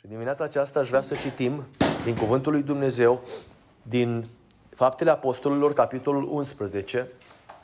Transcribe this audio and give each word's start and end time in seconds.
Și 0.00 0.06
dimineața 0.06 0.44
aceasta 0.44 0.80
aș 0.80 0.88
vrea 0.88 1.00
să 1.00 1.14
citim 1.14 1.66
din 2.04 2.16
Cuvântul 2.16 2.52
lui 2.52 2.62
Dumnezeu, 2.62 3.20
din 3.82 4.28
Faptele 4.76 5.10
Apostolilor, 5.10 5.72
capitolul 5.72 6.28
11. 6.30 7.08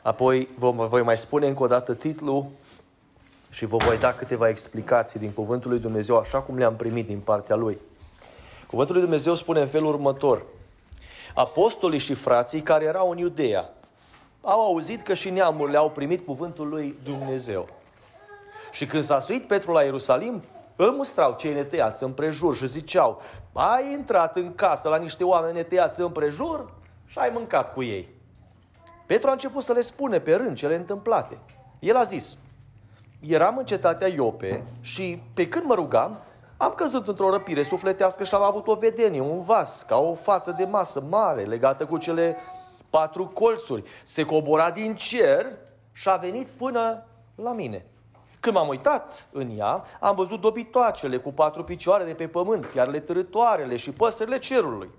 Apoi 0.03 0.49
vă 0.59 0.71
voi 0.71 1.03
mai 1.03 1.19
spune 1.19 1.47
încă 1.47 1.63
o 1.63 1.67
dată 1.67 1.95
titlul 1.95 2.47
și 3.51 3.65
vă 3.65 3.77
voi 3.77 3.99
da 3.99 4.13
câteva 4.13 4.49
explicații 4.49 5.21
din 5.21 5.33
Cuvântul 5.33 5.71
lui 5.71 5.79
Dumnezeu, 5.79 6.17
așa 6.17 6.41
cum 6.41 6.59
le-am 6.59 6.77
primit 6.77 7.07
din 7.07 7.21
partea 7.21 7.57
Lui. 7.57 7.79
Cuvântul 8.67 8.95
lui 8.95 9.05
Dumnezeu 9.05 9.35
spune 9.35 9.61
în 9.61 9.69
felul 9.69 9.89
următor. 9.89 10.43
Apostolii 11.35 11.99
și 11.99 12.15
frații 12.15 12.61
care 12.61 12.85
erau 12.85 13.11
în 13.11 13.19
Iudeea 13.19 13.71
au 14.41 14.65
auzit 14.65 15.03
că 15.03 15.15
și 15.15 15.31
neamurile 15.31 15.77
au 15.77 15.91
primit 15.91 16.27
cuvântul 16.27 16.69
lui 16.69 16.99
Dumnezeu. 17.05 17.67
Și 18.73 18.87
când 18.87 19.05
s-a 19.05 19.21
suit 19.21 19.47
Petru 19.47 19.73
la 19.73 19.83
Ierusalim, 19.83 20.43
îl 20.77 20.91
mustrau 20.91 21.35
cei 21.39 21.55
netăiați 21.55 22.03
împrejur 22.03 22.57
și 22.57 22.67
ziceau, 22.67 23.21
ai 23.53 23.93
intrat 23.93 24.37
în 24.37 24.55
casă 24.55 24.89
la 24.89 24.97
niște 24.97 25.25
oameni 25.25 25.57
netăiați 25.57 26.01
împrejur 26.01 26.73
și 27.07 27.19
ai 27.19 27.31
mâncat 27.33 27.73
cu 27.73 27.83
ei. 27.83 28.09
Petru 29.07 29.29
a 29.29 29.33
început 29.33 29.63
să 29.63 29.73
le 29.73 29.81
spune 29.81 30.21
pe 30.21 30.35
rând 30.35 30.57
cele 30.57 30.75
întâmplate. 30.75 31.39
El 31.79 31.97
a 31.97 32.03
zis, 32.03 32.37
eram 33.21 33.59
în 33.59 33.65
cetatea 33.65 34.09
Iope 34.09 34.65
și 34.81 35.23
pe 35.35 35.49
când 35.49 35.65
mă 35.65 35.75
rugam, 35.75 36.19
am 36.57 36.73
căzut 36.77 37.09
într-o 37.09 37.31
răpire 37.31 37.63
sufletească 37.63 38.25
și 38.25 38.35
am 38.35 38.43
avut 38.43 38.67
o 38.67 38.75
vedenie, 38.75 39.21
un 39.21 39.41
vas, 39.41 39.83
ca 39.83 39.97
o 39.97 40.15
față 40.15 40.55
de 40.59 40.65
masă 40.65 41.01
mare, 41.09 41.43
legată 41.43 41.87
cu 41.87 41.99
cele 41.99 42.37
patru 42.91 43.27
colțuri. 43.27 43.83
Se 44.03 44.25
cobora 44.25 44.71
din 44.71 44.95
cer 44.95 45.47
și 45.93 46.09
a 46.09 46.17
venit 46.17 46.47
până 46.47 47.07
la 47.35 47.53
mine. 47.53 47.87
Când 48.45 48.57
m-am 48.57 48.69
uitat 48.69 49.29
în 49.33 49.59
ea, 49.59 49.85
am 50.01 50.15
văzut 50.15 50.41
dobitoacele 50.41 51.17
cu 51.17 51.33
patru 51.33 51.65
picioare 51.65 52.05
de 52.05 52.15
pe 52.15 52.29
pământ, 52.29 52.75
le 52.75 53.01
târătoarele 53.01 53.77
și 53.77 53.91
păstrele 53.91 54.39
cerului. 54.39 54.91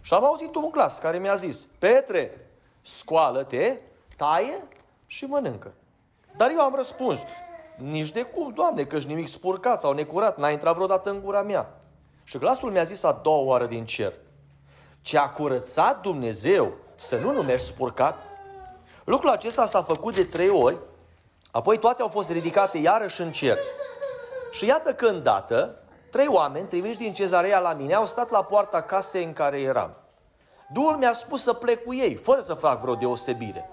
Și 0.00 0.14
am 0.14 0.24
auzit 0.24 0.54
un 0.54 0.70
glas 0.70 0.98
care 0.98 1.18
mi-a 1.18 1.34
zis, 1.34 1.68
Petre, 1.78 2.50
scoală-te, 2.82 3.78
taie 4.16 4.64
și 5.06 5.24
mănâncă. 5.24 5.72
Dar 6.36 6.50
eu 6.50 6.60
am 6.60 6.74
răspuns, 6.74 7.20
nici 7.76 8.10
de 8.10 8.22
cum, 8.22 8.52
Doamne, 8.52 8.84
că 8.84 8.96
nimic 8.96 9.28
spurcat 9.28 9.80
sau 9.80 9.92
necurat 9.92 10.38
n-a 10.38 10.50
intrat 10.50 10.74
vreodată 10.74 11.10
în 11.10 11.20
gura 11.20 11.42
mea. 11.42 11.80
Și 12.24 12.38
glasul 12.38 12.70
mi-a 12.70 12.84
zis 12.84 13.02
a 13.02 13.20
doua 13.22 13.44
oară 13.44 13.66
din 13.66 13.84
cer, 13.84 14.12
ce 15.00 15.18
a 15.18 15.30
curățat 15.30 16.00
Dumnezeu 16.00 16.72
să 16.96 17.16
nu 17.16 17.32
numești 17.32 17.66
spurcat. 17.66 18.22
Lucrul 19.04 19.30
acesta 19.30 19.66
s-a 19.66 19.82
făcut 19.82 20.14
de 20.14 20.24
trei 20.24 20.48
ori, 20.48 20.76
apoi 21.50 21.78
toate 21.78 22.02
au 22.02 22.08
fost 22.08 22.30
ridicate 22.30 22.78
iarăși 22.78 23.20
în 23.20 23.32
cer. 23.32 23.58
Și 24.50 24.66
iată 24.66 24.94
că 24.94 25.06
îndată, 25.06 25.82
trei 26.10 26.26
oameni 26.26 26.68
trimiși 26.68 26.96
din 26.96 27.12
cezarea 27.12 27.58
la 27.58 27.72
mine 27.72 27.94
au 27.94 28.06
stat 28.06 28.30
la 28.30 28.42
poarta 28.42 28.82
casei 28.82 29.24
în 29.24 29.32
care 29.32 29.60
eram. 29.60 29.96
Duhul 30.72 30.96
mi-a 30.96 31.12
spus 31.12 31.42
să 31.42 31.52
plec 31.52 31.84
cu 31.84 31.94
ei, 31.94 32.14
fără 32.14 32.40
să 32.40 32.54
fac 32.54 32.80
vreo 32.80 32.94
deosebire. 32.94 33.70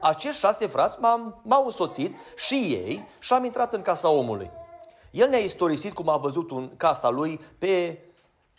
Acești 0.00 0.40
șase 0.40 0.66
frați 0.66 1.00
m-au, 1.00 1.40
m-au 1.42 1.64
însoțit 1.64 2.16
și 2.36 2.54
ei 2.54 3.08
și 3.18 3.32
am 3.32 3.44
intrat 3.44 3.72
în 3.72 3.82
casa 3.82 4.08
omului. 4.08 4.50
El 5.10 5.28
ne-a 5.28 5.38
istorisit 5.38 5.92
cum 5.94 6.08
a 6.08 6.16
văzut 6.16 6.50
în 6.50 6.70
casa 6.76 7.08
lui 7.08 7.40
pe 7.58 7.98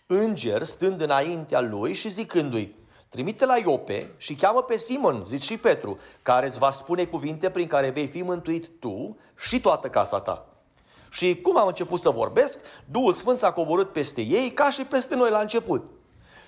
înger 0.08 0.64
stând 0.64 1.02
înaintea 1.02 1.62
lui 1.62 1.94
și 1.94 2.09
zicându-i, 2.09 2.76
Trimite 3.14 3.45
la 3.45 3.58
Iope 3.58 4.14
și 4.17 4.36
cheamă 4.36 4.61
pe 4.61 4.78
Simon, 4.78 5.23
zici 5.25 5.42
și 5.42 5.58
Petru, 5.58 5.97
care 6.22 6.47
îți 6.47 6.59
va 6.59 6.72
spune 6.72 7.06
cuvinte 7.06 7.50
prin 7.50 7.67
care 7.67 7.89
vei 7.89 8.08
fi 8.08 8.22
mântuit 8.22 8.69
tu 8.80 9.17
și 9.38 9.61
toată 9.61 9.88
casa 9.88 10.19
ta. 10.19 10.45
Și 11.09 11.41
cum 11.41 11.58
am 11.58 11.67
început 11.67 12.00
să 12.00 12.09
vorbesc, 12.09 12.59
Duhul 12.86 13.14
Sfânt 13.14 13.38
s-a 13.38 13.52
coborât 13.52 13.91
peste 13.91 14.22
ei 14.22 14.52
ca 14.52 14.69
și 14.69 14.84
peste 14.84 15.16
noi 15.16 15.30
la 15.30 15.39
început. 15.39 15.89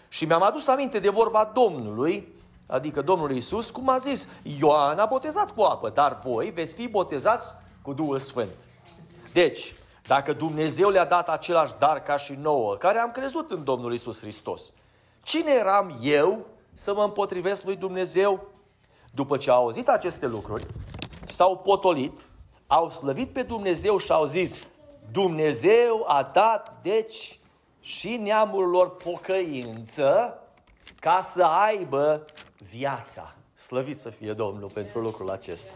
Și 0.08 0.26
mi-am 0.26 0.42
adus 0.44 0.68
aminte 0.68 1.00
de 1.00 1.10
vorba 1.10 1.52
Domnului, 1.54 2.34
adică 2.66 3.02
Domnul 3.02 3.32
Iisus, 3.32 3.70
cum 3.70 3.90
a 3.90 3.98
zis, 3.98 4.28
Ioan 4.60 5.00
a 5.00 5.06
botezat 5.06 5.52
cu 5.52 5.62
apă, 5.62 5.90
dar 5.90 6.20
voi 6.24 6.52
veți 6.56 6.74
fi 6.74 6.88
botezați 6.88 7.48
cu 7.82 7.94
Duhul 7.94 8.20
Sfânt. 8.20 8.56
Deci, 9.34 9.76
dacă 10.08 10.34
Dumnezeu 10.34 10.90
le-a 10.90 11.06
dat 11.06 11.30
același 11.30 11.74
dar 11.80 12.04
ca 12.04 12.18
și 12.18 12.34
nouă, 12.42 12.76
care 12.76 12.98
am 12.98 13.12
crezut 13.12 13.52
în 13.52 13.64
Domnul 13.64 13.92
Iisus 13.92 14.20
Hristos, 14.20 14.72
cine 15.24 15.52
eram 15.52 16.00
eu 16.02 16.54
să 16.76 16.94
mă 16.94 17.04
împotrivesc 17.04 17.64
lui 17.64 17.76
Dumnezeu? 17.76 18.48
După 19.14 19.38
ce 19.38 19.52
au 19.52 19.64
auzit 19.64 19.88
aceste 19.88 20.28
lucruri, 20.28 20.66
s-au 21.28 21.58
potolit, 21.58 22.20
au 22.68 22.90
slăvit 22.90 23.34
pe 23.34 23.42
Dumnezeu 23.42 23.98
și 23.98 24.12
au 24.12 24.26
zis, 24.26 24.58
Dumnezeu 25.12 26.04
a 26.08 26.30
dat, 26.34 26.80
deci, 26.82 27.40
și 27.82 28.16
neamurilor 28.16 28.96
pocăință 28.96 30.40
ca 31.00 31.22
să 31.34 31.44
aibă 31.44 32.26
viața. 32.72 33.36
Slăvit 33.56 34.00
să 34.00 34.10
fie 34.10 34.34
Domnul 34.34 34.70
pentru 34.74 35.00
lucrul 35.00 35.30
acesta. 35.30 35.72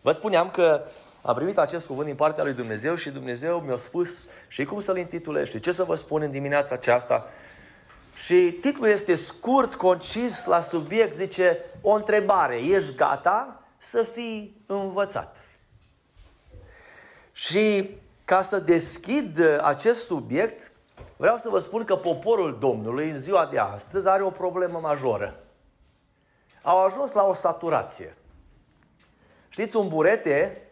Vă 0.00 0.10
spuneam 0.10 0.50
că 0.50 0.82
am 1.22 1.34
primit 1.34 1.58
acest 1.58 1.86
cuvânt 1.86 2.06
din 2.06 2.16
partea 2.16 2.44
lui 2.44 2.52
Dumnezeu 2.52 2.94
și 2.94 3.10
Dumnezeu 3.10 3.58
mi-a 3.58 3.76
spus 3.76 4.28
și 4.48 4.64
cum 4.64 4.80
să-l 4.80 4.96
intitulez 4.96 5.48
și 5.48 5.60
ce 5.60 5.72
să 5.72 5.84
vă 5.84 5.94
spun 5.94 6.22
în 6.22 6.30
dimineața 6.30 6.74
aceasta. 6.74 7.26
Și 8.24 8.58
titlul 8.60 8.88
este 8.88 9.14
scurt, 9.14 9.74
concis, 9.74 10.46
la 10.46 10.60
subiect, 10.60 11.14
zice 11.14 11.64
o 11.80 11.90
întrebare. 11.90 12.56
Ești 12.56 12.94
gata 12.94 13.62
să 13.78 14.02
fii 14.02 14.62
învățat? 14.66 15.36
Și 17.32 17.90
ca 18.24 18.42
să 18.42 18.58
deschid 18.58 19.40
acest 19.62 20.04
subiect, 20.04 20.72
vreau 21.16 21.36
să 21.36 21.48
vă 21.48 21.58
spun 21.58 21.84
că 21.84 21.96
poporul 21.96 22.58
Domnului 22.58 23.10
în 23.10 23.18
ziua 23.18 23.46
de 23.46 23.58
astăzi 23.58 24.08
are 24.08 24.22
o 24.22 24.30
problemă 24.30 24.78
majoră. 24.78 25.44
Au 26.62 26.84
ajuns 26.84 27.12
la 27.12 27.26
o 27.26 27.34
saturație. 27.34 28.16
Știți, 29.48 29.76
un 29.76 29.88
burete 29.88 30.62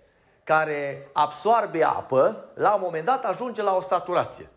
care 0.44 1.10
absorbe 1.12 1.84
apă, 1.84 2.50
la 2.54 2.74
un 2.74 2.80
moment 2.84 3.04
dat 3.04 3.24
ajunge 3.24 3.62
la 3.62 3.76
o 3.76 3.80
saturație. 3.80 4.48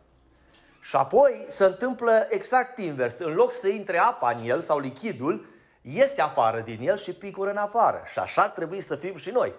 Și 0.81 0.95
apoi 0.95 1.45
se 1.47 1.63
întâmplă 1.63 2.27
exact 2.29 2.77
invers. 2.77 3.19
În 3.19 3.33
loc 3.33 3.53
să 3.53 3.67
intre 3.67 3.97
apa 3.97 4.31
în 4.31 4.49
el 4.49 4.61
sau 4.61 4.79
lichidul, 4.79 5.45
iese 5.81 6.21
afară 6.21 6.59
din 6.59 6.87
el 6.87 6.97
și 6.97 7.13
picură 7.13 7.49
în 7.49 7.57
afară. 7.57 8.01
Și 8.05 8.19
așa 8.19 8.41
ar 8.41 8.49
trebui 8.49 8.81
să 8.81 8.95
fim 8.95 9.15
și 9.15 9.29
noi. 9.29 9.53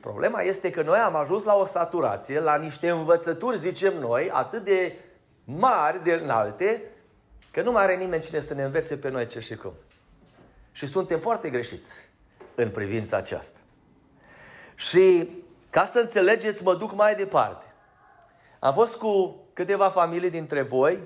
Problema 0.00 0.40
este 0.40 0.70
că 0.70 0.82
noi 0.82 0.98
am 0.98 1.14
ajuns 1.16 1.42
la 1.42 1.54
o 1.54 1.64
saturație, 1.64 2.40
la 2.40 2.56
niște 2.56 2.90
învățături, 2.90 3.58
zicem 3.58 3.98
noi, 3.98 4.30
atât 4.30 4.64
de 4.64 4.96
mari, 5.44 6.02
de 6.02 6.12
înalte, 6.12 6.82
că 7.50 7.62
nu 7.62 7.72
mai 7.72 7.82
are 7.82 7.96
nimeni 7.96 8.22
cine 8.22 8.40
să 8.40 8.54
ne 8.54 8.62
învețe 8.62 8.96
pe 8.96 9.08
noi 9.08 9.26
ce 9.26 9.40
și 9.40 9.56
cum. 9.56 9.72
Și 10.72 10.86
suntem 10.86 11.18
foarte 11.18 11.50
greșiți 11.50 12.08
în 12.54 12.70
privința 12.70 13.16
aceasta. 13.16 13.58
Și 14.74 15.28
ca 15.70 15.84
să 15.84 15.98
înțelegeți, 15.98 16.62
mă 16.62 16.74
duc 16.74 16.94
mai 16.94 17.14
departe. 17.14 17.64
Am 18.58 18.72
fost 18.72 18.96
cu 18.96 19.41
câteva 19.52 19.88
familii 19.88 20.30
dintre 20.30 20.62
voi, 20.62 20.98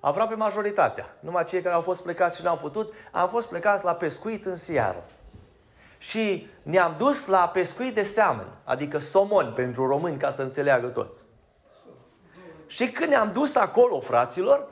aproape 0.00 0.34
majoritatea, 0.34 1.16
numai 1.20 1.44
cei 1.44 1.62
care 1.62 1.74
au 1.74 1.80
fost 1.80 2.02
plecați 2.02 2.36
și 2.36 2.42
n-au 2.42 2.56
putut, 2.56 2.92
am 3.10 3.28
fost 3.28 3.48
plecați 3.48 3.84
la 3.84 3.94
pescuit 3.94 4.46
în 4.46 4.54
seară. 4.54 5.04
Și 5.98 6.48
ne-am 6.62 6.94
dus 6.98 7.26
la 7.26 7.48
pescuit 7.48 7.94
de 7.94 8.02
seamăn, 8.02 8.46
adică 8.64 8.98
somon 8.98 9.52
pentru 9.54 9.86
români, 9.86 10.16
ca 10.16 10.30
să 10.30 10.42
înțeleagă 10.42 10.86
toți. 10.86 11.24
Și 12.66 12.90
când 12.90 13.10
ne-am 13.10 13.32
dus 13.32 13.56
acolo, 13.56 14.00
fraților, 14.00 14.68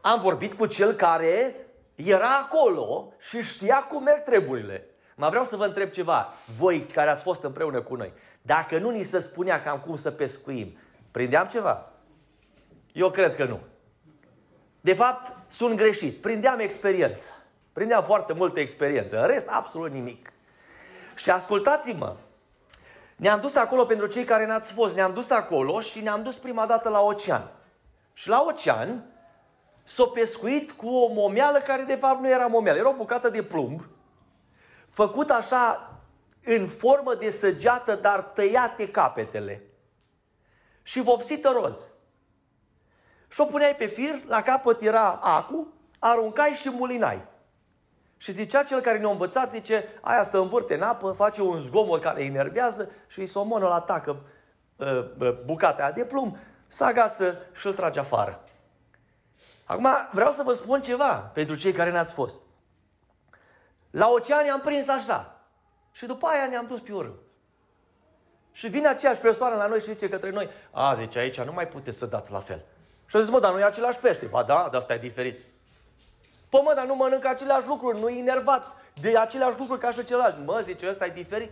am 0.00 0.20
vorbit 0.20 0.52
cu 0.52 0.66
cel 0.66 0.92
care 0.92 1.54
era 1.94 2.36
acolo 2.36 3.12
și 3.18 3.42
știa 3.42 3.76
cum 3.76 4.02
merg 4.02 4.22
treburile. 4.22 4.86
Mă 5.16 5.28
vreau 5.28 5.44
să 5.44 5.56
vă 5.56 5.64
întreb 5.64 5.90
ceva, 5.90 6.32
voi 6.58 6.80
care 6.80 7.10
ați 7.10 7.22
fost 7.22 7.42
împreună 7.42 7.80
cu 7.80 7.94
noi. 7.94 8.12
Dacă 8.42 8.78
nu 8.78 8.90
ni 8.90 9.02
se 9.02 9.18
spunea 9.18 9.62
cam 9.62 9.78
cum 9.78 9.96
să 9.96 10.10
pescuim, 10.10 10.78
prindeam 11.10 11.46
ceva? 11.46 11.89
Eu 12.92 13.10
cred 13.10 13.36
că 13.36 13.44
nu. 13.44 13.60
De 14.80 14.94
fapt, 14.94 15.50
sunt 15.50 15.76
greșit. 15.76 16.16
Prindeam 16.20 16.58
experiență. 16.58 17.32
Prindeam 17.72 18.02
foarte 18.02 18.32
multă 18.32 18.60
experiență. 18.60 19.20
În 19.20 19.26
rest, 19.26 19.46
absolut 19.48 19.90
nimic. 19.90 20.32
Și 21.14 21.30
ascultați-mă, 21.30 22.16
ne-am 23.16 23.40
dus 23.40 23.56
acolo 23.56 23.84
pentru 23.84 24.06
cei 24.06 24.24
care 24.24 24.46
n-ați 24.46 24.72
fost. 24.72 24.94
Ne-am 24.94 25.14
dus 25.14 25.30
acolo 25.30 25.80
și 25.80 26.00
ne-am 26.00 26.22
dus 26.22 26.36
prima 26.36 26.66
dată 26.66 26.88
la 26.88 27.00
ocean. 27.00 27.50
Și 28.12 28.28
la 28.28 28.44
ocean 28.46 29.04
s-a 29.84 30.04
pescuit 30.04 30.70
cu 30.70 30.88
o 30.88 31.12
momeală 31.12 31.60
care 31.60 31.82
de 31.82 31.94
fapt 31.94 32.20
nu 32.20 32.30
era 32.30 32.46
momeală. 32.46 32.78
Era 32.78 32.88
o 32.88 32.96
bucată 32.96 33.30
de 33.30 33.42
plumb, 33.42 33.84
făcut 34.88 35.30
așa 35.30 35.94
în 36.44 36.66
formă 36.66 37.14
de 37.14 37.30
săgeată, 37.30 37.94
dar 37.94 38.20
tăiate 38.22 38.88
capetele. 38.88 39.62
Și 40.82 41.00
vopsită 41.00 41.48
roz. 41.48 41.90
Și 43.30 43.40
o 43.40 43.44
puneai 43.44 43.76
pe 43.76 43.86
fir, 43.86 44.24
la 44.26 44.42
capăt 44.42 44.82
era 44.82 45.10
acu, 45.10 45.72
aruncai 45.98 46.50
și 46.50 46.70
mulinai. 46.70 47.28
Și 48.16 48.32
zicea 48.32 48.62
cel 48.62 48.80
care 48.80 48.98
ne-a 48.98 49.10
învățat, 49.10 49.50
zice, 49.50 49.84
aia 50.00 50.22
să 50.22 50.38
învârte 50.38 50.74
în 50.74 50.82
apă, 50.82 51.12
face 51.12 51.42
un 51.42 51.60
zgomot 51.60 52.00
care 52.00 52.20
îi 52.20 52.26
enervează 52.26 52.90
și 53.06 53.18
îi 53.18 53.26
somonul 53.26 53.70
atacă 53.70 54.22
uh, 54.76 55.04
uh, 55.18 55.42
bucata 55.44 55.82
aia 55.82 55.92
de 55.92 56.04
plumb. 56.04 56.36
să 56.66 56.84
agață 56.84 57.38
și 57.52 57.66
îl 57.66 57.74
trage 57.74 58.00
afară. 58.00 58.44
Acum 59.64 59.88
vreau 60.12 60.30
să 60.30 60.42
vă 60.42 60.52
spun 60.52 60.80
ceva 60.82 61.14
pentru 61.14 61.54
cei 61.54 61.72
care 61.72 61.90
n-ați 61.90 62.14
fost. 62.14 62.40
La 63.90 64.08
ocean 64.08 64.50
am 64.50 64.60
prins 64.60 64.88
așa. 64.88 65.40
Și 65.92 66.06
după 66.06 66.26
aia 66.26 66.46
ne-am 66.46 66.66
dus 66.66 66.80
pe 66.80 66.92
urmă. 66.92 67.14
Și 68.52 68.68
vine 68.68 68.88
aceeași 68.88 69.20
persoană 69.20 69.54
la 69.54 69.66
noi 69.66 69.78
și 69.78 69.84
zice 69.92 70.08
către 70.08 70.30
noi, 70.30 70.48
a, 70.70 70.94
zice, 70.94 71.18
aici 71.18 71.40
nu 71.40 71.52
mai 71.52 71.68
puteți 71.68 71.98
să 71.98 72.06
dați 72.06 72.32
la 72.32 72.40
fel. 72.40 72.64
Și 73.10 73.16
a 73.16 73.20
zis, 73.20 73.30
mă, 73.30 73.40
dar 73.40 73.52
nu 73.52 73.58
e 73.58 73.64
același 73.64 73.98
pește. 73.98 74.26
Ba 74.26 74.42
da, 74.42 74.68
dar 74.72 74.80
asta 74.80 74.94
e 74.94 74.98
diferit. 74.98 75.40
Păi 76.48 76.60
mă, 76.64 76.72
dar 76.76 76.86
nu 76.86 76.94
mănâncă 76.94 77.28
aceleași 77.28 77.66
lucruri, 77.66 78.00
nu 78.00 78.08
e 78.08 78.18
enervat 78.18 78.66
de 79.00 79.18
aceleași 79.18 79.58
lucruri 79.58 79.80
ca 79.80 79.90
și 79.90 80.04
celălalt. 80.04 80.46
Mă, 80.46 80.60
zice, 80.64 80.88
ăsta 80.88 81.06
e 81.06 81.10
diferit. 81.10 81.50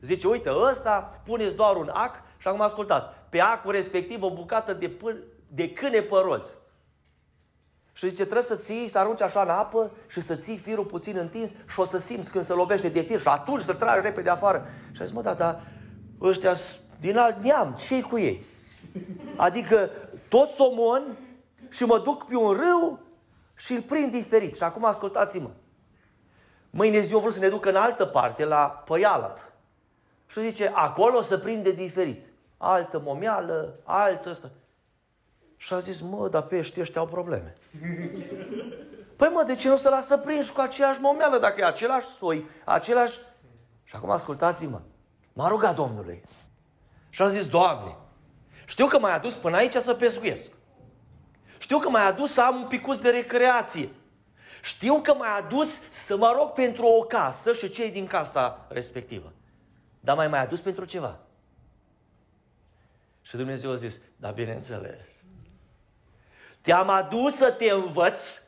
Zice, 0.00 0.26
uite, 0.28 0.50
ăsta 0.70 1.20
puneți 1.24 1.54
doar 1.54 1.76
un 1.76 1.90
ac 1.92 2.14
și 2.38 2.48
acum 2.48 2.60
ascultați. 2.60 3.06
Pe 3.28 3.40
acul 3.40 3.72
respectiv 3.72 4.22
o 4.22 4.34
bucată 4.34 4.72
de, 4.72 4.88
pân, 4.88 5.22
de 5.48 5.72
câine 5.72 6.00
păroz. 6.00 6.54
Și 7.92 8.08
zice, 8.08 8.22
trebuie 8.22 8.42
să 8.42 8.56
ții, 8.56 8.88
să 8.88 8.98
arunci 8.98 9.22
așa 9.22 9.42
în 9.42 9.48
apă 9.48 9.90
și 10.08 10.20
să 10.20 10.34
ții 10.34 10.56
firul 10.56 10.84
puțin 10.84 11.16
întins 11.16 11.54
și 11.68 11.80
o 11.80 11.84
să 11.84 11.98
simți 11.98 12.30
când 12.30 12.44
se 12.44 12.52
lovește 12.52 12.88
de 12.88 13.00
fir 13.00 13.20
și 13.20 13.28
atunci 13.28 13.62
să 13.62 13.72
tragi 13.72 14.02
repede 14.02 14.30
afară. 14.30 14.66
Și 14.92 15.00
a 15.00 15.04
zis, 15.04 15.14
mă, 15.14 15.22
da, 15.22 15.34
da, 15.34 15.60
ăștia 16.20 16.56
din 17.00 17.16
alt 17.16 17.42
neam, 17.42 17.72
ce 17.72 18.00
cu 18.00 18.18
ei? 18.18 18.44
Adică 19.36 19.90
tot 20.32 20.50
somon 20.50 21.16
și 21.70 21.84
mă 21.84 21.98
duc 21.98 22.26
pe 22.26 22.36
un 22.36 22.52
râu 22.52 23.00
și 23.54 23.72
îl 23.72 23.82
prind 23.82 24.12
diferit. 24.12 24.56
Și 24.56 24.62
acum 24.62 24.84
ascultați-mă. 24.84 25.50
Mâine 26.70 27.00
zi 27.00 27.12
eu 27.12 27.18
vreau 27.18 27.32
să 27.32 27.38
ne 27.38 27.48
ducă 27.48 27.68
în 27.68 27.76
altă 27.76 28.04
parte, 28.04 28.44
la 28.44 28.82
Păială. 28.86 29.38
Și 30.26 30.40
zice, 30.40 30.70
acolo 30.74 31.22
să 31.22 31.38
prinde 31.38 31.72
diferit. 31.72 32.26
Altă 32.56 33.00
momeală, 33.04 33.78
altă 33.84 34.30
ăsta. 34.30 34.50
Și 35.56 35.72
a 35.72 35.78
zis, 35.78 36.00
mă, 36.00 36.28
dar 36.28 36.42
pești 36.42 36.80
ăștia 36.80 37.00
au 37.00 37.06
probleme. 37.06 37.54
Păi 39.16 39.28
mă, 39.32 39.42
de 39.46 39.54
ce 39.54 39.68
nu 39.68 39.76
să 39.76 39.88
lasă 39.88 40.18
prinși 40.18 40.52
cu 40.52 40.60
aceeași 40.60 41.00
momeală, 41.00 41.38
dacă 41.38 41.60
e 41.60 41.64
același 41.64 42.06
soi, 42.06 42.46
același... 42.64 43.18
Și 43.84 43.96
acum 43.96 44.10
ascultați-mă. 44.10 44.80
M-a 45.32 45.48
rugat 45.48 45.74
Domnului. 45.74 46.22
Și 47.10 47.22
am 47.22 47.28
zis, 47.28 47.46
Doamne, 47.46 47.96
știu 48.66 48.86
că 48.86 48.98
m-ai 48.98 49.14
adus 49.14 49.34
până 49.34 49.56
aici 49.56 49.74
să 49.74 49.94
pescuiesc. 49.94 50.50
Știu 51.58 51.78
că 51.78 51.88
m-ai 51.88 52.06
adus 52.06 52.32
să 52.32 52.42
am 52.42 52.56
un 52.56 52.68
picuț 52.68 52.98
de 52.98 53.10
recreație. 53.10 53.88
Știu 54.62 55.00
că 55.00 55.14
m-ai 55.14 55.38
adus 55.38 55.90
să 55.90 56.16
mă 56.16 56.32
rog 56.36 56.50
pentru 56.50 56.86
o 56.86 57.02
casă 57.02 57.52
și 57.52 57.70
cei 57.70 57.90
din 57.90 58.06
casa 58.06 58.66
respectivă. 58.68 59.32
Dar 60.00 60.16
mai 60.16 60.28
mai 60.28 60.40
adus 60.40 60.60
pentru 60.60 60.84
ceva. 60.84 61.18
Și 63.22 63.36
Dumnezeu 63.36 63.70
a 63.70 63.76
zis, 63.76 64.00
da 64.16 64.30
bineînțeles. 64.30 65.08
Te-am 66.60 66.88
adus 66.88 67.36
să 67.36 67.52
te 67.52 67.70
învăț 67.70 68.42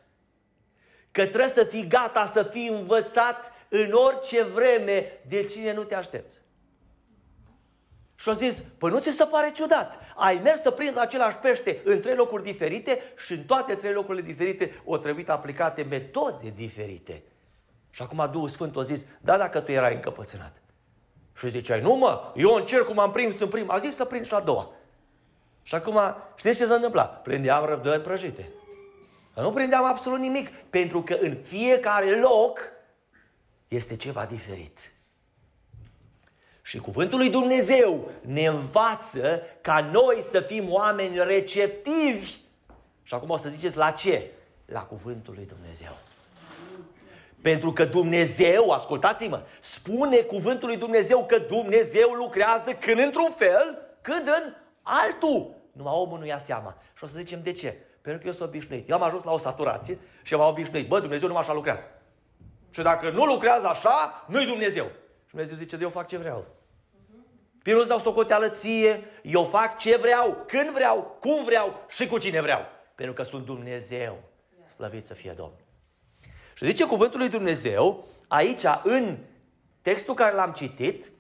că 1.11 1.27
trebuie 1.27 1.49
să 1.49 1.65
fii 1.65 1.87
gata 1.87 2.27
să 2.27 2.43
fii 2.43 2.69
învățat 2.69 3.53
în 3.69 3.93
orice 3.93 4.43
vreme 4.43 5.21
de 5.29 5.45
cine 5.45 5.73
nu 5.73 5.83
te 5.83 5.95
aștepți. 5.95 6.41
Și 8.15 8.29
au 8.29 8.35
zis, 8.35 8.63
păi 8.79 8.91
nu 8.91 8.99
ți 8.99 9.11
se 9.11 9.25
pare 9.25 9.53
ciudat? 9.53 10.01
Ai 10.15 10.41
mers 10.43 10.61
să 10.61 10.71
prinzi 10.71 10.99
același 10.99 11.37
pește 11.37 11.81
în 11.85 12.01
trei 12.01 12.15
locuri 12.15 12.43
diferite 12.43 13.03
și 13.17 13.33
în 13.33 13.43
toate 13.43 13.75
trei 13.75 13.93
locurile 13.93 14.23
diferite 14.23 14.81
o 14.85 14.97
trebuit 14.97 15.29
aplicate 15.29 15.83
metode 15.83 16.53
diferite. 16.57 17.23
Și 17.91 18.03
acum 18.03 18.29
Duhul 18.33 18.49
Sfânt 18.49 18.77
a 18.77 18.83
zis, 18.83 19.07
da, 19.21 19.37
dacă 19.37 19.61
tu 19.61 19.73
erai 19.73 19.95
încăpățânat. 19.95 20.57
Și 21.39 21.49
ziceai, 21.49 21.81
nu 21.81 21.95
mă, 21.95 22.33
eu 22.37 22.55
încerc 22.55 22.87
cum 22.87 22.99
am 22.99 23.11
prins 23.11 23.41
în 23.41 23.49
prima. 23.49 23.75
A 23.75 23.79
zis 23.79 23.95
să 23.95 24.05
prind 24.05 24.27
și 24.27 24.35
a 24.35 24.41
doua. 24.41 24.71
Și 25.63 25.75
acum, 25.75 26.01
știți 26.37 26.59
ce 26.59 26.67
s-a 26.67 26.75
întâmplat? 26.75 27.23
Prindeam 27.23 27.65
răbdări 27.65 28.03
prăjite. 28.03 28.49
Nu 29.35 29.53
prindeam 29.53 29.85
absolut 29.85 30.19
nimic, 30.19 30.49
pentru 30.49 31.03
că 31.03 31.15
în 31.15 31.37
fiecare 31.43 32.21
loc 32.21 32.59
este 33.69 33.97
ceva 33.97 34.25
diferit. 34.25 34.94
Și 36.67 36.79
cuvântul 36.79 37.19
lui 37.19 37.31
Dumnezeu 37.31 38.11
ne 38.21 38.47
învață 38.47 39.43
ca 39.61 39.91
noi 39.93 40.23
să 40.23 40.41
fim 40.41 40.73
oameni 40.73 41.25
receptivi. 41.25 42.35
Și 43.03 43.15
acum 43.15 43.31
o 43.31 43.37
să 43.37 43.49
ziceți 43.49 43.77
la 43.77 43.91
ce? 43.91 44.31
La 44.67 44.81
cuvântul 44.81 45.35
lui 45.37 45.47
Dumnezeu. 45.47 45.97
Pentru 47.43 47.73
că 47.73 47.85
Dumnezeu, 47.85 48.71
ascultați-mă, 48.71 49.43
spune 49.61 50.17
cuvântul 50.17 50.69
lui 50.69 50.77
Dumnezeu 50.77 51.25
că 51.27 51.39
Dumnezeu 51.39 52.11
lucrează 52.11 52.73
când 52.73 52.99
într-un 52.99 53.31
fel, 53.31 53.79
când 54.01 54.27
în 54.27 54.55
altul. 54.83 55.55
Numai 55.73 55.93
omul 55.97 56.19
nu 56.19 56.27
ia 56.27 56.39
seama. 56.39 56.77
Și 56.97 57.05
o 57.05 57.07
să 57.07 57.19
zicem 57.19 57.41
de 57.43 57.53
ce? 57.53 57.77
Pentru 58.01 58.21
că 58.21 58.27
eu 58.27 58.33
sunt 58.33 58.49
obișnuit. 58.49 58.89
Eu 58.89 58.97
am 58.97 59.03
ajuns 59.03 59.23
la 59.23 59.33
o 59.33 59.39
saturație 59.39 59.99
și 60.23 60.35
m-am 60.35 60.49
obișnuit. 60.49 60.89
Bă, 60.89 61.01
Dumnezeu 61.01 61.29
nu 61.29 61.37
așa 61.37 61.53
lucrează. 61.53 61.89
Și 62.71 62.83
dacă 62.83 63.11
nu 63.11 63.25
lucrează 63.25 63.67
așa, 63.67 64.25
nu-i 64.29 64.47
Dumnezeu. 64.47 64.87
Și 65.35 65.41
Dumnezeu 65.41 65.65
zice, 65.65 65.77
de 65.77 65.83
eu 65.83 65.91
fac 65.91 66.09
ce 66.09 66.17
vreau. 66.17 66.47
Pe 67.63 67.73
nu-ți 67.73 67.89
dau 67.89 67.99
socoteală 67.99 68.49
ție, 68.49 69.05
eu 69.23 69.45
fac 69.45 69.79
ce 69.79 69.97
vreau, 69.97 70.45
când 70.47 70.71
vreau, 70.71 71.17
cum 71.21 71.45
vreau 71.45 71.85
și 71.89 72.07
cu 72.07 72.19
cine 72.19 72.41
vreau. 72.41 72.61
Pentru 72.95 73.15
că 73.15 73.23
sunt 73.23 73.45
Dumnezeu. 73.45 74.23
Slăvit 74.75 75.05
să 75.05 75.15
fie 75.15 75.33
Domnul. 75.37 75.59
Și 76.55 76.65
zice 76.65 76.87
cuvântul 76.87 77.19
lui 77.19 77.29
Dumnezeu, 77.29 78.05
aici, 78.29 78.63
în 78.83 79.17
textul 79.83 80.15
care 80.15 80.35
l-am 80.35 80.53
citit, 80.53 81.11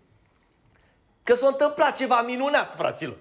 că 1.22 1.34
s-a 1.34 1.46
întâmplat 1.46 1.96
ceva 1.96 2.22
minunat, 2.22 2.76
fraților. 2.76 3.16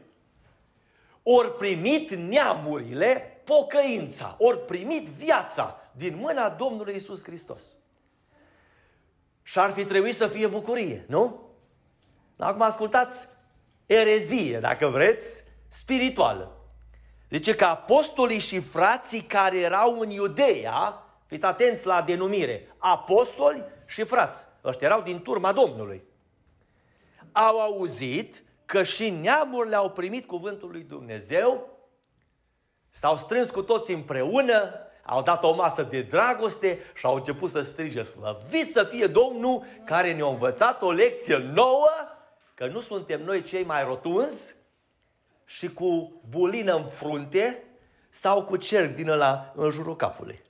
Ori 1.24 1.56
primit 1.56 2.12
neamurile 2.12 3.42
pocăința, 3.44 4.36
ori 4.40 4.66
primit 4.66 5.08
viața 5.08 5.82
din 5.92 6.16
mâna 6.16 6.50
Domnului 6.50 6.96
Isus 6.96 7.24
Hristos. 7.24 7.64
Și 9.44 9.60
ar 9.60 9.72
fi 9.72 9.86
trebuit 9.86 10.16
să 10.16 10.28
fie 10.28 10.48
bucurie, 10.48 11.06
nu? 11.08 11.50
Acum 12.38 12.62
ascultați 12.62 13.28
erezie, 13.86 14.60
dacă 14.60 14.88
vreți, 14.88 15.44
spirituală. 15.68 16.58
Zice 17.30 17.56
că 17.56 17.66
apostolii 17.66 18.40
și 18.40 18.60
frații 18.60 19.22
care 19.22 19.60
erau 19.60 20.00
în 20.00 20.10
Iudeea, 20.10 21.04
fiți 21.26 21.46
atenți 21.46 21.86
la 21.86 22.02
denumire, 22.02 22.76
apostoli 22.78 23.64
și 23.86 24.04
frați, 24.04 24.48
ăștia 24.64 24.88
erau 24.88 25.02
din 25.02 25.22
turma 25.22 25.52
Domnului, 25.52 26.04
au 27.32 27.60
auzit 27.60 28.44
că 28.66 28.84
și 28.84 29.10
neamurile 29.10 29.76
au 29.76 29.92
primit 29.92 30.26
cuvântul 30.26 30.72
lui 30.72 30.84
Dumnezeu, 30.84 31.70
s-au 32.90 33.18
strâns 33.18 33.50
cu 33.50 33.62
toți 33.62 33.92
împreună, 33.92 34.74
au 35.06 35.22
dat 35.22 35.44
o 35.44 35.54
masă 35.56 35.84
de 35.84 36.02
dragoste 36.02 36.80
și 36.94 37.06
au 37.06 37.16
început 37.16 37.50
să 37.50 37.62
strige 37.62 38.04
slăvit 38.04 38.72
să 38.72 38.84
fie 38.84 39.08
Domnul 39.08 39.64
care 39.86 40.14
ne-a 40.14 40.28
învățat 40.28 40.82
o 40.82 40.92
lecție 40.92 41.38
nouă, 41.38 41.90
că 42.54 42.68
nu 42.68 42.82
suntem 42.82 43.24
noi 43.24 43.44
cei 43.44 43.64
mai 43.64 43.84
rotunzi 43.84 44.56
și 45.46 45.74
cu 45.74 46.22
bulină 46.30 46.76
în 46.76 46.86
frunte 46.86 47.64
sau 48.10 48.44
cu 48.44 48.58
cerc 48.58 48.96
din 48.96 49.10
ăla 49.10 49.54
în 49.56 49.70
jurul 49.70 49.96
capului. 49.96 50.42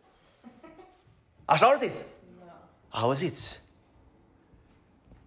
Așa 1.46 1.66
au 1.66 1.76
zis? 1.76 2.06
Auziți? 2.90 3.62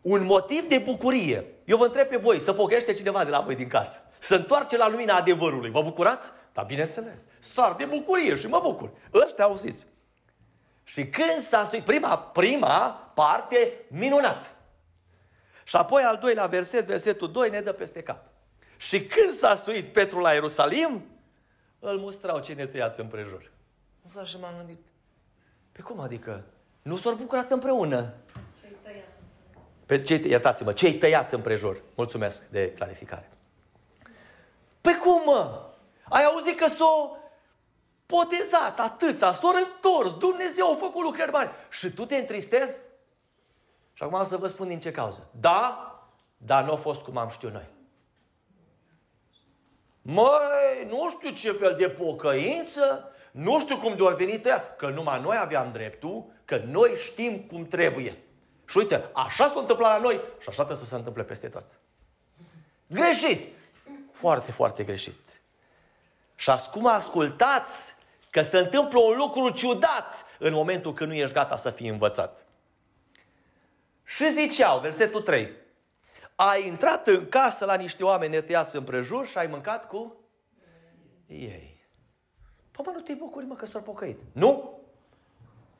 Un 0.00 0.24
motiv 0.24 0.68
de 0.68 0.78
bucurie. 0.78 1.44
Eu 1.64 1.76
vă 1.76 1.84
întreb 1.84 2.06
pe 2.06 2.16
voi, 2.16 2.40
să 2.40 2.52
pocăiește 2.52 2.92
cineva 2.92 3.24
de 3.24 3.30
la 3.30 3.40
voi 3.40 3.54
din 3.54 3.68
casă. 3.68 4.00
Să 4.20 4.34
întoarce 4.34 4.76
la 4.76 4.88
lumina 4.88 5.16
adevărului. 5.16 5.70
Vă 5.70 5.82
bucurați? 5.82 6.30
Da, 6.56 6.62
bineînțeles. 6.62 7.20
Sar 7.38 7.74
de 7.74 7.84
bucurie 7.84 8.34
și 8.34 8.46
mă 8.46 8.60
bucur. 8.62 8.90
Ăștia 9.14 9.44
auziți. 9.44 9.86
Și 10.84 11.06
când 11.06 11.42
s-a 11.42 11.64
suit 11.64 11.84
prima, 11.84 12.18
prima 12.18 12.88
parte, 13.14 13.72
minunat. 13.88 14.54
Și 15.64 15.76
apoi 15.76 16.02
al 16.02 16.18
doilea 16.20 16.46
verset, 16.46 16.86
versetul 16.86 17.32
2, 17.32 17.50
ne 17.50 17.60
dă 17.60 17.72
peste 17.72 18.02
cap. 18.02 18.24
Și 18.76 19.06
când 19.06 19.32
s-a 19.32 19.56
suit 19.56 19.92
Petru 19.92 20.18
la 20.18 20.32
Ierusalim, 20.32 21.04
îl 21.78 21.98
mustrau 21.98 22.40
cei 22.40 22.54
netăiați 22.54 23.00
împrejur. 23.00 23.50
Nu 24.14 24.24
și 24.24 24.36
m-am 24.40 24.54
gândit, 24.56 24.84
pe 25.72 25.82
cum 25.82 26.00
adică? 26.00 26.44
Nu 26.82 26.96
s-au 26.96 27.14
bucurat 27.14 27.50
împreună? 27.50 28.14
Pe 29.86 30.02
cei, 30.02 30.28
iertați-mă, 30.28 30.72
cei 30.72 30.94
tăiați 30.94 31.34
împrejur. 31.34 31.82
Mulțumesc 31.94 32.48
de 32.48 32.72
clarificare. 32.72 33.30
Pe 34.80 34.96
cum, 34.96 35.22
mă? 35.24 35.66
Ai 36.08 36.24
auzit 36.24 36.58
că 36.58 36.68
s-o 36.68 37.16
potezat 38.06 38.80
atâția, 38.80 39.32
s-o 39.32 39.48
întors, 39.48 40.18
Dumnezeu 40.18 40.72
a 40.72 40.76
făcut 40.76 41.02
lucrări 41.02 41.30
mari. 41.30 41.50
Și 41.70 41.90
tu 41.90 42.04
te 42.04 42.16
întristezi? 42.16 42.78
Și 43.92 44.02
acum 44.02 44.20
o 44.20 44.24
să 44.24 44.36
vă 44.36 44.46
spun 44.46 44.68
din 44.68 44.80
ce 44.80 44.90
cauză. 44.90 45.30
Da, 45.40 45.90
dar 46.36 46.64
nu 46.64 46.72
a 46.72 46.76
fost 46.76 47.02
cum 47.02 47.16
am 47.16 47.28
știut 47.28 47.52
noi. 47.52 47.68
Măi, 50.02 50.86
nu 50.88 51.10
știu 51.10 51.30
ce 51.30 51.52
fel 51.52 51.74
de 51.78 51.88
pocăință, 51.88 53.12
nu 53.30 53.60
știu 53.60 53.76
cum 53.76 53.96
de-or 53.96 54.14
venit 54.14 54.46
că 54.76 54.88
numai 54.88 55.20
noi 55.20 55.36
aveam 55.36 55.72
dreptul, 55.72 56.24
că 56.44 56.56
noi 56.56 56.96
știm 56.96 57.40
cum 57.40 57.66
trebuie. 57.66 58.18
Și 58.66 58.78
uite, 58.78 59.10
așa 59.12 59.48
s-a 59.48 59.60
întâmplat 59.60 59.92
la 59.92 60.02
noi 60.02 60.14
și 60.14 60.48
așa 60.48 60.64
trebuie 60.64 60.76
să 60.76 60.84
se 60.84 60.94
întâmple 60.94 61.22
peste 61.22 61.48
tot. 61.48 61.64
Greșit! 62.86 63.54
Foarte, 64.12 64.52
foarte 64.52 64.84
greșit. 64.84 65.25
Și 66.36 66.50
acum 66.50 66.86
ascultați 66.86 67.94
că 68.30 68.42
se 68.42 68.58
întâmplă 68.58 68.98
un 68.98 69.16
lucru 69.16 69.50
ciudat 69.50 70.24
în 70.38 70.52
momentul 70.52 70.92
când 70.92 71.10
nu 71.10 71.16
ești 71.16 71.34
gata 71.34 71.56
să 71.56 71.70
fii 71.70 71.88
învățat. 71.88 72.46
Și 74.04 74.32
ziceau, 74.32 74.78
versetul 74.78 75.22
3, 75.22 75.50
ai 76.34 76.66
intrat 76.66 77.06
în 77.06 77.28
casă 77.28 77.64
la 77.64 77.74
niște 77.74 78.04
oameni 78.04 78.32
netăiați 78.32 78.76
împrejur 78.76 79.26
și 79.26 79.38
ai 79.38 79.46
mâncat 79.46 79.86
cu 79.86 80.16
ei. 81.26 81.84
Păi 82.70 82.84
mă, 82.86 82.92
nu 82.94 83.00
te 83.00 83.12
bucuri, 83.14 83.46
mă, 83.46 83.54
că 83.54 83.66
s-au 83.66 83.80
pocăit. 83.80 84.18
Nu? 84.32 84.80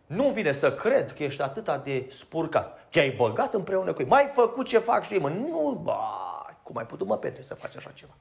Nu 0.06 0.30
vine 0.30 0.52
să 0.52 0.75
cred 0.75 1.12
că 1.12 1.22
ești 1.22 1.42
atât 1.42 1.84
de 1.84 2.06
spurcat. 2.10 2.88
Te-ai 2.90 3.10
băgat 3.10 3.54
împreună 3.54 3.92
cu 3.92 4.02
ei. 4.02 4.08
Mai 4.08 4.30
făcut 4.34 4.66
ce 4.66 4.78
fac 4.78 5.04
și 5.04 5.12
ei, 5.12 5.20
mă. 5.20 5.28
Nu, 5.28 5.80
ba, 5.82 6.56
cum 6.62 6.76
ai 6.76 6.86
putut, 6.86 7.06
mă, 7.06 7.18
Petre, 7.18 7.42
să 7.42 7.54
faci 7.54 7.76
așa 7.76 7.90
ceva? 7.90 8.12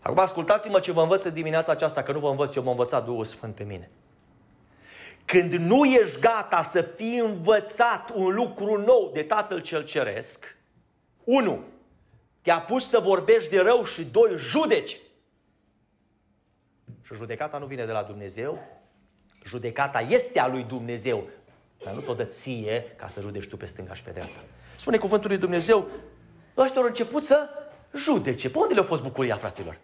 Acum 0.00 0.18
ascultați-mă 0.18 0.80
ce 0.80 0.92
vă 0.92 1.02
învăț 1.02 1.26
dimineața 1.26 1.72
aceasta, 1.72 2.02
că 2.02 2.12
nu 2.12 2.18
vă 2.18 2.28
învăț 2.28 2.54
eu, 2.54 2.62
mă 2.62 2.70
învățat 2.70 3.04
Duhul 3.04 3.24
Sfânt 3.24 3.54
pe 3.54 3.64
mine. 3.64 3.90
Când 5.24 5.54
nu 5.54 5.84
ești 5.84 6.20
gata 6.20 6.62
să 6.62 6.82
fii 6.82 7.18
învățat 7.18 8.10
un 8.14 8.34
lucru 8.34 8.80
nou 8.80 9.10
de 9.12 9.22
Tatăl 9.22 9.60
cel 9.60 9.84
Ceresc, 9.84 10.56
unu, 11.24 11.64
te-a 12.42 12.60
pus 12.60 12.88
să 12.88 12.98
vorbești 12.98 13.50
de 13.50 13.60
rău 13.60 13.84
și 13.84 14.04
doi, 14.04 14.36
judeci. 14.36 14.98
Și 17.02 17.14
judecata 17.14 17.58
nu 17.58 17.66
vine 17.66 17.84
de 17.84 17.92
la 17.92 18.02
Dumnezeu, 18.02 18.58
judecata 19.44 20.00
este 20.00 20.40
a 20.40 20.48
lui 20.48 20.62
Dumnezeu, 20.62 21.28
dar 21.84 21.94
nu 21.94 22.00
ți-o 22.00 22.14
dă 22.14 22.24
ție 22.24 22.94
ca 22.96 23.08
să 23.08 23.20
judeci 23.20 23.48
tu 23.48 23.56
pe 23.56 23.66
stânga 23.66 23.94
și 23.94 24.02
pe 24.02 24.10
dreapta. 24.10 24.40
Spune 24.76 24.96
cuvântul 24.96 25.28
lui 25.28 25.38
Dumnezeu, 25.38 25.88
ăștia 26.56 26.80
au 26.80 26.86
început 26.86 27.22
să 27.22 27.48
judece. 27.96 28.50
Pe 28.50 28.58
unde 28.58 28.74
le-a 28.74 28.82
fost 28.82 29.02
bucuria, 29.02 29.36
fraților? 29.36 29.78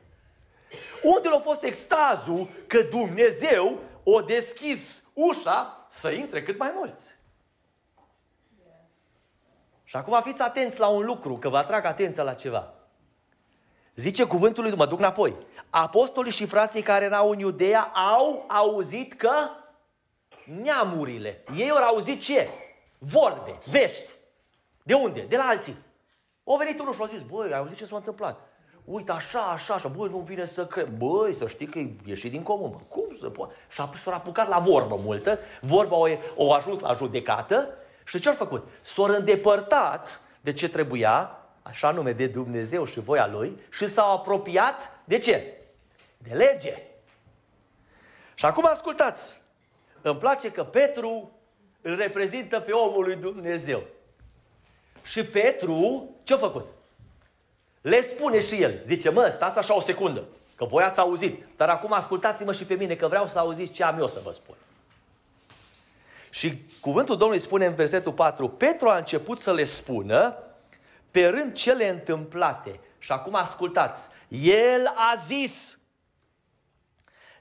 Unde 1.03 1.29
a 1.29 1.39
fost 1.39 1.63
extazul 1.63 2.49
că 2.67 2.83
Dumnezeu 2.83 3.79
o 4.03 4.21
deschis 4.21 5.05
ușa 5.15 5.87
să 5.89 6.11
intre 6.11 6.43
cât 6.43 6.59
mai 6.59 6.73
mulți? 6.75 7.15
Și 9.85 9.97
acum 9.97 10.21
fiți 10.23 10.43
atenți 10.43 10.79
la 10.79 10.89
un 10.89 11.05
lucru, 11.05 11.37
că 11.37 11.49
vă 11.49 11.57
atrag 11.57 11.85
atenția 11.85 12.23
la 12.23 12.35
ceva. 12.35 12.75
Zice 13.95 14.25
cuvântul 14.25 14.63
lui, 14.63 14.75
mă 14.77 14.87
duc 14.87 14.99
înapoi. 14.99 15.37
Apostolii 15.71 16.33
și 16.33 16.47
frații 16.47 16.83
care 16.83 17.05
erau 17.05 17.31
în 17.31 17.39
Iudeea 17.39 17.83
au 17.83 18.45
auzit 18.49 19.13
că 19.13 19.33
neamurile, 20.45 21.45
ei 21.57 21.71
au 21.71 21.85
auzit 21.85 22.21
ce? 22.21 22.49
Vorbe, 22.99 23.59
vești. 23.65 24.11
De 24.83 24.95
unde? 24.95 25.21
De 25.21 25.37
la 25.37 25.45
alții. 25.45 25.77
O 26.45 26.57
venit 26.57 26.81
unul 26.81 26.95
și 26.95 27.03
a 27.03 27.07
zis, 27.07 27.23
băi, 27.23 27.53
ai 27.53 27.59
auzit 27.59 27.77
ce 27.77 27.85
s-a 27.85 27.97
întâmplat? 27.97 28.41
Uite, 28.89 29.13
așa, 29.13 29.41
așa, 29.41 29.75
așa, 29.75 29.89
băi, 29.89 30.09
nu 30.09 30.19
vine 30.19 30.45
să 30.45 30.67
cred. 30.67 30.87
Băi, 30.87 31.35
să 31.35 31.47
știi 31.47 31.67
că 31.67 31.79
e 31.79 31.91
ieșit 32.05 32.31
din 32.31 32.43
comun, 32.43 32.71
bă. 32.71 32.77
Cum 32.89 33.17
să 33.21 33.29
poate? 33.29 33.55
Și 33.69 33.83
s-a 33.99 34.13
apucat 34.13 34.49
la 34.49 34.59
vorbă 34.59 34.97
multă, 34.97 35.39
vorba 35.61 35.97
o, 35.97 36.09
o 36.37 36.53
ajuns 36.53 36.81
la 36.81 36.93
judecată 36.93 37.69
și 38.05 38.21
ce-a 38.21 38.33
făcut? 38.33 38.69
S-a 38.83 39.17
îndepărtat 39.17 40.21
de 40.41 40.53
ce 40.53 40.69
trebuia, 40.69 41.39
așa 41.63 41.91
nume, 41.91 42.13
de 42.13 42.27
Dumnezeu 42.27 42.85
și 42.85 43.01
voia 43.01 43.27
Lui 43.27 43.59
și 43.71 43.89
s-au 43.89 44.13
apropiat 44.13 45.01
de 45.05 45.19
ce? 45.19 45.55
De 46.19 46.35
lege. 46.35 46.83
Și 48.35 48.45
acum 48.45 48.67
ascultați, 48.67 49.41
îmi 50.03 50.19
place 50.19 50.53
că 50.53 50.65
Petru 50.65 51.31
îl 51.81 51.97
reprezintă 51.97 52.61
pe 52.61 52.73
omul 52.73 53.05
lui 53.05 53.17
Dumnezeu. 53.17 53.83
Și 55.03 55.25
Petru 55.25 56.11
ce-a 56.23 56.37
făcut? 56.37 56.76
Le 57.87 58.03
spune 58.03 58.41
și 58.41 58.63
el, 58.63 58.81
zice, 58.85 59.11
mă, 59.11 59.31
stați 59.35 59.59
așa 59.59 59.77
o 59.77 59.81
secundă, 59.81 60.25
că 60.55 60.65
voi 60.65 60.83
ați 60.83 60.99
auzit, 60.99 61.45
dar 61.57 61.69
acum 61.69 61.93
ascultați-mă 61.93 62.53
și 62.53 62.65
pe 62.65 62.75
mine, 62.75 62.95
că 62.95 63.09
vreau 63.09 63.27
să 63.27 63.39
auziți 63.39 63.73
ce 63.73 63.85
am 63.85 63.99
eu 63.99 64.07
să 64.07 64.21
vă 64.25 64.31
spun. 64.31 64.55
Și 66.31 66.65
cuvântul 66.81 67.17
Domnului 67.17 67.43
spune 67.43 67.67
în 67.67 67.75
versetul 67.75 68.13
4, 68.13 68.49
Petru 68.49 68.89
a 68.89 68.97
început 68.97 69.39
să 69.39 69.53
le 69.53 69.65
spună 69.65 70.37
pe 71.11 71.27
rând 71.27 71.53
cele 71.53 71.89
întâmplate. 71.89 72.81
Și 72.99 73.13
acum 73.13 73.35
ascultați, 73.35 74.09
el 74.29 74.87
a 74.87 75.15
zis, 75.27 75.79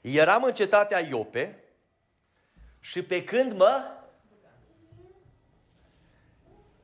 eram 0.00 0.42
în 0.42 0.52
cetatea 0.52 1.06
Iope 1.08 1.64
și 2.80 3.02
pe 3.02 3.24
când 3.24 3.52
mă 3.52 3.95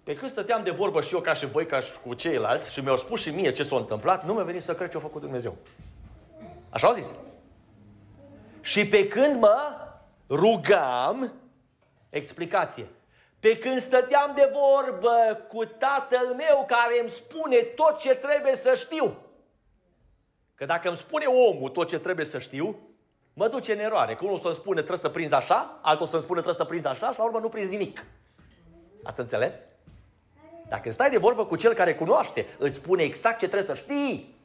pe 0.03 0.15
când 0.15 0.31
stăteam 0.31 0.63
de 0.63 0.71
vorbă 0.71 1.01
și 1.01 1.15
eu 1.15 1.21
ca 1.21 1.35
și 1.35 1.47
voi, 1.47 1.67
ca 1.67 1.81
și 1.81 1.93
cu 2.05 2.15
ceilalți, 2.15 2.73
și 2.73 2.81
mi-au 2.81 2.97
spus 2.97 3.21
și 3.21 3.31
mie 3.31 3.53
ce 3.53 3.63
s-a 3.63 3.77
întâmplat, 3.77 4.25
nu 4.25 4.33
mi-a 4.33 4.43
venit 4.43 4.63
să 4.63 4.75
cred 4.75 4.91
ce 4.91 4.97
a 4.97 5.01
făcut 5.01 5.21
Dumnezeu. 5.21 5.57
Așa 6.71 6.87
au 6.87 6.95
zis. 6.95 7.11
Și 8.61 8.89
pe 8.89 9.09
când 9.09 9.41
mă 9.41 9.77
rugam, 10.29 11.33
explicație, 12.11 12.87
pe 13.41 13.59
când 13.59 13.81
stăteam 13.81 14.33
de 14.35 14.53
vorbă 14.53 15.45
cu 15.49 15.65
tatăl 15.65 16.35
meu 16.37 16.65
care 16.67 17.01
îmi 17.01 17.11
spune 17.11 17.57
tot 17.57 17.99
ce 17.99 18.15
trebuie 18.15 18.57
să 18.57 18.75
știu. 18.75 19.17
Că 20.55 20.65
dacă 20.65 20.89
îmi 20.89 20.97
spune 20.97 21.25
omul 21.25 21.71
tot 21.71 21.89
ce 21.89 21.99
trebuie 21.99 22.27
să 22.27 22.39
știu, 22.39 22.79
mă 23.35 23.49
duce 23.49 23.73
în 23.73 23.79
eroare. 23.79 24.15
Că 24.15 24.25
unul 24.25 24.39
să-mi 24.39 24.55
spune 24.55 24.77
trebuie 24.77 24.99
să 24.99 25.09
prinzi 25.09 25.35
așa, 25.35 25.79
altul 25.83 26.07
să-mi 26.07 26.23
spune 26.23 26.41
trebuie 26.41 26.63
să 26.65 26.69
prinzi 26.69 26.87
așa 26.87 27.13
și 27.13 27.19
la 27.19 27.25
urmă 27.25 27.39
nu 27.39 27.49
prinzi 27.49 27.71
nimic. 27.71 28.07
Ați 29.03 29.21
înțeles? 29.21 29.65
Dacă 30.73 30.91
stai 30.91 31.11
de 31.11 31.19
vorbă 31.19 31.47
cu 31.47 31.57
cel 31.57 31.75
care 31.75 31.95
cunoaște, 31.95 32.47
îți 32.59 32.77
spune 32.77 33.03
exact 33.03 33.39
ce 33.39 33.49
trebuie 33.49 33.77
să 33.77 33.83
știi. 33.83 34.37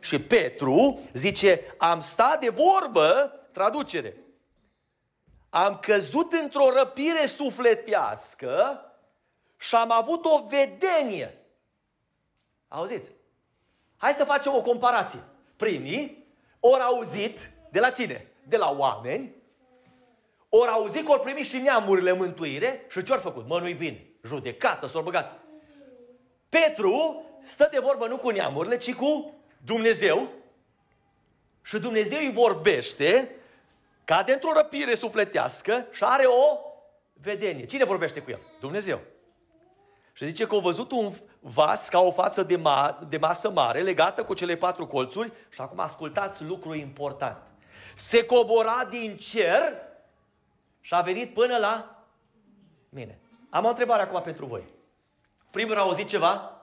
Și 0.00 0.20
Petru 0.20 1.00
zice, 1.12 1.74
am 1.78 2.00
stat 2.00 2.40
de 2.40 2.48
vorbă, 2.48 3.32
traducere, 3.52 4.16
am 5.50 5.78
căzut 5.78 6.32
într-o 6.32 6.70
răpire 6.76 7.26
sufletească 7.26 8.80
și 9.56 9.74
am 9.74 9.90
avut 9.90 10.24
o 10.24 10.46
vedenie. 10.48 11.38
Auziți? 12.68 13.10
Hai 13.96 14.12
să 14.12 14.24
facem 14.24 14.54
o 14.54 14.60
comparație. 14.60 15.20
Primii 15.56 16.26
ori 16.60 16.82
auzit 16.82 17.50
de 17.70 17.80
la 17.80 17.90
cine? 17.90 18.32
De 18.42 18.56
la 18.56 18.70
oameni. 18.70 19.34
Ori 20.48 20.70
auzit 20.70 21.04
că 21.04 21.10
ori 21.10 21.20
primit 21.20 21.46
și 21.46 21.58
neamurile 21.58 22.12
mântuire 22.12 22.86
și 22.90 23.02
ce-au 23.02 23.20
făcut? 23.20 23.46
Mă, 23.46 23.60
nu-i 23.60 23.74
bine. 23.74 24.06
Judecată, 24.24 24.86
s-au 24.86 25.02
băgat. 25.02 25.37
Petru 26.48 27.24
stă 27.44 27.68
de 27.70 27.78
vorbă 27.78 28.06
nu 28.06 28.16
cu 28.16 28.30
neamurile, 28.30 28.76
ci 28.76 28.94
cu 28.94 29.34
Dumnezeu. 29.64 30.28
Și 31.62 31.78
Dumnezeu 31.78 32.18
îi 32.18 32.32
vorbește 32.32 33.34
ca 34.04 34.22
dintr-o 34.22 34.52
răpire 34.52 34.94
sufletească 34.94 35.86
și 35.92 36.04
are 36.04 36.24
o 36.24 36.58
vedenie. 37.12 37.64
Cine 37.64 37.84
vorbește 37.84 38.20
cu 38.20 38.30
el? 38.30 38.40
Dumnezeu. 38.60 39.00
Și 40.12 40.24
zice 40.24 40.46
că 40.46 40.54
au 40.54 40.60
văzut 40.60 40.90
un 40.90 41.12
vas 41.40 41.88
ca 41.88 42.00
o 42.00 42.10
față 42.10 42.42
de, 42.42 42.58
ma- 42.58 43.08
de 43.08 43.16
masă 43.16 43.50
mare 43.50 43.80
legată 43.80 44.24
cu 44.24 44.34
cele 44.34 44.56
patru 44.56 44.86
colțuri 44.86 45.32
și 45.48 45.60
acum 45.60 45.78
ascultați 45.78 46.42
lucru 46.42 46.74
important. 46.74 47.42
Se 47.94 48.24
cobora 48.24 48.84
din 48.90 49.16
cer 49.16 49.72
și 50.80 50.94
a 50.94 51.00
venit 51.00 51.34
până 51.34 51.56
la 51.56 52.04
mine. 52.88 53.18
Am 53.50 53.64
o 53.64 53.68
întrebare 53.68 54.02
acum 54.02 54.22
pentru 54.22 54.46
voi. 54.46 54.62
Primul 55.50 55.76
a 55.76 55.80
auzit 55.80 56.08
ceva, 56.08 56.62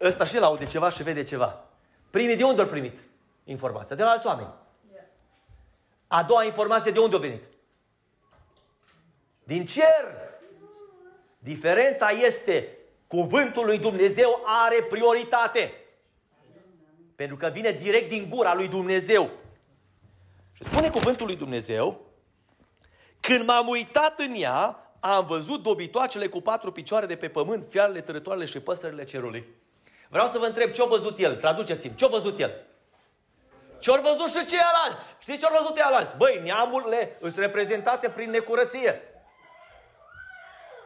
ăsta 0.00 0.24
și 0.24 0.36
el 0.36 0.42
aude 0.42 0.66
ceva 0.66 0.88
și 0.88 1.02
vede 1.02 1.22
ceva. 1.22 1.64
Primii 2.10 2.36
de 2.36 2.44
unde 2.44 2.60
au 2.60 2.66
primit 2.66 2.98
informația? 3.44 3.96
De 3.96 4.02
la 4.02 4.10
alți 4.10 4.26
oameni. 4.26 4.52
A 6.06 6.22
doua 6.22 6.44
informație 6.44 6.90
de 6.90 6.98
unde 6.98 7.16
a 7.16 7.18
venit? 7.18 7.42
Din 9.44 9.66
cer. 9.66 10.28
Diferența 11.38 12.08
este 12.10 12.76
cuvântul 13.06 13.64
lui 13.64 13.78
Dumnezeu 13.78 14.42
are 14.44 14.82
prioritate. 14.82 15.72
Pentru 17.16 17.36
că 17.36 17.48
vine 17.48 17.70
direct 17.70 18.08
din 18.08 18.28
gura 18.28 18.54
lui 18.54 18.68
Dumnezeu. 18.68 19.30
Și 20.52 20.64
spune 20.64 20.90
cuvântul 20.90 21.26
lui 21.26 21.36
Dumnezeu, 21.36 22.00
când 23.20 23.46
m-am 23.46 23.68
uitat 23.68 24.18
în 24.18 24.34
ea, 24.36 24.89
am 25.00 25.26
văzut 25.26 25.62
dobitoacele 25.62 26.26
cu 26.26 26.40
patru 26.40 26.72
picioare 26.72 27.06
de 27.06 27.16
pe 27.16 27.28
pământ, 27.28 27.66
fiarele, 27.68 28.00
tărătoarele 28.00 28.44
și 28.44 28.60
păsările 28.60 29.04
cerului. 29.04 29.46
Vreau 30.08 30.26
să 30.26 30.38
vă 30.38 30.44
întreb 30.44 30.70
ce-a 30.70 30.84
văzut 30.84 31.18
el. 31.18 31.36
Traduceți-mi. 31.36 31.94
Ce-a 31.94 32.08
văzut 32.08 32.40
el? 32.40 32.52
Ce-au 33.78 34.00
văzut 34.02 34.28
și 34.28 34.46
ceilalți? 34.46 35.16
Știți 35.20 35.38
ce-au 35.38 35.56
văzut 35.58 35.76
ceilalți? 35.76 36.16
Băi, 36.16 36.40
neamurile 36.44 37.16
sunt 37.20 37.36
reprezentate 37.36 38.08
prin 38.08 38.30
necurăție. 38.30 39.02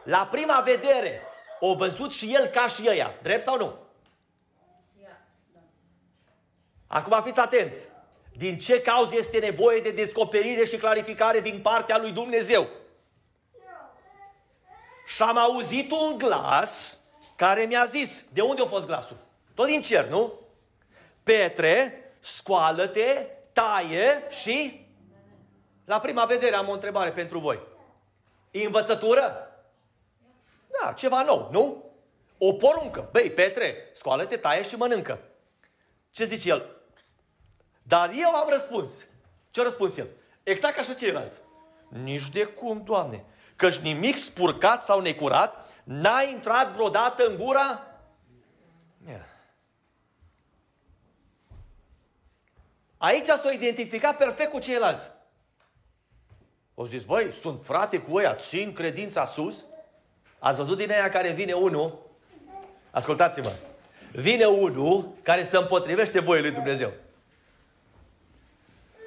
La 0.03 0.27
prima 0.31 0.59
vedere, 0.59 1.21
o 1.59 1.75
văzut 1.75 2.13
și 2.13 2.33
el 2.33 2.45
ca 2.45 2.67
și 2.67 2.85
ăia. 2.87 3.13
Drept 3.21 3.43
sau 3.43 3.57
nu? 3.57 3.73
Acum 6.87 7.21
fiți 7.23 7.39
atenți. 7.39 7.87
Din 8.37 8.57
ce 8.59 8.81
cauză 8.81 9.15
este 9.15 9.39
nevoie 9.39 9.79
de 9.79 9.91
descoperire 9.91 10.65
și 10.65 10.77
clarificare 10.77 11.39
din 11.39 11.61
partea 11.61 11.97
lui 11.97 12.11
Dumnezeu? 12.11 12.67
Și 15.05 15.21
am 15.21 15.37
auzit 15.37 15.91
un 15.91 16.17
glas 16.17 16.99
care 17.35 17.63
mi-a 17.63 17.85
zis, 17.85 18.23
de 18.33 18.41
unde 18.41 18.61
a 18.61 18.65
fost 18.65 18.85
glasul? 18.85 19.17
Tot 19.53 19.65
din 19.65 19.81
cer, 19.81 20.07
nu? 20.07 20.33
Petre, 21.23 22.03
scoală-te, 22.19 23.27
taie 23.53 24.23
și... 24.29 24.83
La 25.85 25.99
prima 25.99 26.25
vedere 26.25 26.55
am 26.55 26.69
o 26.69 26.71
întrebare 26.71 27.11
pentru 27.11 27.39
voi. 27.39 27.59
E 28.51 28.65
învățătură? 28.65 29.49
Da, 30.81 30.93
ceva 30.93 31.23
nou, 31.23 31.49
nu? 31.51 31.83
O 32.37 32.53
poruncă. 32.53 33.09
Băi, 33.11 33.31
Petre, 33.31 33.89
scoală-te, 33.93 34.37
taie 34.37 34.63
și 34.63 34.75
mănâncă. 34.75 35.19
Ce 36.11 36.25
zice 36.25 36.49
el? 36.49 36.75
Dar 37.83 38.11
eu 38.15 38.35
am 38.35 38.49
răspuns. 38.49 39.05
Ce 39.51 39.59
a 39.59 39.63
răspuns 39.63 39.97
el? 39.97 40.07
Exact 40.43 40.75
ca 40.75 40.81
și 40.81 40.95
ceilalți. 40.95 41.41
Nici 41.87 42.29
de 42.29 42.43
cum, 42.43 42.83
Doamne. 42.83 43.25
Căci 43.55 43.75
nimic 43.75 44.17
spurcat 44.17 44.83
sau 44.83 44.99
necurat 44.99 45.69
n-a 45.83 46.21
intrat 46.21 46.71
vreodată 46.71 47.25
în 47.27 47.35
gura 47.37 47.87
mea. 49.05 49.25
Aici 52.97 53.25
s-a 53.25 53.51
identificat 53.51 54.17
perfect 54.17 54.51
cu 54.51 54.59
ceilalți. 54.59 55.09
O 56.73 56.87
zis, 56.87 57.03
băi, 57.03 57.33
sunt 57.33 57.59
frate 57.63 57.97
cu 57.97 58.15
ăia, 58.15 58.35
țin 58.35 58.73
credința 58.73 59.25
sus. 59.25 59.65
Ați 60.39 60.57
văzut 60.57 60.77
din 60.77 60.91
aia 60.91 61.09
care 61.09 61.31
vine 61.31 61.53
unul, 61.53 61.99
ascultați-mă, 62.91 63.51
vine 64.11 64.45
unul 64.45 65.13
care 65.21 65.43
se 65.43 65.57
împotrivește 65.57 66.19
voii 66.19 66.41
lui 66.41 66.51
Dumnezeu. 66.51 66.91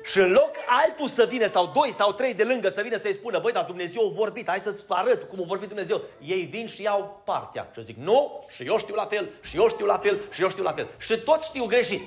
Și 0.04 0.18
în 0.18 0.32
loc 0.32 0.50
altul 0.66 1.08
să 1.08 1.24
vină, 1.24 1.46
sau 1.46 1.66
doi 1.66 1.92
sau 1.92 2.12
trei 2.12 2.34
de 2.34 2.44
lângă 2.44 2.68
să 2.68 2.80
vină 2.82 2.96
să-i 2.96 3.14
spună, 3.14 3.38
băi, 3.38 3.52
dar 3.52 3.64
Dumnezeu 3.64 4.06
a 4.06 4.12
vorbit, 4.14 4.48
hai 4.48 4.58
să-ți 4.58 4.84
arăt 4.88 5.22
cum 5.22 5.40
a 5.40 5.44
vorbit 5.46 5.68
Dumnezeu. 5.68 6.02
Ei 6.20 6.42
vin 6.42 6.66
și 6.66 6.82
iau 6.82 7.22
partea. 7.24 7.70
Și 7.74 7.84
zic, 7.84 7.96
nu, 7.96 8.46
și 8.48 8.62
eu 8.62 8.78
știu 8.78 8.94
la 8.94 9.06
fel, 9.06 9.30
și 9.40 9.56
eu 9.56 9.68
știu 9.68 9.86
la 9.86 9.98
fel, 9.98 10.20
și 10.30 10.42
eu 10.42 10.48
știu 10.48 10.62
la 10.62 10.72
fel. 10.72 10.88
Și 10.98 11.18
toți 11.18 11.46
știu 11.46 11.66
greșit. 11.66 12.02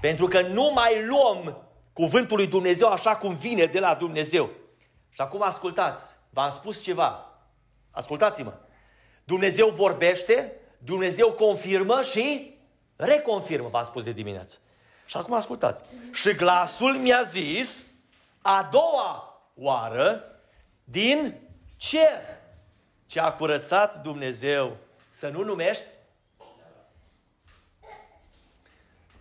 Pentru 0.00 0.26
că 0.26 0.40
nu 0.40 0.70
mai 0.74 1.06
luăm 1.06 1.62
cuvântul 1.92 2.36
lui 2.36 2.46
Dumnezeu 2.46 2.88
așa 2.88 3.16
cum 3.16 3.34
vine 3.34 3.64
de 3.64 3.80
la 3.80 3.94
Dumnezeu. 3.94 4.50
Și 5.10 5.20
acum 5.20 5.42
ascultați, 5.42 6.14
v-am 6.30 6.50
spus 6.50 6.82
ceva. 6.82 7.30
Ascultați-mă. 7.90 8.52
Dumnezeu 9.24 9.68
vorbește, 9.68 10.52
Dumnezeu 10.78 11.32
confirmă 11.32 12.02
și 12.02 12.54
reconfirmă, 12.96 13.68
v-am 13.68 13.84
spus 13.84 14.02
de 14.02 14.12
dimineață. 14.12 14.58
Și 15.10 15.16
acum 15.16 15.34
ascultați. 15.34 15.82
Și 16.12 16.34
glasul 16.34 16.94
mi-a 16.94 17.22
zis 17.22 17.84
a 18.42 18.68
doua 18.72 19.40
oară 19.56 20.24
din 20.84 21.34
cer 21.76 22.20
ce 23.06 23.20
a 23.20 23.32
curățat 23.32 24.02
Dumnezeu 24.02 24.76
să 25.10 25.28
nu 25.28 25.42
numești 25.42 25.84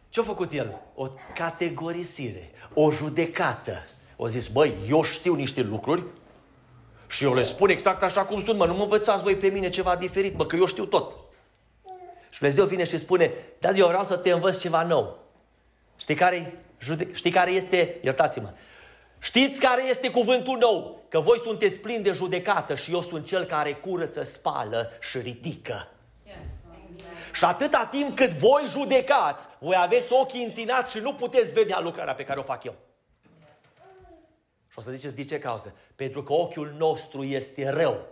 Ce-a 0.10 0.24
făcut 0.24 0.52
el? 0.52 0.82
O 0.96 1.08
categorisire, 1.36 2.52
o 2.74 2.92
judecată. 2.92 3.84
O 4.16 4.28
zis, 4.28 4.48
băi, 4.48 4.78
eu 4.88 5.04
știu 5.04 5.36
niște 5.36 5.62
lucruri 5.62 6.04
și 7.08 7.24
eu 7.24 7.34
le 7.34 7.42
spun 7.42 7.70
exact 7.70 8.04
așa 8.04 8.26
cum 8.26 8.42
sunt, 8.42 8.58
mă, 8.58 8.66
nu 8.66 8.74
mă 8.74 8.84
învățați 8.84 9.24
voi 9.24 9.36
pe 9.36 9.48
mine 9.48 9.70
ceva 9.70 9.96
diferit, 9.96 10.38
mă, 10.38 10.46
că 10.46 10.56
eu 10.56 10.66
știu 10.66 10.86
tot. 10.86 11.16
Și 12.30 12.40
Dumnezeu 12.40 12.66
vine 12.66 12.84
și 12.84 12.98
spune, 12.98 13.34
dar 13.60 13.76
eu 13.76 13.88
vreau 13.88 14.04
să 14.04 14.18
te 14.18 14.32
învăț 14.32 14.60
ceva 14.60 14.84
nou. 14.84 15.29
Știi 16.00 16.16
care, 16.16 16.64
jude- 16.80 17.14
știi 17.14 17.32
care 17.32 17.52
este, 17.52 17.98
iertați-mă, 18.02 18.54
știți 19.20 19.62
care 19.62 19.84
este 19.84 20.10
cuvântul 20.12 20.58
nou? 20.58 21.04
Că 21.10 21.20
voi 21.20 21.40
sunteți 21.44 21.80
plini 21.80 22.04
de 22.04 22.12
judecată 22.12 22.76
și 22.76 22.94
eu 22.94 23.02
sunt 23.02 23.26
cel 23.26 23.46
care 23.46 23.74
curăță, 23.74 24.24
spală 24.24 24.92
și 25.02 25.18
ridică. 25.18 25.88
Și 27.34 27.46
atâta 27.46 27.88
timp 27.92 28.16
cât 28.16 28.32
voi 28.32 28.64
judecați, 28.68 29.48
voi 29.60 29.76
aveți 29.80 30.14
ochii 30.14 30.44
întinați 30.44 30.92
și 30.96 31.02
nu 31.02 31.14
puteți 31.14 31.54
vedea 31.54 31.80
lucrarea 31.80 32.14
pe 32.14 32.26
care 32.26 32.40
o 32.40 32.44
fac 32.44 32.64
eu. 32.64 32.76
Și 34.68 34.76
o 34.78 34.82
să 34.82 34.92
ziceți 34.92 35.16
de 35.16 35.24
ce 35.24 35.40
cauză? 35.40 35.76
Pentru 35.96 36.24
că 36.24 36.34
ochiul 36.34 36.74
nostru 36.78 37.24
este 37.24 37.70
rău. 37.70 38.06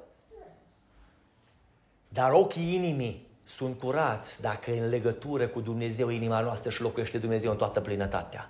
Dar 2.07 2.31
ochii 2.31 2.73
inimii 2.73 3.26
sunt 3.47 3.79
curați 3.79 4.41
dacă 4.41 4.71
în 4.71 4.89
legătură 4.89 5.47
cu 5.47 5.59
Dumnezeu 5.59 6.09
inima 6.09 6.39
noastră 6.39 6.69
și 6.69 6.81
locuiește 6.81 7.17
Dumnezeu 7.17 7.51
în 7.51 7.57
toată 7.57 7.79
plinătatea. 7.79 8.49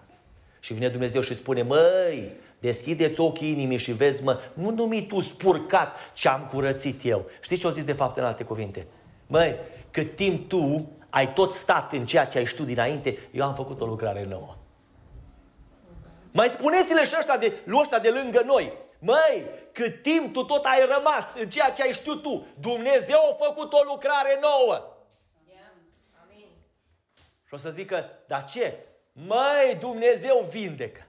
Și 0.59 0.73
vine 0.73 0.89
Dumnezeu 0.89 1.21
și 1.21 1.33
spune, 1.33 1.61
măi, 1.61 2.31
deschideți 2.59 3.19
ochii 3.19 3.51
inimii 3.51 3.77
și 3.77 3.91
vezi, 3.91 4.23
mă, 4.23 4.39
nu 4.53 4.69
numi 4.69 5.07
tu 5.07 5.19
spurcat 5.19 5.95
ce 6.13 6.27
am 6.27 6.49
curățit 6.51 7.05
eu. 7.05 7.25
Știți 7.41 7.59
ce 7.61 7.67
au 7.67 7.73
zis 7.73 7.83
de 7.83 7.93
fapt 7.93 8.17
în 8.17 8.23
alte 8.23 8.43
cuvinte? 8.43 8.87
Măi, 9.27 9.55
cât 9.91 10.15
timp 10.15 10.49
tu 10.49 10.91
ai 11.09 11.33
tot 11.33 11.53
stat 11.53 11.91
în 11.91 12.05
ceea 12.05 12.25
ce 12.25 12.37
ai 12.37 12.45
știut 12.45 12.67
dinainte, 12.67 13.17
eu 13.31 13.45
am 13.45 13.55
făcut 13.55 13.81
o 13.81 13.85
lucrare 13.85 14.25
nouă. 14.29 14.55
Mai 16.31 16.47
spuneți-le 16.47 17.05
și 17.05 17.13
ăștia 17.17 17.37
de, 17.37 17.53
ăștia 17.81 17.99
de 17.99 18.09
lângă 18.09 18.43
noi. 18.45 18.73
Măi, 18.99 19.45
cât 19.71 20.01
timp 20.01 20.33
tu 20.33 20.43
tot 20.43 20.65
ai 20.65 20.85
rămas 20.85 21.35
în 21.35 21.49
ceea 21.49 21.71
ce 21.71 21.81
ai 21.81 21.93
știut 21.93 22.21
tu, 22.21 22.47
Dumnezeu 22.59 23.17
a 23.31 23.45
făcut 23.45 23.73
o 23.73 23.83
lucrare 23.83 24.39
nouă. 24.41 24.97
Amin. 26.23 26.47
Și 27.47 27.53
o 27.53 27.57
să 27.57 27.69
zică, 27.69 28.09
dar 28.27 28.45
ce? 28.45 28.77
Măi, 29.11 29.77
Dumnezeu 29.79 30.45
vindecă. 30.49 31.01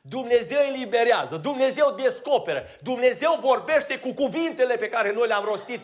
Dumnezeu 0.00 0.58
eliberează, 0.58 1.36
Dumnezeu 1.36 1.90
descoperă, 1.90 2.64
Dumnezeu 2.82 3.38
vorbește 3.40 3.98
cu 3.98 4.12
cuvintele 4.12 4.76
pe 4.76 4.88
care 4.88 5.12
noi 5.12 5.26
le-am 5.26 5.44
rostit 5.44 5.80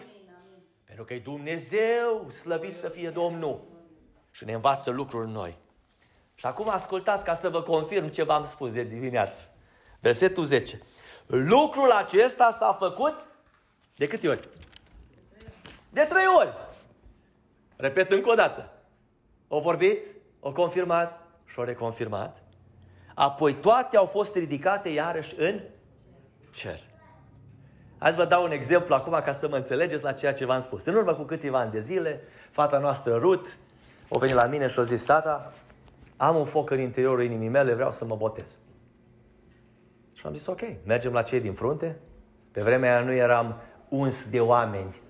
pentru 0.94 1.10
că 1.10 1.20
e 1.20 1.32
Dumnezeu, 1.32 2.30
slăvit 2.30 2.78
să 2.78 2.88
fie 2.88 3.10
Domnul. 3.10 3.60
Și 4.30 4.44
ne 4.44 4.52
învață 4.52 4.90
lucruri 4.90 5.30
noi. 5.30 5.58
Și 6.34 6.46
acum 6.46 6.68
ascultați 6.68 7.24
ca 7.24 7.34
să 7.34 7.48
vă 7.48 7.62
confirm 7.62 8.08
ce 8.08 8.22
v-am 8.22 8.44
spus 8.44 8.72
de 8.72 8.82
dimineață. 8.82 9.54
Versetul 10.00 10.44
10. 10.44 10.80
Lucrul 11.34 11.90
acesta 11.90 12.50
s-a 12.50 12.72
făcut 12.72 13.14
de 13.96 14.06
câte 14.06 14.28
ori? 14.28 14.48
De 15.90 16.06
trei 16.08 16.24
ori. 16.38 16.52
Repet 17.76 18.10
încă 18.10 18.30
o 18.30 18.34
dată. 18.34 18.72
O 19.48 19.60
vorbit, 19.60 19.98
o 20.40 20.52
confirmat 20.52 21.20
și 21.46 21.58
o 21.58 21.64
reconfirmat. 21.64 22.42
Apoi 23.14 23.54
toate 23.54 23.96
au 23.96 24.06
fost 24.06 24.34
ridicate 24.34 24.88
iarăși 24.88 25.34
în 25.38 25.60
cer. 26.50 26.80
Hai 27.98 28.10
să 28.10 28.16
vă 28.16 28.24
dau 28.24 28.42
un 28.42 28.50
exemplu 28.50 28.94
acum 28.94 29.20
ca 29.24 29.32
să 29.32 29.48
mă 29.48 29.56
înțelegeți 29.56 30.02
la 30.02 30.12
ceea 30.12 30.34
ce 30.34 30.44
v-am 30.44 30.60
spus. 30.60 30.84
În 30.84 30.94
urmă 30.94 31.14
cu 31.14 31.22
câțiva 31.22 31.58
ani 31.58 31.70
de 31.70 31.80
zile, 31.80 32.20
fata 32.50 32.78
noastră 32.78 33.16
Ruth 33.16 33.50
o 34.08 34.18
venit 34.18 34.34
la 34.34 34.46
mine 34.46 34.68
și 34.68 34.78
a 34.78 34.82
zis, 34.82 35.04
tata, 35.04 35.52
am 36.16 36.36
un 36.36 36.44
foc 36.44 36.70
în 36.70 36.80
interiorul 36.80 37.24
inimii 37.24 37.48
mele, 37.48 37.74
vreau 37.74 37.92
să 37.92 38.04
mă 38.04 38.16
botez. 38.16 38.58
Și 40.22 40.28
am 40.28 40.34
zis, 40.34 40.46
ok, 40.46 40.60
mergem 40.84 41.12
la 41.12 41.22
cei 41.22 41.40
din 41.40 41.52
frunte. 41.52 41.96
Pe 42.52 42.62
vremea 42.62 42.96
aia 42.96 43.04
nu 43.04 43.12
eram 43.12 43.56
uns 43.88 44.30
de 44.30 44.40
oameni. 44.40 45.00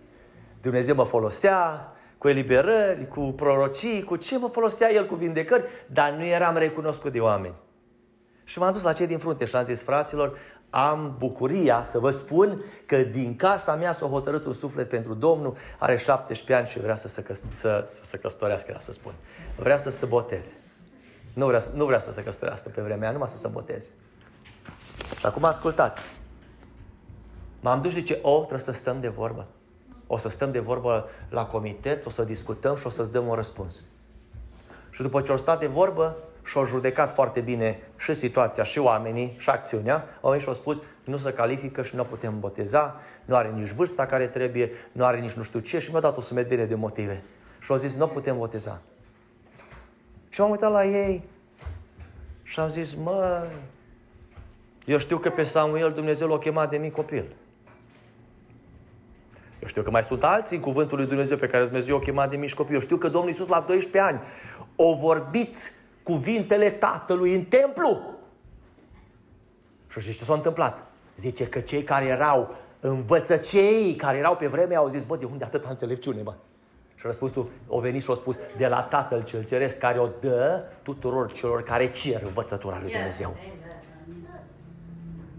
Dumnezeu 0.63 0.95
mă 0.95 1.05
folosea 1.05 1.93
cu 2.19 2.29
eliberări, 2.29 3.09
cu 3.09 3.21
prorocii, 3.21 4.03
cu 4.03 4.17
ce 4.17 4.39
mă 4.39 4.49
folosea 4.49 4.93
El 4.93 5.07
cu 5.07 5.15
vindecări, 5.15 5.65
dar 5.87 6.11
nu 6.11 6.25
eram 6.25 6.57
recunoscut 6.57 7.13
de 7.13 7.21
oameni. 7.21 7.55
Și 8.45 8.59
m-am 8.59 8.73
dus 8.73 8.83
la 8.83 8.93
cei 8.93 9.07
din 9.07 9.19
frunte 9.19 9.45
și 9.45 9.57
am 9.57 9.65
zis, 9.65 9.83
fraților, 9.83 10.39
am 10.71 11.15
bucuria 11.19 11.83
să 11.83 11.99
vă 11.99 12.11
spun 12.11 12.65
că 12.87 12.97
din 13.03 13.37
casa 13.37 13.75
mea 13.77 13.93
s-a 13.93 14.07
hotărât 14.07 14.47
un 14.47 14.53
suflet 14.53 14.89
pentru 14.89 15.15
Domnul, 15.15 15.57
are 15.79 15.97
17 15.97 16.55
ani 16.55 16.67
și 16.67 16.81
vrea 16.81 16.97
să 16.97 17.09
se, 17.09 17.23
căs- 17.23 17.51
să, 17.51 17.85
să 17.87 18.05
se 18.05 18.19
căsătorească, 18.19 18.71
era 18.71 18.79
să 18.79 18.93
spun. 18.93 19.15
Vrea 19.57 19.77
să 19.77 19.91
se 19.91 20.07
boteze. 20.07 20.55
Nu 21.35 21.47
vrea, 21.47 21.63
nu 21.75 21.85
vrea 21.85 21.99
să 21.99 22.13
se 22.13 22.23
căsătorească 22.23 22.69
pe 22.69 22.83
vremea 22.83 23.03
aia, 23.03 23.13
numai 23.13 23.29
să 23.29 23.37
se 23.37 23.49
boteze. 23.49 23.91
Și 25.23 25.29
acum 25.29 25.45
ascultați. 25.45 26.07
M-am 27.61 27.81
dus 27.81 27.93
și 27.93 27.99
zice, 27.99 28.19
o, 28.23 28.37
trebuie 28.39 28.59
să 28.59 28.73
stăm 28.73 29.01
de 29.01 29.09
vorbă. 29.09 29.47
O 30.07 30.17
să 30.17 30.29
stăm 30.29 30.51
de 30.53 30.59
vorbă 30.59 31.09
la 31.29 31.47
comitet, 31.47 32.07
o 32.07 32.11
să 32.11 32.25
discutăm 32.25 32.77
și 32.77 32.87
o 32.87 32.91
să-ți 32.91 33.13
dăm 33.13 33.27
un 33.27 33.35
răspuns. 33.35 33.83
Și 34.91 35.03
după 35.03 35.21
ce 35.21 35.33
o 35.33 35.37
stat 35.37 35.61
de 35.61 35.67
vorbă, 35.67 36.17
și-au 36.45 36.67
judecat 36.67 37.15
foarte 37.15 37.41
bine 37.41 37.79
și 37.97 38.13
situația, 38.13 38.65
și 38.65 38.79
oamenii, 38.79 39.35
și 39.39 39.51
acțiunea, 39.51 40.05
oamenii 40.21 40.45
și-au 40.45 40.57
spus, 40.57 40.83
nu 41.05 41.17
se 41.17 41.33
califică 41.33 41.83
și 41.83 41.97
nu 41.97 42.05
putem 42.05 42.41
boteza, 42.41 43.01
nu 43.25 43.37
are 43.37 43.51
nici 43.51 43.71
vârsta 43.71 44.07
care 44.07 44.27
trebuie, 44.27 44.71
nu 44.93 45.05
are 45.05 45.21
nici 45.21 45.33
nu 45.33 45.43
știu 45.43 45.61
ce 45.61 45.79
și 45.79 45.91
mi-a 45.91 46.01
dat 46.01 46.17
o 46.17 46.21
sumedenie 46.21 46.67
de 46.67 46.75
motive. 46.75 47.23
Și 47.61 47.71
au 47.71 47.77
zis, 47.77 47.95
nu 47.95 48.07
putem 48.07 48.39
boteza. 48.39 48.81
Și 50.29 50.41
am 50.41 50.51
uitat 50.51 50.71
la 50.71 50.85
ei 50.85 51.23
și 52.43 52.61
am 52.61 52.69
zis, 52.69 52.95
mă, 52.95 53.47
eu 54.85 54.99
știu 54.99 55.19
că 55.19 55.31
pe 55.31 55.43
Samuel 55.43 55.93
Dumnezeu 55.93 56.29
l-a 56.29 56.39
chemat 56.39 56.71
de 56.71 56.77
mic 56.77 56.93
copil. 56.93 57.35
Eu 59.63 59.69
știu 59.69 59.83
că 59.83 59.91
mai 59.91 60.03
sunt 60.03 60.25
alții 60.25 60.57
în 60.57 60.63
cuvântul 60.63 60.99
lui 60.99 61.07
Dumnezeu 61.07 61.37
pe 61.37 61.47
care 61.47 61.65
Dumnezeu 61.65 61.97
l-a 61.97 62.03
chemat 62.03 62.31
de 62.31 62.37
mici 62.37 62.55
copii. 62.55 62.75
Eu 62.75 62.81
știu 62.81 62.97
că 62.97 63.09
Domnul 63.09 63.31
Iisus 63.31 63.47
la 63.47 63.65
12 63.67 64.01
ani 64.01 64.21
a 64.77 64.97
vorbit 65.01 65.57
cuvintele 66.03 66.71
Tatălui 66.71 67.35
în 67.35 67.45
templu. 67.45 68.01
Și 69.89 70.01
zice 70.01 70.19
ce 70.19 70.25
s-a 70.25 70.35
întâmplat? 70.35 70.87
Zice 71.17 71.47
că 71.47 71.61
cei 71.61 71.83
care 71.83 72.07
erau 72.07 72.55
învățăcei, 72.81 73.95
care 73.97 74.17
erau 74.17 74.37
pe 74.37 74.47
vreme, 74.47 74.75
au 74.75 74.89
zis, 74.89 75.05
bă, 75.05 75.17
de 75.17 75.25
unde 75.25 75.45
atâta 75.45 75.69
înțelepciune, 75.71 76.21
bă? 76.23 76.35
Și 76.95 77.07
răspunsul 77.07 77.49
o 77.67 77.81
venit 77.81 78.03
și 78.03 78.11
a 78.11 78.15
spus 78.15 78.39
de 78.57 78.67
la 78.67 78.83
Tatăl 78.83 79.23
cel 79.23 79.45
Ceresc 79.45 79.79
care 79.79 79.99
o 79.99 80.09
dă 80.21 80.63
tuturor 80.83 81.33
celor 81.33 81.63
care 81.63 81.91
cer 81.91 82.23
învățătura 82.23 82.79
lui 82.83 82.93
Dumnezeu. 82.93 83.37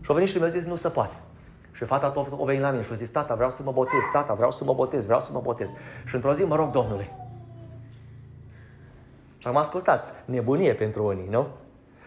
Și 0.03 0.11
a 0.11 0.13
venit 0.13 0.29
și 0.29 0.37
mi-a 0.37 0.47
zis, 0.47 0.63
nu 0.63 0.75
se 0.75 0.89
poate. 0.89 1.13
Și 1.71 1.85
fata 1.85 2.09
tot 2.09 2.27
o 2.37 2.45
venit 2.45 2.61
la 2.61 2.69
mine 2.69 2.83
și 2.83 2.91
a 2.91 2.95
zis, 2.95 3.09
tata, 3.09 3.35
vreau 3.35 3.49
să 3.49 3.63
mă 3.63 3.71
botez, 3.71 3.99
tata, 4.11 4.33
vreau 4.33 4.51
să 4.51 4.63
mă 4.63 4.73
botez, 4.73 5.05
vreau 5.05 5.19
să 5.19 5.31
mă 5.31 5.39
botez. 5.39 5.73
Și 6.05 6.15
într-o 6.15 6.33
zi 6.33 6.43
mă 6.43 6.55
rog 6.55 6.71
Domnului. 6.71 7.11
Și 9.37 9.47
am 9.47 9.55
ascultat, 9.55 10.23
nebunie 10.25 10.73
pentru 10.73 11.05
unii, 11.05 11.27
nu? 11.29 11.47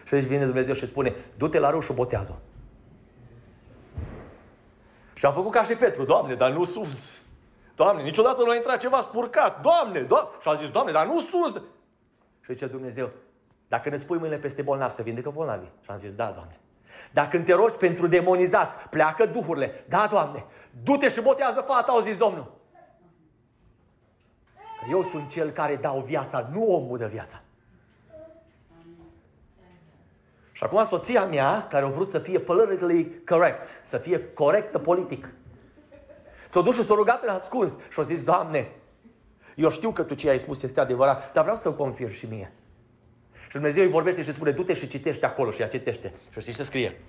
Și 0.05 0.13
aici 0.13 0.23
vine 0.23 0.45
Dumnezeu 0.45 0.73
și 0.73 0.85
spune, 0.85 1.15
du-te 1.37 1.59
la 1.59 1.69
râu 1.69 1.79
și 1.79 1.93
botează 1.93 2.39
Și 5.13 5.25
am 5.25 5.33
făcut 5.33 5.51
ca 5.51 5.63
și 5.63 5.75
Petru, 5.75 6.03
Doamne, 6.03 6.35
dar 6.35 6.51
nu 6.51 6.63
sunt. 6.63 6.99
Doamne, 7.75 8.03
niciodată 8.03 8.43
nu 8.43 8.49
a 8.49 8.55
intrat 8.55 8.79
ceva 8.79 8.99
spurcat. 8.99 9.61
Doamne, 9.61 9.99
Doamne. 9.99 10.29
Și 10.41 10.47
a 10.47 10.55
zis, 10.55 10.69
Doamne, 10.69 10.91
dar 10.91 11.05
nu 11.05 11.21
sunt. 11.21 11.61
Și 12.41 12.53
zice 12.53 12.65
Dumnezeu, 12.65 13.09
dacă 13.67 13.89
ne 13.89 13.97
pui 13.97 14.17
mâinile 14.17 14.39
peste 14.39 14.61
bolnavi, 14.61 14.93
să 14.93 15.01
vindecă 15.01 15.29
bolnavii. 15.29 15.71
Și 15.81 15.89
am 15.89 15.97
zis, 15.97 16.15
da, 16.15 16.31
Doamne. 16.31 16.59
Dacă 17.11 17.39
te 17.39 17.53
rogi 17.53 17.77
pentru 17.77 18.07
demonizați, 18.07 18.77
pleacă 18.89 19.25
duhurile. 19.25 19.85
Da, 19.89 20.07
Doamne, 20.11 20.45
du-te 20.83 21.09
și 21.09 21.21
botează 21.21 21.61
fata, 21.61 21.91
au 21.91 22.01
zis 22.01 22.17
Domnul. 22.17 22.55
Că 24.55 24.85
eu 24.89 25.01
sunt 25.01 25.29
cel 25.29 25.49
care 25.49 25.75
dau 25.75 25.99
viața, 25.99 26.49
nu 26.51 26.73
omul 26.73 26.97
de 26.97 27.07
viața. 27.07 27.41
Și 30.51 30.63
acum 30.63 30.83
soția 30.83 31.25
mea, 31.25 31.67
care 31.69 31.85
a 31.85 31.87
vrut 31.87 32.09
să 32.09 32.19
fie 32.19 32.39
politically 32.39 33.21
correct, 33.25 33.67
să 33.85 33.97
fie 33.97 34.33
corectă 34.33 34.79
politic, 34.79 35.33
s-a 36.49 36.61
dus 36.61 36.75
și 36.75 36.83
s-a 36.83 36.93
rugat 36.93 37.23
în 37.23 37.29
ascuns 37.29 37.77
și 37.89 37.99
a 37.99 38.03
zis, 38.03 38.23
Doamne, 38.23 38.71
eu 39.55 39.69
știu 39.69 39.91
că 39.91 40.03
Tu 40.03 40.13
ce 40.13 40.29
ai 40.29 40.39
spus 40.39 40.63
este 40.63 40.79
adevărat, 40.79 41.33
dar 41.33 41.43
vreau 41.43 41.57
să-l 41.57 41.75
confirm 41.75 42.11
și 42.11 42.25
mie. 42.25 42.51
Și 43.47 43.53
Dumnezeu 43.53 43.83
îi 43.83 43.89
vorbește 43.89 44.21
și 44.21 44.33
spune, 44.33 44.51
du-te 44.51 44.73
și 44.73 44.87
citește 44.87 45.25
acolo 45.25 45.51
și 45.51 45.61
ea 45.61 45.67
citește. 45.67 46.13
Și 46.31 46.39
știți 46.39 46.57
ce 46.57 46.63
scrie? 46.63 46.99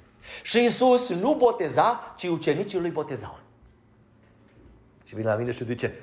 Și 0.43 0.63
Iisus 0.63 1.09
nu 1.09 1.35
boteza, 1.35 2.15
ci 2.17 2.25
ucenicii 2.25 2.79
lui 2.79 2.91
botezau. 2.91 3.39
Și 5.05 5.15
vine 5.15 5.29
la 5.29 5.35
mine 5.35 5.53
și 5.53 5.65
zice, 5.65 5.95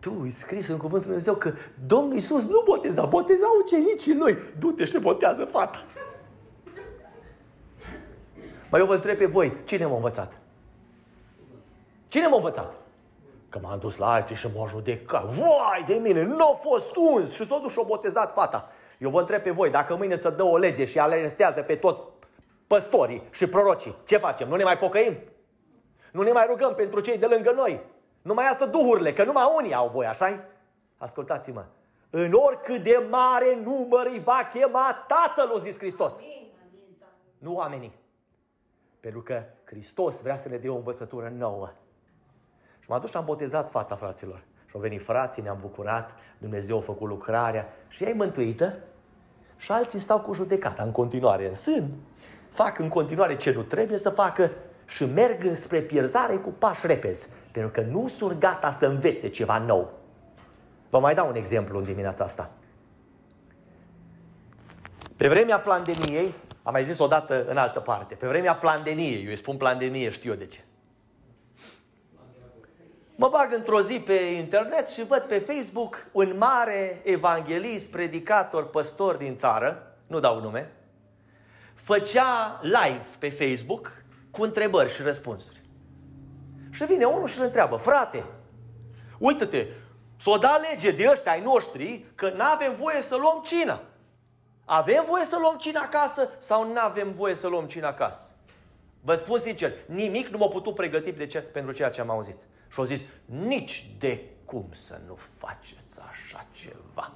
tu 0.00 0.18
îi 0.22 0.30
scris 0.30 0.68
în 0.68 0.76
cuvântul 0.76 1.10
Lui 1.10 1.22
Dumnezeu 1.22 1.34
că 1.34 1.52
Domnul 1.86 2.14
Iisus 2.14 2.46
nu 2.46 2.62
boteza, 2.64 3.04
boteza 3.04 3.46
ucenicii 3.64 4.16
lui. 4.16 4.38
Du-te 4.58 4.84
și 4.84 4.98
botează 4.98 5.44
fata. 5.44 5.84
Mai 8.70 8.80
eu 8.80 8.86
vă 8.86 8.94
întreb 8.94 9.16
pe 9.16 9.26
voi, 9.26 9.52
cine 9.64 9.86
m-a 9.86 9.94
învățat? 9.94 10.32
Cine 12.08 12.26
m-a 12.26 12.36
învățat? 12.36 12.74
Că 13.48 13.58
m-am 13.62 13.78
dus 13.78 13.96
la 13.96 14.12
alții 14.12 14.36
și 14.36 14.48
m-au 14.54 14.68
judecat. 14.68 15.24
Vai 15.24 15.84
de 15.86 15.94
mine, 15.94 16.22
nu 16.22 16.44
a 16.44 16.58
fost 16.62 16.96
uns 16.96 17.32
și 17.32 17.46
s-a 17.46 17.58
dus 17.62 17.72
și 17.72 17.78
a 17.82 17.86
botezat 17.86 18.32
fata. 18.32 18.72
Eu 18.98 19.10
vă 19.10 19.20
întreb 19.20 19.42
pe 19.42 19.50
voi, 19.50 19.70
dacă 19.70 19.96
mâine 19.96 20.16
să 20.16 20.30
dă 20.30 20.42
o 20.42 20.56
lege 20.56 20.84
și 20.84 21.00
arestează 21.00 21.62
pe 21.62 21.74
toți 21.74 22.00
păstorii 22.66 23.22
și 23.30 23.46
prorocii, 23.46 23.96
ce 24.04 24.16
facem? 24.16 24.48
Nu 24.48 24.56
ne 24.56 24.64
mai 24.64 24.78
pocăim? 24.78 25.18
Nu 26.12 26.22
ne 26.22 26.32
mai 26.32 26.46
rugăm 26.48 26.74
pentru 26.74 27.00
cei 27.00 27.18
de 27.18 27.26
lângă 27.26 27.52
noi? 27.52 27.80
Nu 28.22 28.34
mai 28.34 28.48
asta 28.48 28.66
duhurile, 28.66 29.12
că 29.12 29.24
numai 29.24 29.52
unii 29.56 29.74
au 29.74 29.88
voi, 29.88 30.06
așa 30.06 30.44
Ascultați-mă. 30.96 31.64
În 32.10 32.32
oricât 32.32 32.82
de 32.82 33.06
mare 33.10 33.60
număr 33.64 34.06
îi 34.06 34.20
va 34.20 34.48
chema 34.52 35.06
Tatăl, 35.06 35.56
a 35.56 35.58
zis 35.58 35.78
Hristos. 35.78 36.22
Nu 37.38 37.54
oamenii. 37.54 37.98
Pentru 39.00 39.22
că 39.22 39.42
Hristos 39.64 40.22
vrea 40.22 40.36
să 40.36 40.48
ne 40.48 40.56
dea 40.56 40.72
o 40.72 40.76
învățătură 40.76 41.32
nouă. 41.36 41.70
Și 42.78 42.90
m-am 42.90 43.00
dus 43.00 43.10
și 43.10 43.16
am 43.16 43.24
botezat 43.24 43.70
fata, 43.70 43.96
fraților. 43.96 44.42
Și 44.68 44.74
au 44.74 44.80
venit 44.80 45.02
frații, 45.02 45.42
ne-am 45.42 45.58
bucurat, 45.60 46.10
Dumnezeu 46.38 46.76
a 46.76 46.80
făcut 46.80 47.08
lucrarea 47.08 47.68
și 47.88 48.02
ea 48.02 48.08
e 48.08 48.12
mântuită. 48.12 48.74
Și 49.56 49.72
alții 49.72 49.98
stau 49.98 50.20
cu 50.20 50.32
judecata 50.32 50.82
în 50.82 50.90
continuare 50.90 51.48
în 51.48 51.54
sân, 51.54 51.90
fac 52.50 52.78
în 52.78 52.88
continuare 52.88 53.36
ce 53.36 53.52
nu 53.52 53.62
trebuie 53.62 53.98
să 53.98 54.10
facă 54.10 54.50
și 54.86 55.04
merg 55.04 55.44
înspre 55.44 55.80
pierzare 55.80 56.36
cu 56.36 56.50
pași 56.50 56.86
repezi, 56.86 57.28
pentru 57.52 57.70
că 57.70 57.80
nu 57.80 58.06
sunt 58.06 58.40
gata 58.40 58.70
să 58.70 58.86
învețe 58.86 59.28
ceva 59.28 59.58
nou. 59.58 59.92
Vă 60.90 60.98
mai 60.98 61.14
dau 61.14 61.28
un 61.28 61.34
exemplu 61.34 61.78
în 61.78 61.84
dimineața 61.84 62.24
asta. 62.24 62.50
Pe 65.16 65.28
vremea 65.28 65.58
pandemiei, 65.58 66.34
am 66.62 66.72
mai 66.72 66.84
zis 66.84 66.98
odată 66.98 67.44
în 67.44 67.56
altă 67.56 67.80
parte, 67.80 68.14
pe 68.14 68.26
vremea 68.26 68.54
pandemiei, 68.54 69.22
eu 69.22 69.30
îi 69.30 69.36
spun 69.36 69.56
pandemie, 69.56 70.10
știu 70.10 70.30
eu 70.30 70.36
de 70.36 70.46
ce. 70.46 70.58
Mă 73.20 73.28
bag 73.28 73.52
într-o 73.52 73.82
zi 73.82 74.00
pe 74.00 74.12
internet 74.12 74.88
și 74.88 75.06
văd 75.06 75.20
pe 75.20 75.38
Facebook 75.38 76.06
un 76.12 76.36
mare 76.36 77.00
evanghelist, 77.04 77.90
predicator, 77.90 78.70
păstor 78.70 79.14
din 79.14 79.36
țară, 79.36 79.96
nu 80.06 80.20
dau 80.20 80.40
nume, 80.40 80.72
făcea 81.74 82.60
live 82.62 83.06
pe 83.18 83.30
Facebook 83.30 83.92
cu 84.30 84.42
întrebări 84.42 84.92
și 84.92 85.02
răspunsuri. 85.02 85.62
Și 86.70 86.84
vine 86.84 87.04
unul 87.04 87.28
și 87.28 87.38
îl 87.38 87.44
întreabă, 87.44 87.76
frate, 87.76 88.24
uite-te, 89.18 89.66
s-o 90.16 90.36
da 90.36 90.60
lege 90.70 90.90
de 90.90 91.08
ăștia 91.10 91.32
ai 91.32 91.42
noștri 91.42 92.04
că 92.14 92.30
nu 92.30 92.42
avem 92.42 92.74
voie 92.74 93.00
să 93.00 93.16
luăm 93.16 93.42
cina. 93.44 93.80
Avem 94.64 95.04
voie 95.06 95.24
să 95.24 95.36
luăm 95.40 95.56
cina 95.56 95.80
acasă 95.80 96.28
sau 96.38 96.66
nu 96.66 96.80
avem 96.80 97.12
voie 97.12 97.34
să 97.34 97.46
luăm 97.48 97.66
cina 97.66 97.88
acasă? 97.88 98.30
Vă 99.00 99.14
spun 99.14 99.38
sincer, 99.38 99.72
nimic 99.86 100.28
nu 100.28 100.38
m-a 100.38 100.48
putut 100.48 100.74
pregăti 100.74 101.12
de 101.12 101.26
ce, 101.26 101.38
pentru 101.38 101.72
ceea 101.72 101.90
ce 101.90 102.00
am 102.00 102.10
auzit. 102.10 102.36
Și 102.68 102.78
au 102.78 102.84
zis, 102.84 103.04
nici 103.24 103.90
de 103.98 104.20
cum 104.44 104.66
să 104.70 105.00
nu 105.06 105.14
faceți 105.14 106.00
așa 106.10 106.46
ceva. 106.52 107.12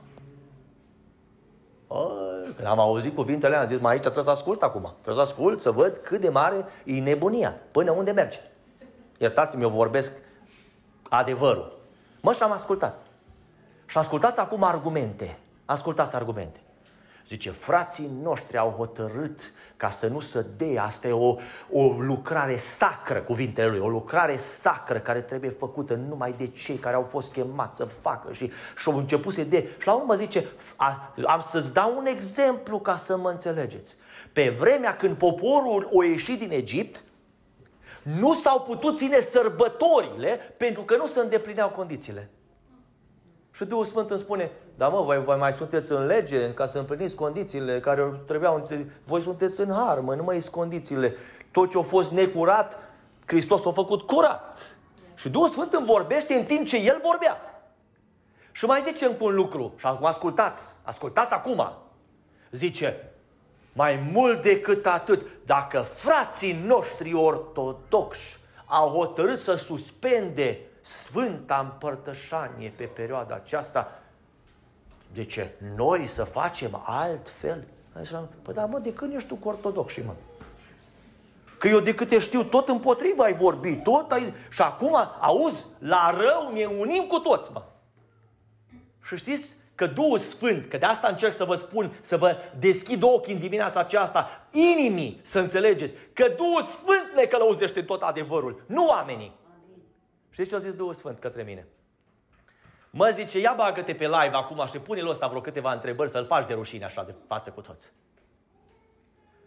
când 2.57 2.67
am 2.67 2.79
auzit 2.79 3.15
cuvintele, 3.15 3.57
am 3.57 3.69
zis, 3.69 3.81
mai 3.81 3.93
aici 3.93 4.01
trebuie 4.03 4.25
să 4.25 4.31
ascult 4.31 4.63
acum. 4.63 4.95
Trebuie 5.03 5.25
să 5.25 5.31
ascult, 5.31 5.61
să 5.61 5.71
văd 5.71 5.99
cât 6.03 6.21
de 6.21 6.29
mare 6.29 6.65
e 6.85 7.01
nebunia, 7.01 7.55
până 7.71 7.91
unde 7.91 8.11
merge. 8.11 8.39
Iertați-mi, 9.19 9.63
eu 9.63 9.71
vorbesc 9.71 10.13
adevărul. 11.09 11.79
Mă, 12.21 12.33
și 12.33 12.43
am 12.43 12.53
ascultat. 12.53 13.07
Și 13.87 13.99
ascultați 13.99 14.39
acum 14.39 14.63
argumente. 14.63 15.39
Ascultați 15.65 16.15
argumente. 16.15 16.61
Zice, 17.29 17.51
frații 17.51 18.11
noștri 18.23 18.59
au 18.59 18.71
hotărât 18.71 19.41
ca 19.83 19.91
să 19.91 20.07
nu 20.07 20.21
se 20.21 20.47
dea. 20.57 20.85
Asta 20.85 21.09
e 21.09 21.13
o, 21.13 21.37
o 21.73 21.87
lucrare 21.87 22.57
sacră, 22.57 23.19
cuvintele 23.21 23.69
lui, 23.69 23.79
o 23.79 23.89
lucrare 23.89 24.37
sacră 24.37 24.99
care 24.99 25.21
trebuie 25.21 25.51
făcută 25.51 25.95
numai 25.95 26.35
de 26.39 26.47
cei 26.47 26.77
care 26.77 26.95
au 26.95 27.03
fost 27.03 27.33
chemați 27.33 27.77
să 27.77 27.85
facă 27.85 28.33
și, 28.33 28.51
și 28.77 28.89
au 28.89 28.97
început 28.97 29.35
să 29.35 29.45
de. 29.45 29.69
Și 29.79 29.87
la 29.87 29.93
urmă 29.93 30.15
zice, 30.15 30.45
a, 30.77 31.13
am 31.25 31.47
să-ți 31.51 31.73
dau 31.73 31.97
un 31.99 32.07
exemplu 32.07 32.79
ca 32.79 32.97
să 32.97 33.17
mă 33.17 33.31
înțelegeți. 33.31 33.95
Pe 34.33 34.57
vremea 34.59 34.97
când 34.97 35.17
poporul 35.17 35.89
o 35.93 36.03
ieșit 36.03 36.39
din 36.39 36.51
Egipt, 36.51 37.03
nu 38.03 38.35
s-au 38.35 38.61
putut 38.61 38.99
ține 38.99 39.21
sărbătorile 39.21 40.55
pentru 40.57 40.83
că 40.83 40.97
nu 40.97 41.07
se 41.07 41.21
îndeplineau 41.21 41.69
condițiile. 41.69 42.31
Și 43.53 43.65
Duhul 43.65 43.85
Sfânt 43.85 44.11
îmi 44.11 44.19
spune, 44.19 44.51
da 44.83 44.89
mă, 44.89 45.03
voi, 45.03 45.25
voi 45.25 45.37
mai 45.37 45.53
sunteți 45.53 45.93
în 45.93 46.07
lege 46.07 46.55
ca 46.55 46.67
să 46.67 46.79
împliniți 46.79 47.15
condițiile 47.15 47.81
care 47.81 48.21
trebuiau, 48.27 48.69
voi 49.05 49.21
sunteți 49.21 49.61
în 49.61 49.71
har, 49.71 50.01
mă, 50.01 50.15
nu 50.15 50.23
mai 50.23 50.41
sunt 50.41 50.55
condițiile. 50.55 51.15
Tot 51.51 51.71
ce 51.71 51.79
a 51.79 51.83
fost 51.83 52.11
necurat, 52.11 52.79
Hristos 53.27 53.67
a 53.67 53.71
făcut 53.71 54.03
curat. 54.03 54.77
Și 55.15 55.29
Duhul 55.29 55.49
Sfânt 55.49 55.73
îmi 55.73 55.87
vorbește 55.87 56.35
în 56.35 56.45
timp 56.45 56.67
ce 56.67 56.77
El 56.77 57.01
vorbea. 57.03 57.37
Și 58.53 58.65
mai 58.65 58.83
zice 58.87 59.05
încă 59.05 59.25
un 59.25 59.35
lucru, 59.35 59.73
și 59.77 59.87
acum 59.87 60.07
ascultați, 60.07 60.75
ascultați 60.83 61.33
acum. 61.33 61.73
Zice, 62.51 63.11
mai 63.73 64.11
mult 64.13 64.43
decât 64.43 64.87
atât, 64.87 65.27
dacă 65.47 65.81
frații 65.95 66.63
noștri 66.67 67.15
ortodoxi 67.15 68.39
au 68.67 68.89
hotărât 68.89 69.41
să 69.41 69.55
suspende 69.55 70.59
Sfânta 70.81 71.71
Împărtășanie 71.73 72.73
pe 72.77 72.85
perioada 72.85 73.35
aceasta, 73.35 74.02
de 75.13 75.25
ce? 75.25 75.51
Noi 75.77 76.07
să 76.07 76.25
facem 76.25 76.83
altfel? 76.85 77.65
Păi 78.43 78.55
da, 78.55 78.67
mă, 78.67 78.79
de 78.79 78.93
când 78.93 79.15
ești 79.15 79.29
tu 79.29 79.35
cu 79.35 79.49
ortodoxi, 79.49 80.01
mă? 80.01 80.15
Că 81.59 81.69
eu 81.69 81.81
de 81.81 81.95
câte 81.95 82.19
știu, 82.19 82.45
tot 82.45 82.69
împotriva 82.69 83.25
ai 83.25 83.35
vorbit, 83.35 83.83
tot 83.83 84.13
ai... 84.13 84.35
Și 84.51 84.63
acum, 84.63 84.97
auzi, 85.21 85.67
la 85.79 86.17
rău 86.17 86.53
ne 86.53 86.65
unim 86.65 87.03
cu 87.03 87.19
toți, 87.19 87.53
mă. 87.53 87.63
Și 89.07 89.17
știți 89.17 89.55
că 89.75 89.87
Duhul 89.87 90.19
Sfânt, 90.19 90.69
că 90.69 90.77
de 90.77 90.87
asta 90.87 91.09
încerc 91.09 91.33
să 91.33 91.45
vă 91.45 91.55
spun, 91.55 91.93
să 92.01 92.17
vă 92.17 92.37
deschid 92.59 93.03
ochii 93.03 93.33
în 93.33 93.39
dimineața 93.39 93.81
aceasta, 93.81 94.47
inimii 94.51 95.21
să 95.23 95.39
înțelegeți, 95.39 95.95
că 96.13 96.33
Duhul 96.37 96.63
Sfânt 96.63 97.13
ne 97.17 97.25
călăuzește 97.25 97.83
tot 97.83 98.03
adevărul, 98.03 98.65
nu 98.67 98.87
oamenii. 98.87 99.37
Știți 100.31 100.49
ce 100.49 100.55
a 100.55 100.59
zis 100.59 100.75
Duhul 100.75 100.95
Sfânt 100.95 101.19
către 101.19 101.43
mine? 101.43 101.67
Mă 102.95 103.09
zice, 103.09 103.39
ia 103.39 103.53
bagă-te 103.57 103.95
pe 103.95 104.05
live 104.05 104.31
acum 104.33 104.67
și 104.67 104.79
pune-l 104.79 105.09
ăsta 105.09 105.27
vreo 105.27 105.41
câteva 105.41 105.73
întrebări 105.73 106.11
să-l 106.11 106.27
faci 106.27 106.47
de 106.47 106.55
rușine 106.55 106.85
așa 106.85 107.05
de 107.05 107.15
față 107.27 107.51
cu 107.51 107.61
toți. 107.61 107.93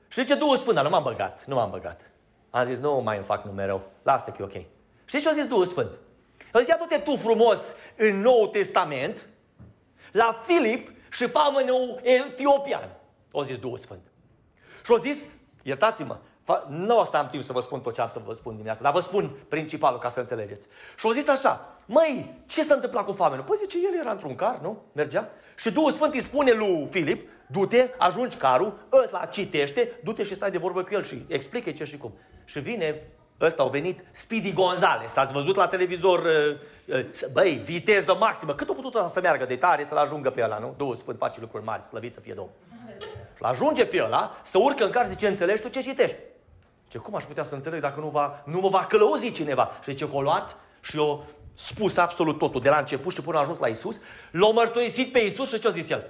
Și 0.08 0.26
ce 0.26 0.36
Duhul 0.36 0.58
Sfânt, 0.58 0.76
dar 0.76 0.84
nu 0.84 0.90
m-am 0.90 1.04
băgat, 1.04 1.46
nu 1.46 1.56
m-am 1.56 1.70
băgat. 1.70 2.02
Am 2.50 2.66
zis, 2.66 2.80
nu 2.80 3.02
mai 3.04 3.16
îmi 3.16 3.26
fac 3.26 3.46
nume 3.46 3.66
rău, 3.66 3.82
lasă 4.04 4.30
că 4.30 4.42
e 4.42 4.46
ok. 4.46 4.66
Și 5.06 5.22
ce 5.22 5.30
a 5.30 5.34
zis 5.34 5.48
Duhul 5.48 5.66
Sfânt? 5.66 5.92
Îți 6.52 6.70
ia 6.70 6.78
te 6.90 6.98
tu 6.98 7.16
frumos 7.16 7.76
în 7.98 8.20
Noul 8.20 8.48
Testament 8.48 9.28
la 10.12 10.42
Filip 10.44 10.90
și 11.12 11.28
famenul 11.28 12.00
etiopian. 12.04 12.90
O 13.32 13.44
zis 13.44 13.58
Duhul 13.58 13.78
Sfânt. 13.78 14.02
Și 14.84 14.92
o 14.92 14.98
zis, 14.98 15.30
iertați-mă, 15.64 16.18
nu 16.68 17.00
o 17.00 17.04
să 17.04 17.18
am 17.18 17.28
timp 17.28 17.44
să 17.44 17.54
vă 17.54 17.60
spun 17.60 17.82
tot 17.82 17.94
ce 17.94 18.02
am 18.02 18.10
să 18.10 18.22
vă 18.26 18.34
spun 18.34 18.52
dimineața, 18.52 18.82
dar 18.82 18.92
vă 18.92 19.00
spun 19.00 19.36
principalul 19.48 20.00
ca 20.00 20.10
să 20.10 20.20
înțelegeți. 20.20 20.68
Și 20.98 21.06
au 21.06 21.12
zis 21.12 21.28
așa, 21.28 21.78
măi, 21.86 22.42
ce 22.46 22.64
s-a 22.64 22.74
întâmplat 22.74 23.06
cu 23.06 23.12
famenul? 23.12 23.44
Păi 23.44 23.58
zice, 23.60 23.78
el 23.78 24.00
era 24.00 24.12
într-un 24.12 24.36
car, 24.36 24.60
nu? 24.62 24.82
Mergea. 24.92 25.30
Și 25.56 25.72
Duhul 25.72 25.92
Sfânt 25.92 26.14
îi 26.14 26.22
spune 26.22 26.52
lui 26.52 26.88
Filip, 26.90 27.30
du-te, 27.48 27.90
ajungi 27.98 28.36
carul, 28.36 28.88
ăsta 28.92 29.28
citește, 29.32 30.00
du-te 30.04 30.24
și 30.24 30.36
stai 30.36 30.52
de 30.52 30.58
vorbă 30.58 30.84
cu 30.84 30.94
el 30.94 31.04
și 31.04 31.26
explică 31.28 31.72
ce 31.72 31.84
și 31.84 31.98
cum. 31.98 32.14
Și 32.46 32.60
vine 32.60 33.02
Ăsta 33.42 33.64
au 33.64 33.70
venit 33.70 34.00
Speedy 34.12 34.54
Gonzales. 34.54 35.16
Ați 35.16 35.34
văzut 35.34 35.56
la 35.56 35.68
televizor, 35.68 36.20
uh, 36.20 36.96
uh, 36.96 37.06
băi, 37.32 37.62
viteză 37.66 38.16
maximă. 38.20 38.54
Cât 38.54 38.70
a 38.70 38.74
putut 38.74 39.10
să 39.10 39.22
meargă 39.22 39.46
de 39.46 39.56
tare 39.56 39.86
să-l 39.86 39.98
ajungă 39.98 40.30
pe 40.30 40.44
ăla, 40.44 40.58
nu? 40.58 40.74
Duhul 40.78 40.96
Sfânt 40.96 41.18
face 41.18 41.40
lucruri 41.40 41.64
mari, 41.64 41.84
slăvit 41.84 42.14
să 42.14 42.20
fie 42.20 42.34
Domnul. 42.34 42.54
Și 43.36 43.42
ajunge 43.42 43.86
pe 43.86 44.04
ăla, 44.04 44.42
să 44.44 44.58
urcă 44.58 44.84
în 44.84 44.92
care 44.92 45.08
zice, 45.08 45.28
înțelegi 45.28 45.62
tu 45.62 45.68
ce 45.68 45.82
citești? 45.82 46.18
Ce 46.88 46.98
cum 46.98 47.16
aș 47.16 47.24
putea 47.24 47.44
să 47.44 47.56
înțeleg 47.56 47.82
dacă 47.82 48.00
nu, 48.00 48.08
va, 48.08 48.44
nu 48.46 48.60
mă 48.60 48.70
va 48.70 48.86
călăuzi 48.86 49.32
cineva? 49.32 49.72
Și 49.84 49.92
zice, 49.92 50.10
că 50.10 50.20
luat 50.20 50.58
și 50.82 50.98
o 50.98 51.20
spus 51.54 51.98
absolut 51.98 52.38
totul, 52.38 52.62
de 52.62 52.70
la 52.70 52.78
început 52.78 53.14
și 53.14 53.22
până 53.22 53.38
a 53.38 53.42
ajuns 53.42 53.58
la 53.58 53.68
Isus, 53.68 54.02
l-a 54.32 54.52
mărturisit 54.52 55.12
pe 55.12 55.20
Isus 55.20 55.50
și 55.50 55.60
ce 55.60 55.68
a 55.68 55.72
zis 55.72 55.90
el? 55.90 56.10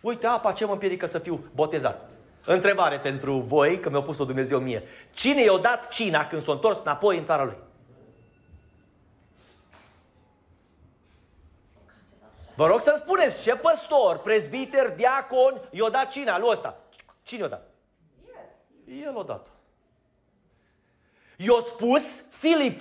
Uite, 0.00 0.26
apa 0.26 0.52
ce 0.52 0.64
mă 0.64 0.72
împiedică 0.72 1.06
să 1.06 1.18
fiu 1.18 1.44
botezat? 1.54 2.10
Întrebare 2.44 2.98
pentru 2.98 3.36
voi, 3.38 3.80
că 3.80 3.90
mi-a 3.90 4.02
pus-o 4.02 4.24
Dumnezeu 4.24 4.58
mie. 4.58 4.82
Cine 5.12 5.42
i-a 5.42 5.56
dat 5.56 5.88
cina 5.88 6.26
când 6.26 6.42
s-a 6.42 6.52
întors 6.52 6.78
înapoi 6.78 7.18
în 7.18 7.24
țara 7.24 7.44
lui? 7.44 7.56
Vă 12.54 12.66
rog 12.66 12.80
să-mi 12.80 13.00
spuneți, 13.02 13.42
ce 13.42 13.54
păstor, 13.54 14.18
prezbiter, 14.18 14.90
diacon 14.90 15.60
i-a 15.70 15.88
dat 15.88 16.10
cina 16.10 16.38
lui 16.38 16.48
ăsta? 16.50 16.78
Cine 17.22 17.40
i-a 17.40 17.48
dat? 17.48 17.70
El. 18.86 19.02
El 19.02 19.18
a 19.18 19.22
dat. 19.22 19.55
I-a 21.36 21.60
spus 21.64 22.24
Filip 22.30 22.80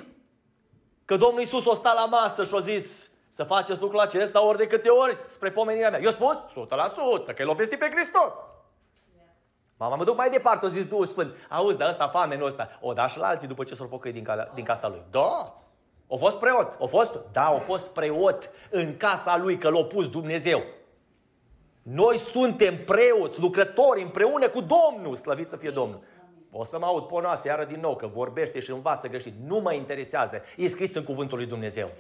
că 1.06 1.18
Domnul 1.18 1.40
Iisus 1.40 1.66
o 1.66 1.74
sta 1.74 1.94
la 1.94 2.06
masă 2.06 2.44
și 2.44 2.56
a 2.56 2.60
zis 2.60 3.12
să 3.30 3.44
faceți 3.44 3.82
lucrul 3.82 4.00
acesta 4.00 4.46
ori 4.46 4.58
de 4.58 4.68
câte 4.68 4.90
ori 4.90 5.18
spre 5.28 5.52
pomenirea 5.52 5.90
mea. 5.90 6.00
I-a 6.00 6.12
spus 6.12 6.38
100%, 6.38 7.36
că 7.36 7.42
el 7.42 7.50
a 7.50 7.54
vestit 7.54 7.80
pe 7.80 7.90
Hristos. 7.94 8.32
Mama, 9.78 9.96
mă 9.96 10.04
duc 10.04 10.16
mai 10.16 10.30
departe, 10.30 10.66
o 10.66 10.70
zis 10.70 10.86
Duhul 10.86 11.06
Sfânt. 11.06 11.36
Auzi, 11.50 11.78
dar 11.78 11.90
ăsta, 11.90 12.08
famenul 12.08 12.48
ăsta, 12.48 12.70
o 12.82 12.94
da 12.94 13.08
și 13.08 13.18
la 13.18 13.28
alții 13.28 13.48
după 13.48 13.64
ce 13.64 13.76
s-au 13.76 13.88
pocăit 13.88 14.14
din, 14.14 14.24
ca, 14.24 14.52
din 14.54 14.64
casa 14.64 14.88
lui. 14.88 15.02
Da, 15.12 15.56
o 16.08 16.18
fost 16.18 16.36
preot. 16.36 16.76
O 16.78 16.88
fost? 16.88 17.20
Da, 17.32 17.52
o 17.52 17.60
fost 17.60 17.88
preot 17.88 18.50
în 18.70 18.98
casa 18.98 19.38
lui, 19.38 19.58
că 19.58 19.70
l-a 19.70 19.84
pus 19.84 20.10
Dumnezeu. 20.10 20.64
Noi 21.82 22.18
suntem 22.18 22.84
preoți, 22.84 23.40
lucrători 23.40 24.02
împreună 24.02 24.50
cu 24.50 24.62
Domnul, 24.62 25.16
slăvit 25.16 25.48
să 25.48 25.58
fie 25.58 25.70
Domnul. 25.70 26.00
O 26.58 26.64
să 26.64 26.80
mă 26.80 26.86
aud 26.86 27.04
ponoase 27.04 27.48
iară 27.48 27.66
din 27.66 27.80
nou 27.80 27.96
că 27.96 28.08
vorbește 28.08 28.60
și 28.60 28.72
învață 28.72 29.08
greșit. 29.08 29.34
Nu 29.46 29.60
mă 29.60 29.74
interesează. 29.74 30.42
E 30.58 30.68
scris 30.68 30.96
în 30.96 31.04
cuvântul 31.04 31.38
lui 31.38 31.48
Dumnezeu. 31.48 31.92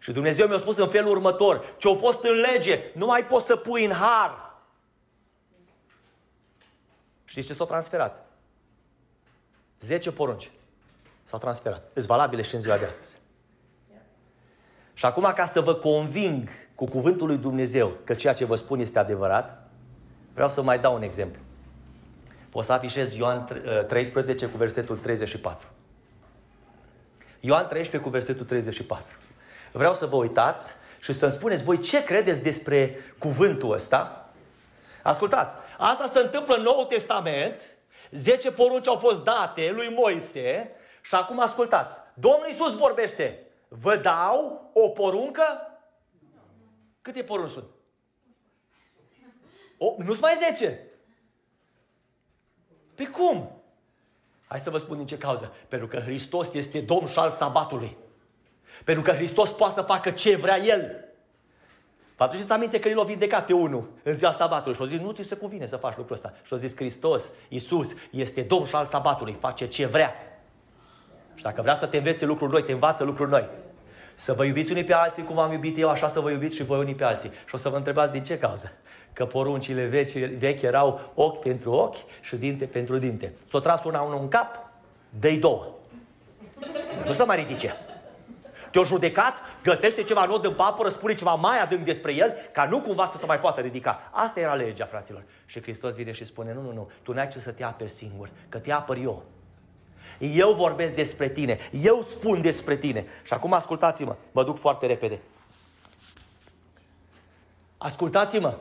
Și 0.00 0.12
Dumnezeu 0.12 0.46
mi-a 0.46 0.58
spus 0.58 0.76
în 0.76 0.88
felul 0.88 1.10
următor, 1.10 1.74
ce-a 1.78 1.94
fost 1.94 2.24
în 2.24 2.32
lege, 2.32 2.80
nu 2.94 3.06
mai 3.06 3.26
poți 3.26 3.46
să 3.46 3.56
pui 3.56 3.84
în 3.84 3.92
har. 3.92 4.54
Știți 7.24 7.46
ce 7.46 7.52
s-a 7.52 7.64
transferat? 7.64 8.26
10 9.80 10.12
porunci 10.12 10.50
s-au 11.22 11.38
transferat. 11.38 11.90
Sunt 11.92 12.06
valabile 12.06 12.42
și 12.42 12.54
în 12.54 12.60
ziua 12.60 12.76
de 12.76 12.84
astăzi. 12.84 13.18
Și 14.94 15.04
acum, 15.04 15.32
ca 15.34 15.46
să 15.46 15.60
vă 15.60 15.74
conving 15.74 16.48
cu 16.74 16.84
cuvântul 16.84 17.26
lui 17.26 17.38
Dumnezeu 17.38 17.92
că 18.04 18.14
ceea 18.14 18.32
ce 18.32 18.44
vă 18.44 18.54
spun 18.54 18.80
este 18.80 18.98
adevărat, 18.98 19.70
vreau 20.32 20.48
să 20.48 20.62
mai 20.62 20.78
dau 20.78 20.94
un 20.94 21.02
exemplu. 21.02 21.40
Poți 22.50 22.66
să 22.66 22.72
afișez 22.72 23.16
Ioan 23.16 23.64
13 23.88 24.46
cu 24.46 24.56
versetul 24.56 24.98
34. 24.98 25.68
Ioan 27.40 27.66
13 27.68 28.10
cu 28.10 28.16
versetul 28.16 28.46
34. 28.46 29.04
Vreau 29.72 29.94
să 29.94 30.06
vă 30.06 30.16
uitați 30.16 30.74
și 31.00 31.12
să-mi 31.12 31.32
spuneți 31.32 31.64
voi 31.64 31.78
ce 31.78 32.04
credeți 32.04 32.42
despre 32.42 32.98
cuvântul 33.18 33.72
ăsta. 33.72 34.30
Ascultați, 35.02 35.54
Asta 35.78 36.06
se 36.06 36.18
întâmplă 36.18 36.54
în 36.54 36.62
Noul 36.62 36.84
Testament. 36.84 37.62
Zece 38.10 38.52
porunci 38.52 38.88
au 38.88 38.96
fost 38.96 39.24
date 39.24 39.70
lui 39.70 39.94
Moise 39.94 40.70
și 41.02 41.14
acum 41.14 41.40
ascultați. 41.40 42.00
Domnul 42.14 42.46
Iisus 42.48 42.76
vorbește. 42.76 43.46
Vă 43.68 43.96
dau 43.96 44.70
o 44.74 44.88
poruncă? 44.88 45.42
Câte 47.02 47.22
porunci 47.22 47.50
sunt? 47.50 47.64
O, 49.78 49.94
nu-s 49.98 50.20
mai 50.20 50.38
zece. 50.48 50.89
Pe 53.00 53.06
cum? 53.06 53.50
Hai 54.46 54.60
să 54.60 54.70
vă 54.70 54.78
spun 54.78 54.96
din 54.96 55.06
ce 55.06 55.18
cauză. 55.18 55.52
Pentru 55.68 55.88
că 55.88 55.98
Hristos 55.98 56.54
este 56.54 56.80
Domn 56.80 57.06
și 57.06 57.18
al 57.18 57.30
sabatului. 57.30 57.96
Pentru 58.84 59.02
că 59.02 59.10
Hristos 59.10 59.50
poate 59.50 59.74
să 59.74 59.82
facă 59.82 60.10
ce 60.10 60.36
vrea 60.36 60.58
El. 60.58 61.04
Vă 62.16 62.24
aduceți 62.24 62.52
aminte 62.52 62.78
că 62.78 62.88
el 62.88 62.96
l-a 62.96 63.04
vindecat 63.04 63.46
pe 63.46 63.52
unul 63.52 63.90
în 64.02 64.16
ziua 64.16 64.32
sabatului 64.32 64.74
și 64.76 64.82
a 64.82 64.86
zis, 64.86 64.98
nu 64.98 65.12
ți 65.12 65.22
se 65.22 65.34
cuvine 65.34 65.66
să 65.66 65.76
faci 65.76 65.96
lucrul 65.96 66.14
ăsta. 66.14 66.32
Și 66.42 66.54
a 66.54 66.56
zis, 66.56 66.76
Hristos, 66.76 67.22
Iisus, 67.48 67.90
este 68.10 68.42
Domn 68.42 68.66
și 68.66 68.74
al 68.74 68.86
sabatului, 68.86 69.36
face 69.40 69.66
ce 69.66 69.86
vrea. 69.86 70.14
Și 71.34 71.42
dacă 71.42 71.62
vrea 71.62 71.74
să 71.74 71.86
te 71.86 71.96
învețe 71.96 72.24
lucruri 72.24 72.52
noi, 72.52 72.62
te 72.62 72.72
învață 72.72 73.04
lucruri 73.04 73.30
noi. 73.30 73.48
Să 74.14 74.32
vă 74.32 74.44
iubiți 74.44 74.70
unii 74.70 74.84
pe 74.84 74.94
alții 74.94 75.24
cum 75.24 75.38
am 75.38 75.52
iubit 75.52 75.78
eu, 75.78 75.88
așa 75.88 76.08
să 76.08 76.20
vă 76.20 76.30
iubiți 76.30 76.56
și 76.56 76.64
voi 76.64 76.78
unii 76.78 76.94
pe 76.94 77.04
alții. 77.04 77.30
Și 77.30 77.54
o 77.54 77.58
să 77.58 77.68
vă 77.68 77.76
întrebați 77.76 78.12
din 78.12 78.24
ce 78.24 78.38
cauză. 78.38 78.72
Că 79.12 79.26
poruncile 79.26 79.84
vechi, 79.84 80.10
vechi 80.38 80.62
erau 80.62 81.00
ochi 81.14 81.42
pentru 81.42 81.72
ochi 81.72 81.96
și 82.20 82.36
dinte 82.36 82.64
pentru 82.64 82.98
dinte. 82.98 83.32
S-o 83.48 83.60
tras 83.60 83.84
una 83.84 84.00
unul 84.00 84.20
în 84.20 84.28
cap, 84.28 84.70
dă 85.20 85.30
două. 85.30 85.66
Nu 87.04 87.12
să 87.12 87.24
mai 87.24 87.36
ridice. 87.36 87.76
Te-o 88.70 88.84
judecat, 88.84 89.34
găsește 89.62 90.02
ceva 90.02 90.24
nod 90.24 90.44
în 90.44 90.52
papă, 90.54 90.88
spune 90.88 91.14
ceva 91.14 91.34
mai 91.34 91.60
adânc 91.60 91.84
despre 91.84 92.14
el, 92.14 92.34
ca 92.52 92.64
nu 92.64 92.80
cumva 92.80 93.06
să 93.06 93.18
se 93.18 93.26
mai 93.26 93.40
poată 93.40 93.60
ridica. 93.60 94.10
Asta 94.10 94.40
era 94.40 94.54
legea, 94.54 94.84
fraților. 94.84 95.22
Și 95.46 95.62
Hristos 95.62 95.94
vine 95.94 96.12
și 96.12 96.24
spune, 96.24 96.52
nu, 96.52 96.60
nu, 96.60 96.72
nu, 96.72 96.90
tu 97.02 97.12
n-ai 97.12 97.28
ce 97.28 97.38
să 97.38 97.50
te 97.50 97.64
aperi 97.64 97.90
singur, 97.90 98.30
că 98.48 98.58
te 98.58 98.72
apăr 98.72 98.96
eu. 98.96 99.22
Eu 100.18 100.52
vorbesc 100.52 100.94
despre 100.94 101.28
tine, 101.28 101.58
eu 101.70 102.00
spun 102.00 102.40
despre 102.40 102.76
tine. 102.76 103.06
Și 103.24 103.32
acum 103.32 103.52
ascultați-mă, 103.52 104.16
mă 104.32 104.44
duc 104.44 104.58
foarte 104.58 104.86
repede. 104.86 105.20
Ascultați-mă, 107.78 108.56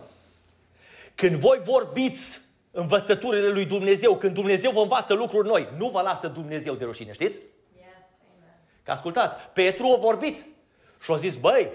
când 1.19 1.35
voi 1.35 1.61
vorbiți 1.65 2.41
învățăturile 2.71 3.47
lui 3.47 3.65
Dumnezeu, 3.65 4.17
când 4.17 4.33
Dumnezeu 4.33 4.71
vă 4.71 4.79
învață 4.79 5.13
lucruri 5.13 5.47
noi, 5.47 5.67
nu 5.77 5.89
vă 5.89 6.01
lasă 6.01 6.27
Dumnezeu 6.27 6.73
de 6.73 6.85
rușine, 6.85 7.13
știți? 7.13 7.39
Că 8.83 8.91
ascultați, 8.91 9.35
Petru 9.53 9.85
a 9.85 9.97
vorbit 9.97 10.45
și 11.01 11.11
a 11.11 11.15
zis, 11.15 11.35
băi, 11.35 11.69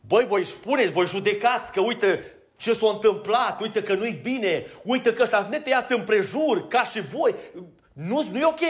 băi, 0.00 0.26
voi 0.26 0.44
spuneți, 0.44 0.92
voi 0.92 1.06
judecați 1.06 1.72
că 1.72 1.80
uite 1.80 2.34
ce 2.56 2.72
s-a 2.74 2.88
întâmplat, 2.88 3.60
uite 3.60 3.82
că 3.82 3.94
nu-i 3.94 4.20
bine, 4.22 4.66
uite 4.82 5.12
că 5.12 5.22
ăștia 5.22 5.46
ne 5.50 5.60
tăiați 5.60 5.92
împrejur, 5.92 6.68
ca 6.68 6.84
și 6.84 7.00
voi. 7.00 7.34
Nu, 7.92 8.28
nu 8.30 8.38
e 8.38 8.44
ok. 8.44 8.60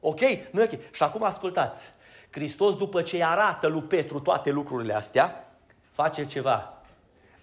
Ok? 0.00 0.20
Nu 0.50 0.60
e 0.60 0.68
ok. 0.72 0.94
Și 0.94 1.02
acum 1.02 1.22
ascultați. 1.22 1.92
Hristos, 2.30 2.76
după 2.76 3.02
ce 3.02 3.24
arată 3.24 3.66
lui 3.66 3.82
Petru 3.82 4.20
toate 4.20 4.50
lucrurile 4.50 4.94
astea, 4.94 5.54
face 5.92 6.26
ceva. 6.26 6.73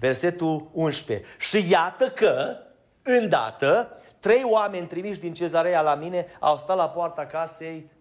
Versetul 0.02 0.70
11. 0.72 1.28
Și 1.38 1.70
iată 1.72 2.10
că, 2.10 2.58
îndată, 3.02 4.02
trei 4.20 4.44
oameni 4.44 4.88
trimiși 4.88 5.20
din 5.20 5.34
cezarea 5.34 5.82
la 5.82 5.96
mine 5.96 6.26
au 6.40 6.58
stat 6.58 6.78
la 6.78 6.90
poarta 6.90 7.26
casei 7.26 7.92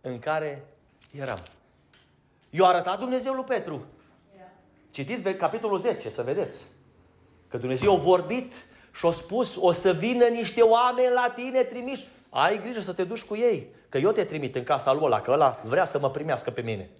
în 0.00 0.18
care 0.18 0.64
eram. 1.10 1.38
I-a 2.50 2.64
arătat 2.64 2.98
Dumnezeu 2.98 3.32
lui 3.32 3.44
Petru. 3.44 3.86
Citiți 4.90 5.22
capitolul 5.22 5.78
10, 5.78 6.10
să 6.10 6.22
vedeți. 6.22 6.64
Că 7.48 7.56
Dumnezeu 7.56 7.94
a 7.94 7.98
vorbit 7.98 8.54
și 8.94 9.06
a 9.06 9.10
spus, 9.10 9.56
o 9.56 9.72
să 9.72 9.92
vină 9.92 10.24
niște 10.24 10.62
oameni 10.62 11.12
la 11.12 11.32
tine 11.34 11.62
trimiși. 11.62 12.06
Ai 12.30 12.60
grijă 12.60 12.80
să 12.80 12.92
te 12.92 13.04
duci 13.04 13.24
cu 13.24 13.36
ei, 13.36 13.66
că 13.88 13.98
eu 13.98 14.10
te 14.10 14.24
trimit 14.24 14.56
în 14.56 14.62
casa 14.62 14.92
lui 14.92 15.04
ăla, 15.04 15.20
că 15.20 15.30
ăla 15.30 15.60
vrea 15.62 15.84
să 15.84 15.98
mă 15.98 16.10
primească 16.10 16.50
pe 16.50 16.60
mine. 16.60 16.90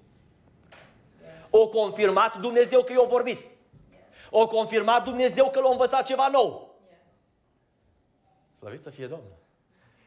O 1.51 1.69
confirmat 1.69 2.41
Dumnezeu 2.41 2.83
că 2.83 2.93
eu 2.93 3.07
vorbit. 3.11 3.50
O 4.31 4.47
confirmat 4.47 5.05
Dumnezeu 5.05 5.51
că 5.51 5.61
l-a 5.61 5.71
învățat 5.71 6.07
ceva 6.07 6.29
nou. 6.29 6.75
Slăvit 8.59 8.83
să 8.83 8.91
fie 8.91 9.07
Domnul. 9.07 9.37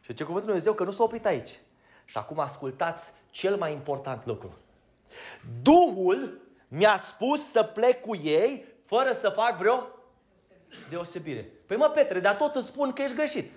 Și 0.02 0.14
ce 0.14 0.24
cuvântul 0.24 0.48
Dumnezeu 0.48 0.74
că 0.74 0.84
nu 0.84 0.92
s-a 0.92 1.04
oprit 1.04 1.26
aici. 1.26 1.60
Și 2.06 2.18
acum 2.18 2.40
ascultați 2.40 3.14
cel 3.30 3.58
mai 3.58 3.72
important 3.72 4.26
lucru. 4.26 4.58
Duhul 5.62 6.42
mi-a 6.68 6.98
spus 6.98 7.52
să 7.52 7.64
plec 7.64 8.02
cu 8.02 8.16
ei 8.16 8.66
fără 8.86 9.12
să 9.12 9.30
fac 9.30 9.58
vreo 9.58 9.88
deosebire. 10.90 11.52
Păi 11.68 11.78
mă, 11.78 11.90
Petre, 11.90 12.20
dar 12.20 12.36
toți 12.36 12.58
îți 12.58 12.68
spun 12.68 12.94
că 12.94 13.02
ești 13.02 13.16
greșit. 13.16 13.52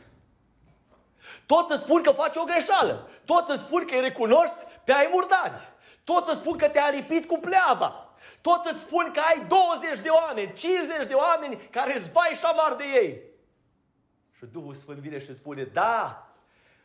Toți 1.46 1.72
îți 1.72 1.82
spun 1.82 2.02
că 2.02 2.10
faci 2.10 2.36
o 2.36 2.44
greșeală. 2.44 3.08
Toți 3.24 3.50
îți 3.50 3.60
spun 3.60 3.84
că 3.86 3.94
îi 3.94 4.00
recunoști 4.00 4.64
pe 4.84 4.92
ai 4.92 5.08
murdari. 5.12 5.52
Toți 6.04 6.30
îți 6.30 6.38
spun 6.38 6.56
că 6.56 6.68
te-a 6.68 6.90
lipit 6.90 7.26
cu 7.26 7.38
pleava. 7.38 8.05
Toți 8.48 8.72
îți 8.72 8.82
spun 8.82 9.10
că 9.12 9.20
ai 9.20 9.46
20 9.48 9.98
de 9.98 10.08
oameni, 10.08 10.52
50 10.52 11.06
de 11.06 11.14
oameni 11.14 11.68
care 11.70 11.96
îți 11.96 12.12
bai 12.12 12.28
și 12.32 12.40
șamar 12.40 12.74
de 12.74 12.84
ei. 12.84 13.22
Și 14.36 14.44
Duhul 14.44 14.74
Sfânt 14.74 14.98
vine 14.98 15.18
și 15.18 15.34
spune, 15.34 15.64
da, 15.64 16.28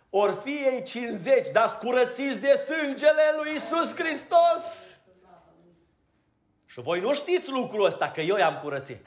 or 0.09 0.41
fi 0.43 0.49
ei 0.49 0.83
50, 0.83 1.49
dar 1.51 1.67
scurățiți 1.67 2.41
de 2.41 2.55
sângele 2.55 3.21
lui 3.37 3.55
Isus 3.55 3.95
Hristos. 3.95 4.95
Și 6.65 6.81
voi 6.81 6.99
nu 6.99 7.13
știți 7.13 7.49
lucrul 7.49 7.85
ăsta, 7.85 8.11
că 8.11 8.21
eu 8.21 8.37
i-am 8.37 8.59
curățit. 8.61 9.05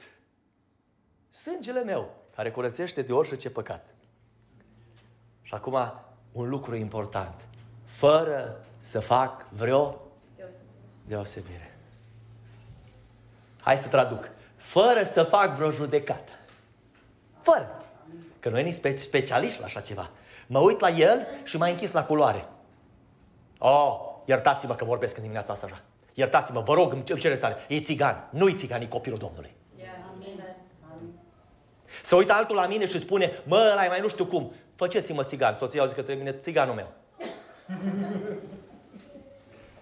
Sângele 1.31 1.83
meu, 1.83 2.15
care 2.35 2.51
curățește 2.51 3.03
de 3.03 3.13
orice 3.13 3.51
păcat. 3.51 3.95
Și 5.43 5.55
acum, 5.55 5.93
un 6.33 6.49
lucru 6.49 6.75
important. 6.75 7.41
Fără 7.85 8.65
să 8.79 9.01
fac 9.01 9.49
vreo 9.51 10.01
deosebire. 11.07 11.64
Hai 13.65 13.77
să 13.77 13.89
traduc. 13.89 14.31
Fără 14.57 15.05
să 15.13 15.23
fac 15.23 15.55
vreo 15.55 15.71
judecată. 15.71 16.33
Fără. 17.41 17.83
Că 18.41 18.49
noi 18.49 18.63
nici 18.63 19.01
specialiști 19.01 19.59
la 19.59 19.65
așa 19.65 19.81
ceva. 19.81 20.11
Mă 20.47 20.59
uit 20.59 20.81
la 20.81 20.89
el 20.89 21.27
și 21.45 21.57
m-a 21.57 21.67
închis 21.67 21.93
la 21.93 22.05
culoare. 22.05 22.45
Oh, 23.59 23.97
iertați-mă 24.25 24.75
că 24.75 24.85
vorbesc 24.85 25.17
în 25.17 25.23
dimineața 25.23 25.53
asta 25.53 25.67
așa. 25.67 25.81
Iertați-mă, 26.15 26.61
vă 26.61 26.75
rog, 26.75 26.93
îmi 26.93 27.05
cere 27.05 27.37
tare. 27.37 27.57
E 27.69 27.81
țigan. 27.81 28.29
Nu-i 28.31 28.55
țigan, 28.55 28.81
e 28.81 28.87
copilul 28.87 29.19
Domnului. 29.19 29.55
Yes. 29.77 29.87
Să 32.03 32.17
uită 32.17 32.33
altul 32.33 32.57
la 32.57 32.67
mine 32.67 32.87
și 32.87 32.99
spune, 32.99 33.43
mă, 33.45 33.69
ăla 33.73 33.87
mai 33.87 34.01
nu 34.01 34.09
știu 34.09 34.27
cum. 34.27 34.53
Făceți-mă 34.75 35.25
țigan. 35.25 35.55
Soția 35.55 35.81
au 35.81 35.87
zis 35.87 35.97
că 35.97 36.03
trebuie 36.03 36.25
mine 36.25 36.37
țiganul 36.39 36.75
meu. 36.75 36.93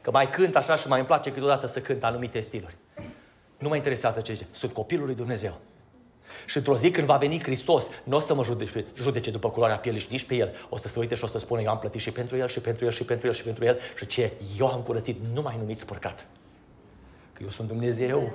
Că 0.01 0.11
mai 0.11 0.31
cânt 0.31 0.57
așa 0.57 0.77
și 0.77 0.89
mai 0.89 0.99
îmi 0.99 1.07
place 1.07 1.33
câteodată 1.33 1.67
să 1.67 1.81
cânt 1.81 2.05
anumite 2.05 2.41
stiluri. 2.41 2.77
Nu 3.63 3.69
mă 3.69 3.77
interesează 3.77 4.21
ce 4.21 4.33
zice. 4.33 4.47
Sunt 4.51 4.73
copilul 4.73 5.07
lui 5.07 5.15
Dumnezeu. 5.15 5.61
Și 6.47 6.57
într-o 6.57 6.77
zi 6.77 6.91
când 6.91 7.07
va 7.07 7.17
veni 7.17 7.43
Hristos, 7.43 7.87
nu 8.05 8.17
o 8.17 8.21
să 8.21 8.35
mă 8.35 8.45
judece, 8.45 8.85
judece 8.97 9.31
după 9.31 9.51
culoarea 9.51 9.79
pielii 9.79 10.01
și 10.01 10.07
nici 10.11 10.25
pe 10.25 10.35
el. 10.35 10.67
O 10.69 10.77
să 10.77 10.89
se 10.89 10.99
uite 10.99 11.15
și 11.15 11.25
o 11.25 11.27
să 11.27 11.39
spună, 11.39 11.61
eu 11.61 11.69
am 11.69 11.79
plătit 11.79 12.01
și 12.01 12.11
pentru 12.11 12.37
el, 12.37 12.49
și 12.49 12.61
pentru 12.61 12.85
el, 12.85 12.91
și 12.91 13.05
pentru 13.05 13.27
el, 13.27 13.33
și 13.33 13.43
pentru 13.43 13.65
el. 13.65 13.79
Și 13.97 14.07
ce? 14.07 14.33
Eu 14.59 14.67
am 14.67 14.81
curățit, 14.81 15.19
nu 15.33 15.43
mai 15.43 15.57
numiți 15.59 15.87
părcat. 15.87 16.27
Că 17.33 17.43
eu 17.43 17.49
sunt 17.49 17.69
Dumnezeu. 17.69 18.33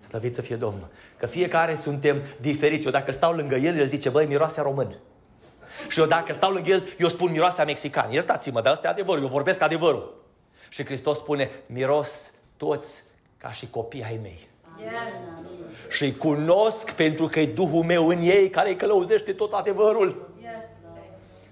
Slăvit 0.00 0.34
să 0.34 0.42
fie 0.42 0.56
Domnul. 0.56 0.88
Că 1.16 1.26
fiecare 1.26 1.76
suntem 1.76 2.22
diferiți. 2.40 2.86
Eu 2.86 2.92
dacă 2.92 3.12
stau 3.12 3.34
lângă 3.34 3.54
el, 3.54 3.78
el 3.78 3.86
zice, 3.86 4.08
băi, 4.08 4.26
miroase 4.26 4.60
român. 4.60 4.96
Și 5.88 6.00
eu 6.00 6.06
dacă 6.06 6.32
stau 6.32 6.52
lângă 6.52 6.70
el, 6.70 6.82
eu 6.98 7.08
spun 7.08 7.30
miroase 7.30 7.62
mexican. 7.62 8.12
Iertați-mă, 8.12 8.60
dar 8.60 8.72
ăsta 8.72 8.86
e 8.86 8.90
adevărul. 8.90 9.22
Eu 9.22 9.28
vorbesc 9.28 9.60
adevărul. 9.60 10.24
Și 10.68 10.84
Hristos 10.84 11.16
spune, 11.16 11.50
miros 11.66 12.32
toți 12.56 13.02
ca 13.38 13.52
și 13.52 13.70
copii 13.70 14.04
ai 14.04 14.18
mei. 14.22 14.49
Yes. 14.82 15.14
Și 15.88 16.04
îi 16.04 16.16
cunosc 16.16 16.90
pentru 16.90 17.26
că 17.26 17.40
e 17.40 17.46
Duhul 17.46 17.84
meu 17.84 18.08
în 18.08 18.22
ei 18.22 18.50
care 18.50 18.68
îi 18.68 18.76
călăuzește 18.76 19.32
tot 19.32 19.52
adevărul. 19.52 20.32
Yes. 20.42 20.64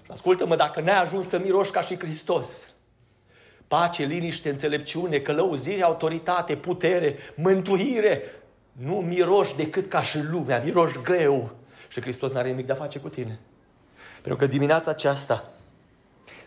Și 0.05 0.11
ascultă-mă, 0.11 0.55
dacă 0.55 0.81
n-ai 0.81 1.01
ajuns 1.01 1.27
să 1.27 1.37
miroși 1.37 1.71
ca 1.71 1.81
și 1.81 1.97
Hristos, 1.97 2.73
pace, 3.67 4.03
liniște, 4.03 4.49
înțelepciune, 4.49 5.19
călăuzire, 5.19 5.83
autoritate, 5.83 6.55
putere, 6.55 7.17
mântuire, 7.35 8.21
nu 8.71 8.93
miroși 8.95 9.55
decât 9.55 9.89
ca 9.89 10.01
și 10.01 10.19
lumea, 10.31 10.61
miroși 10.63 11.01
greu. 11.01 11.51
Și 11.87 12.01
Hristos 12.01 12.31
n-are 12.31 12.49
nimic 12.49 12.65
de 12.65 12.71
a 12.71 12.75
face 12.75 12.99
cu 12.99 13.09
tine. 13.09 13.39
Pentru 14.21 14.35
că 14.35 14.47
dimineața 14.47 14.91
aceasta, 14.91 15.49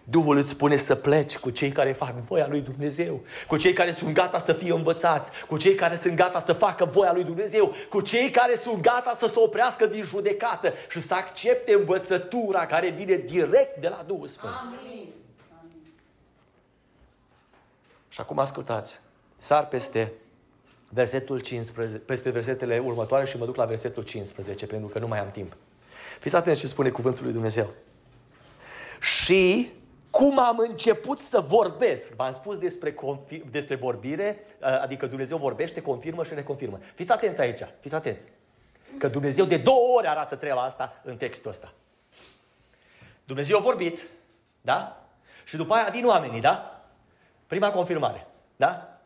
Duhul 0.04 0.36
îți 0.36 0.48
spune 0.48 0.76
să 0.76 0.94
pleci 0.94 1.36
cu 1.36 1.50
cei 1.50 1.70
care 1.70 1.92
fac 1.92 2.14
voia 2.14 2.46
lui 2.48 2.60
Dumnezeu, 2.60 3.20
cu 3.46 3.56
cei 3.56 3.72
care 3.72 3.92
sunt 3.92 4.14
gata 4.14 4.38
să 4.38 4.52
fie 4.52 4.72
învățați, 4.72 5.30
cu 5.48 5.56
cei 5.56 5.74
care 5.74 5.96
sunt 5.96 6.14
gata 6.14 6.40
să 6.40 6.52
facă 6.52 6.84
voia 6.84 7.12
lui 7.12 7.24
Dumnezeu, 7.24 7.74
cu 7.88 8.00
cei 8.00 8.30
care 8.30 8.56
sunt 8.56 8.82
gata 8.82 9.14
să 9.18 9.26
se 9.26 9.38
oprească 9.38 9.86
din 9.86 10.02
judecată 10.02 10.72
și 10.90 11.00
să 11.00 11.14
accepte 11.14 11.72
învățătura 11.72 12.66
care 12.66 12.90
vine 12.90 13.16
direct 13.16 13.80
de 13.80 13.88
la 13.88 14.04
Duhul 14.06 14.26
Sfânt. 14.26 14.54
Amin. 14.60 15.08
Și 18.08 18.20
acum 18.20 18.38
ascultați, 18.38 19.00
sar 19.36 19.66
peste 19.66 20.12
versetul 20.88 21.40
15, 21.40 21.98
peste 21.98 22.30
versetele 22.30 22.78
următoare 22.78 23.24
și 23.26 23.36
mă 23.36 23.44
duc 23.44 23.56
la 23.56 23.64
versetul 23.64 24.02
15, 24.02 24.66
pentru 24.66 24.88
că 24.88 24.98
nu 24.98 25.06
mai 25.06 25.18
am 25.18 25.30
timp. 25.30 25.56
Fiți 26.20 26.36
atenți 26.36 26.60
ce 26.60 26.66
spune 26.66 26.90
cuvântul 26.90 27.24
lui 27.24 27.32
Dumnezeu. 27.32 27.70
Și 29.00 29.70
cum 30.12 30.38
am 30.38 30.58
început 30.58 31.18
să 31.18 31.40
vorbesc. 31.40 32.14
V-am 32.14 32.32
spus 32.32 32.58
despre, 32.58 32.94
confir- 32.94 33.50
despre 33.50 33.74
vorbire, 33.74 34.44
adică 34.60 35.06
Dumnezeu 35.06 35.36
vorbește, 35.36 35.82
confirmă 35.82 36.24
și 36.24 36.34
reconfirmă. 36.34 36.78
Fiți 36.94 37.12
atenți 37.12 37.40
aici, 37.40 37.60
fiți 37.80 37.94
atenți. 37.94 38.24
Că 38.98 39.08
Dumnezeu 39.08 39.44
de 39.44 39.56
două 39.56 39.96
ori 39.96 40.06
arată 40.06 40.36
treaba 40.36 40.62
asta 40.62 41.00
în 41.04 41.16
textul 41.16 41.50
ăsta. 41.50 41.72
Dumnezeu 43.24 43.56
a 43.56 43.60
vorbit, 43.60 44.02
da? 44.60 45.06
Și 45.44 45.56
după 45.56 45.74
aia 45.74 45.88
vin 45.92 46.06
oamenii, 46.06 46.40
da? 46.40 46.82
Prima 47.46 47.70
confirmare, 47.70 48.26
da? 48.56 48.98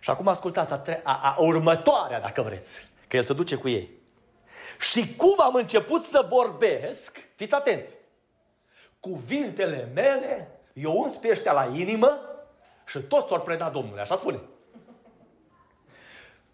Și 0.00 0.10
acum 0.10 0.28
ascultați 0.28 0.72
a, 0.72 0.76
tre- 0.76 1.00
a, 1.04 1.34
a 1.36 1.40
următoarea, 1.40 2.20
dacă 2.20 2.42
vreți, 2.42 2.88
că 3.08 3.16
El 3.16 3.22
se 3.22 3.32
duce 3.32 3.56
cu 3.56 3.68
ei. 3.68 3.90
Și 4.80 5.14
cum 5.14 5.34
am 5.40 5.54
început 5.54 6.02
să 6.02 6.26
vorbesc, 6.28 7.28
fiți 7.34 7.54
atenți, 7.54 7.94
cuvintele 9.00 9.90
mele, 9.94 10.60
eu 10.72 11.00
uns 11.00 11.14
pe 11.14 11.28
ăștia 11.30 11.52
la 11.52 11.64
inimă 11.64 12.20
și 12.86 12.98
toți 12.98 13.28
s-au 13.28 13.40
predat 13.40 13.72
Domnului. 13.72 14.00
Așa 14.00 14.14
spune. 14.14 14.40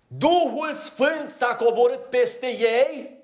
Duhul 0.07 0.73
Sfânt 0.73 1.29
s-a 1.29 1.55
coborât 1.55 2.05
peste 2.05 2.47
ei, 2.47 3.19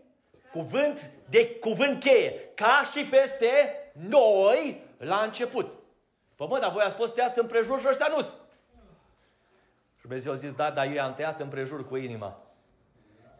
cuvânt 0.52 1.10
de 1.28 1.50
cuvânt 1.50 2.00
cheie, 2.00 2.50
ca 2.54 2.82
și 2.92 3.04
peste 3.04 3.74
noi 3.92 4.84
la 4.98 5.22
început. 5.24 5.70
Păi 6.36 6.46
mă, 6.48 6.58
dar 6.58 6.70
voi 6.72 6.82
ați 6.82 6.94
fost 6.96 7.14
tăiați 7.14 7.38
împrejur 7.38 7.80
și 7.80 7.86
ăștia 7.88 8.06
nu 8.16 8.20
Și 8.22 8.36
Dumnezeu 10.00 10.32
a 10.32 10.34
zis, 10.34 10.52
da, 10.52 10.70
dar 10.70 10.92
eu 10.92 11.02
am 11.02 11.14
tăiat 11.14 11.40
împrejur 11.40 11.88
cu 11.88 11.96
inima. 11.96 12.42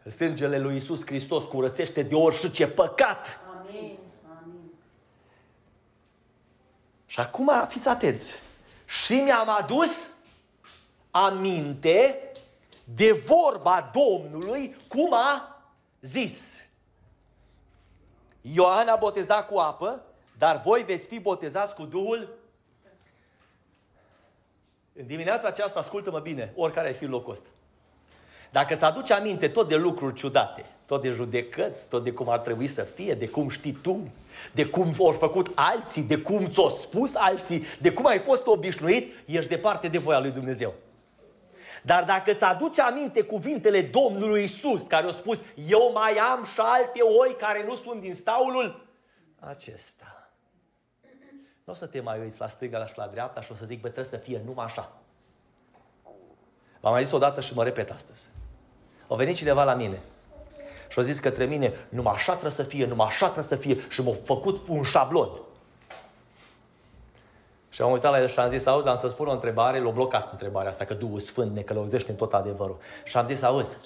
Sângele 0.09 0.59
lui 0.59 0.75
Isus 0.75 1.05
Hristos 1.05 1.43
curățește 1.43 2.01
de 2.01 2.15
orice 2.15 2.67
păcat. 2.67 3.39
Amin. 3.57 3.97
Și 7.11 7.19
acum 7.19 7.51
fiți 7.67 7.87
atenți. 7.87 8.33
Și 8.85 9.13
mi-am 9.13 9.49
adus 9.49 10.13
aminte 11.09 12.31
de 12.83 13.11
vorba 13.11 13.91
Domnului 13.93 14.75
cum 14.87 15.13
a 15.13 15.61
zis. 16.01 16.59
Ioan 18.41 18.87
a 18.87 18.95
botezat 18.95 19.47
cu 19.47 19.57
apă, 19.57 20.03
dar 20.37 20.61
voi 20.61 20.83
veți 20.83 21.07
fi 21.07 21.19
botezați 21.19 21.75
cu 21.75 21.83
Duhul. 21.83 22.37
În 24.93 25.07
dimineața 25.07 25.47
aceasta, 25.47 25.79
ascultă-mă 25.79 26.19
bine, 26.19 26.53
oricare 26.55 26.87
ai 26.87 26.93
fi 26.93 27.05
locul 27.05 27.31
ăsta. 27.31 27.47
Dacă 28.51 28.73
îți 28.73 28.83
aduci 28.83 29.11
aminte 29.11 29.47
tot 29.47 29.69
de 29.69 29.75
lucruri 29.75 30.15
ciudate, 30.15 30.65
tot 30.85 31.01
de 31.01 31.09
judecăți, 31.09 31.89
tot 31.89 32.03
de 32.03 32.11
cum 32.11 32.29
ar 32.29 32.39
trebui 32.39 32.67
să 32.67 32.81
fie, 32.81 33.13
de 33.13 33.27
cum 33.27 33.49
știi 33.49 33.71
tu, 33.71 34.07
de 34.51 34.65
cum 34.65 34.93
au 34.99 35.11
făcut 35.11 35.51
alții, 35.55 36.01
de 36.01 36.17
cum 36.17 36.47
ți-au 36.47 36.69
spus 36.69 37.15
alții, 37.15 37.63
de 37.79 37.93
cum 37.93 38.05
ai 38.05 38.19
fost 38.19 38.47
obișnuit, 38.47 39.13
ești 39.25 39.49
departe 39.49 39.87
de 39.87 39.97
voia 39.97 40.19
lui 40.19 40.31
Dumnezeu. 40.31 40.73
Dar 41.83 42.03
dacă 42.03 42.31
îți 42.31 42.43
aduci 42.43 42.79
aminte 42.79 43.21
cuvintele 43.21 43.81
Domnului 43.81 44.43
Isus, 44.43 44.87
care 44.87 45.05
au 45.05 45.11
spus, 45.11 45.41
eu 45.67 45.91
mai 45.93 46.13
am 46.13 46.45
și 46.45 46.59
alte 46.59 47.01
oi 47.01 47.35
care 47.35 47.65
nu 47.67 47.75
sunt 47.75 48.01
din 48.01 48.13
staulul 48.13 48.87
acesta. 49.39 50.31
Nu 51.63 51.73
o 51.73 51.75
să 51.75 51.85
te 51.85 52.01
mai 52.01 52.19
uiți 52.19 52.39
la 52.39 52.47
stânga 52.47 52.85
și 52.85 52.97
la 52.97 53.07
dreapta 53.07 53.41
și 53.41 53.51
o 53.51 53.55
să 53.55 53.65
zic, 53.65 53.81
bă, 53.81 53.89
trebuie 53.89 54.19
să 54.19 54.25
fie 54.25 54.41
numai 54.45 54.65
așa. 54.65 54.91
V-am 56.79 56.93
mai 56.93 57.03
zis 57.03 57.13
odată 57.13 57.41
și 57.41 57.53
mă 57.53 57.63
repet 57.63 57.91
astăzi. 57.91 58.29
A 59.11 59.15
venit 59.15 59.35
cineva 59.35 59.63
la 59.63 59.73
mine 59.73 60.01
și 60.89 60.99
a 60.99 61.01
zis 61.01 61.19
către 61.19 61.45
mine, 61.45 61.73
numai 61.89 62.13
așa 62.13 62.31
trebuie 62.31 62.51
să 62.51 62.63
fie, 62.63 62.85
numai 62.85 63.05
așa 63.05 63.25
trebuie 63.25 63.43
să 63.43 63.55
fie 63.55 63.77
și 63.89 64.01
m-a 64.01 64.13
făcut 64.23 64.67
un 64.67 64.83
șablon. 64.83 65.29
Și 67.69 67.81
am 67.81 67.91
uitat 67.91 68.11
la 68.11 68.19
el 68.19 68.27
și 68.27 68.39
am 68.39 68.49
zis, 68.49 68.65
auzi, 68.65 68.87
am 68.87 68.97
să 68.97 69.07
spun 69.07 69.27
o 69.27 69.31
întrebare, 69.31 69.79
l-a 69.79 69.89
blocat 69.89 70.31
întrebarea 70.31 70.69
asta, 70.69 70.85
că 70.85 70.93
Duhul 70.93 71.19
Sfânt 71.19 71.55
ne 71.55 71.61
călăuzește 71.61 72.11
în 72.11 72.17
tot 72.17 72.33
adevărul. 72.33 72.77
Și 73.03 73.17
am 73.17 73.25
zis, 73.25 73.41
auzi, 73.41 73.77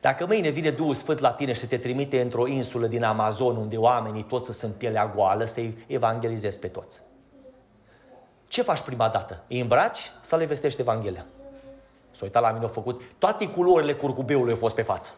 dacă 0.00 0.26
mâine 0.26 0.48
vine 0.48 0.70
Duhul 0.70 0.94
Sfânt 0.94 1.18
la 1.18 1.32
tine 1.32 1.52
și 1.52 1.66
te 1.66 1.78
trimite 1.78 2.20
într-o 2.20 2.46
insulă 2.46 2.86
din 2.86 3.04
Amazon 3.04 3.56
unde 3.56 3.76
oamenii 3.76 4.22
toți 4.22 4.58
sunt 4.58 4.74
pielea 4.74 5.12
goală, 5.14 5.44
să-i 5.44 5.84
evangelizezi 5.86 6.58
pe 6.58 6.68
toți. 6.68 7.02
Ce 8.46 8.62
faci 8.62 8.80
prima 8.80 9.08
dată? 9.08 9.42
Îi 9.48 9.60
îmbraci 9.60 10.10
sau 10.20 10.38
le 10.38 10.44
vestești 10.44 10.80
Evanghelia? 10.80 11.26
S-a 12.14 12.20
uitat 12.22 12.42
la 12.42 12.50
mine, 12.50 12.64
a 12.64 12.68
făcut 12.68 13.02
toate 13.18 13.48
culorile 13.48 13.94
curcubeului 13.94 14.52
au 14.52 14.58
fost 14.58 14.74
pe 14.74 14.82
față. 14.82 15.12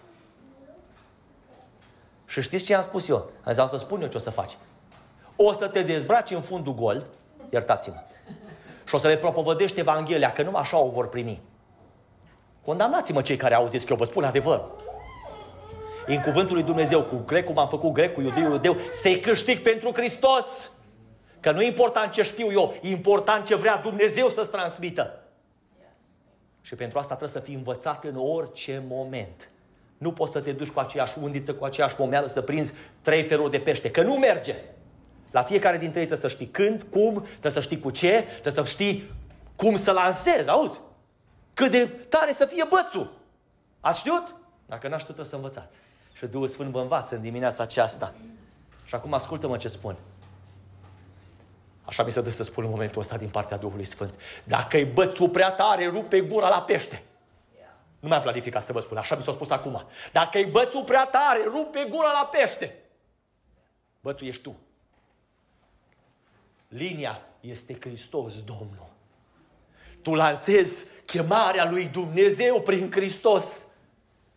Și 2.27 2.43
știți 2.43 2.65
ce 2.65 2.75
am 2.75 2.83
spus 2.83 3.09
eu? 3.09 3.31
Am 3.43 3.53
zis, 3.53 3.65
să 3.65 3.77
spun 3.77 4.03
eu 4.03 4.09
ce 4.09 4.17
o 4.17 4.21
să 4.21 4.31
faci. 4.31 4.57
O 5.37 5.53
să 5.53 5.69
te 5.69 5.83
dezbraci 5.83 6.31
în 6.31 6.41
fundul 6.41 6.75
gol, 6.75 7.07
iertați-mă, 7.51 8.03
și 8.85 8.95
o 8.95 8.99
să 8.99 9.09
le 9.09 9.17
propovădești 9.17 9.81
Evanghelia, 9.81 10.33
că 10.33 10.43
nu 10.43 10.55
așa 10.55 10.79
o 10.79 10.91
vor 10.91 11.09
primi. 11.09 11.43
Condamnați-mă 12.65 13.23
cei 13.23 13.37
care 13.37 13.55
auziți 13.55 13.87
că 13.87 13.93
eu 13.93 13.99
vă 13.99 14.05
spun 14.05 14.25
adevăr. 14.25 14.63
În 16.07 16.21
cuvântul 16.21 16.55
lui 16.55 16.65
Dumnezeu, 16.65 17.03
cu 17.03 17.23
grecul 17.27 17.55
m-am 17.55 17.69
făcut 17.69 17.93
grec, 17.93 18.15
cu 18.15 18.21
iudeu, 18.21 18.51
iudeu, 18.51 18.77
să-i 18.93 19.21
câștig 19.21 19.63
pentru 19.63 19.93
Hristos. 19.93 20.71
Că 21.41 21.53
nu 21.53 21.63
e 21.63 21.67
important 21.67 22.13
ce 22.13 22.23
știu 22.23 22.53
eu, 22.53 22.75
e 22.83 22.89
important 22.89 23.47
ce 23.47 23.55
vrea 23.55 23.77
Dumnezeu 23.77 24.29
să-ți 24.29 24.51
transmită. 24.51 25.21
Și 26.67 26.75
pentru 26.75 26.99
asta 26.99 27.15
trebuie 27.15 27.41
să 27.41 27.47
fii 27.47 27.55
învățat 27.55 28.05
în 28.05 28.17
orice 28.17 28.83
moment. 28.89 29.51
Nu 29.99 30.13
poți 30.13 30.33
să 30.33 30.41
te 30.41 30.53
duci 30.53 30.69
cu 30.69 30.81
aceeași 30.81 31.19
undiță, 31.19 31.55
cu 31.55 31.65
aceeași 31.65 31.95
pomeală, 31.95 32.27
să 32.27 32.41
prinzi 32.41 32.73
trei 33.03 33.25
feluri 33.25 33.51
de 33.51 33.59
pește, 33.59 33.91
că 33.91 34.03
nu 34.03 34.15
merge. 34.15 34.55
La 35.31 35.43
fiecare 35.43 35.79
dintre 35.79 36.01
ei 36.01 36.07
trebuie 36.07 36.31
să 36.31 36.37
știi 36.37 36.49
când, 36.49 36.83
cum, 36.91 37.27
trebuie 37.29 37.53
să 37.53 37.61
știi 37.61 37.81
cu 37.81 37.91
ce, 37.91 38.25
trebuie 38.41 38.53
să 38.53 38.65
știi 38.65 39.11
cum 39.57 39.77
să 39.77 39.91
lansezi, 39.91 40.49
auzi? 40.49 40.81
Cât 41.55 41.71
de 41.71 41.87
tare 42.09 42.33
să 42.33 42.45
fie 42.45 42.65
bățul. 42.69 43.13
Ați 43.81 43.99
știut? 43.99 44.35
Dacă 44.67 44.89
n-aș 44.89 45.03
trebuie 45.03 45.25
să 45.25 45.35
învățați. 45.35 45.77
Și 46.13 46.27
Duhul 46.27 46.49
Sfânt 46.49 46.71
vă 46.71 46.81
învață 46.81 47.15
în 47.15 47.21
dimineața 47.21 47.63
aceasta. 47.63 48.15
Și 48.85 48.95
acum 48.95 49.13
ascultă-mă 49.13 49.57
ce 49.57 49.69
spun. 49.69 49.97
Așa 51.87 52.03
mi 52.03 52.13
se 52.13 52.21
dă 52.21 52.31
să 52.31 52.43
spun 52.43 52.65
în 52.65 52.71
momentul 52.71 53.01
ăsta 53.01 53.17
din 53.17 53.29
partea 53.29 53.57
Duhului 53.57 53.85
Sfânt. 53.85 54.15
Dacă-i 54.45 54.85
bățul 54.85 55.29
prea 55.29 55.51
tare, 55.51 55.87
rupe 55.87 56.21
gura 56.21 56.49
la 56.49 56.63
pește. 56.63 57.03
Nu 58.01 58.09
mi-am 58.09 58.23
planificat 58.23 58.65
să 58.65 58.73
vă 58.73 58.81
spun, 58.81 58.97
așa 58.97 59.17
mi 59.17 59.23
s-a 59.23 59.33
spus 59.33 59.51
acum. 59.51 59.85
Dacă-i 60.13 60.45
bățul 60.45 60.85
prea 60.85 61.05
tare, 61.05 61.43
rupe 61.45 61.87
gura 61.91 62.13
la 62.13 62.29
pește. 62.33 62.75
Bățul 64.01 64.27
ești 64.27 64.43
tu. 64.43 64.57
Linia 66.69 67.23
este 67.41 67.77
Hristos, 67.81 68.43
Domnul. 68.43 68.89
Tu 70.03 70.15
lansezi 70.15 70.87
chemarea 71.07 71.71
lui 71.71 71.87
Dumnezeu 71.87 72.61
prin 72.61 72.91
Hristos 72.91 73.67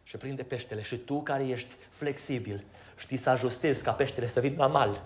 și 0.04 0.18
prinde 0.18 0.44
peștele. 0.44 0.82
Și 0.82 0.98
tu 0.98 1.22
care 1.22 1.48
ești 1.48 1.72
flexibil, 1.90 2.64
știi 2.98 3.18
să 3.18 3.30
ajustezi 3.30 3.84
ca 3.84 3.92
peștele 3.92 4.26
să 4.26 4.40
vină 4.40 4.56
la 4.58 4.68
mal 4.68 5.02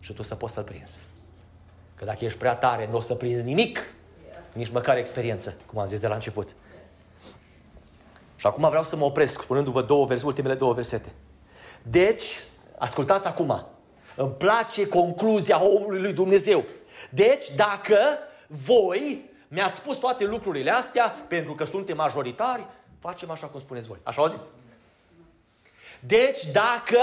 și 0.00 0.12
tu 0.12 0.22
să 0.22 0.34
poți 0.34 0.54
să-l 0.54 0.64
prinzi. 0.64 1.00
Că 1.94 2.04
dacă 2.04 2.24
ești 2.24 2.38
prea 2.38 2.54
tare, 2.54 2.88
nu 2.90 2.96
o 2.96 3.00
să 3.00 3.14
prinzi 3.14 3.44
nimic, 3.44 3.78
nici 4.52 4.70
măcar 4.70 4.96
experiență, 4.96 5.56
cum 5.66 5.78
am 5.78 5.86
zis 5.86 6.00
de 6.00 6.06
la 6.06 6.14
început. 6.14 6.48
Și 8.36 8.46
acum 8.46 8.68
vreau 8.68 8.84
să 8.84 8.96
mă 8.96 9.04
opresc 9.04 9.42
spunându-vă 9.42 9.82
două 9.82 10.06
verse, 10.06 10.26
ultimele 10.26 10.54
două 10.54 10.72
versete. 10.72 11.12
Deci, 11.82 12.24
ascultați 12.78 13.26
acum, 13.26 13.66
îmi 14.16 14.32
place 14.32 14.88
concluzia 14.88 15.62
omului 15.62 16.00
lui 16.00 16.12
Dumnezeu. 16.12 16.64
Deci, 17.10 17.54
dacă 17.56 17.98
voi 18.46 19.30
mi-ați 19.48 19.76
spus 19.76 19.96
toate 19.96 20.24
lucrurile 20.24 20.70
astea, 20.70 21.08
pentru 21.28 21.54
că 21.54 21.64
suntem 21.64 21.96
majoritari, 21.96 22.66
facem 22.98 23.30
așa 23.30 23.46
cum 23.46 23.60
spuneți 23.60 23.88
voi. 23.88 23.98
Așa 24.02 24.22
auzit? 24.22 24.38
Deci, 26.00 26.44
dacă 26.52 26.98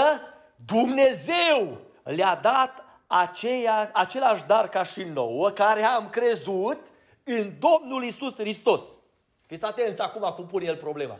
Dumnezeu 0.56 1.80
le-a 2.02 2.38
dat 2.42 2.84
aceea, 3.20 3.90
același 3.92 4.44
dar 4.44 4.68
ca 4.68 4.82
și 4.82 5.02
nouă, 5.02 5.50
care 5.50 5.82
am 5.82 6.08
crezut 6.08 6.78
în 7.24 7.52
Domnul 7.58 8.04
Isus 8.04 8.36
Hristos. 8.36 8.98
Fiți 9.46 9.64
atenți 9.64 10.00
acum 10.00 10.32
cum 10.34 10.46
pune 10.46 10.64
el 10.64 10.76
problema. 10.76 11.18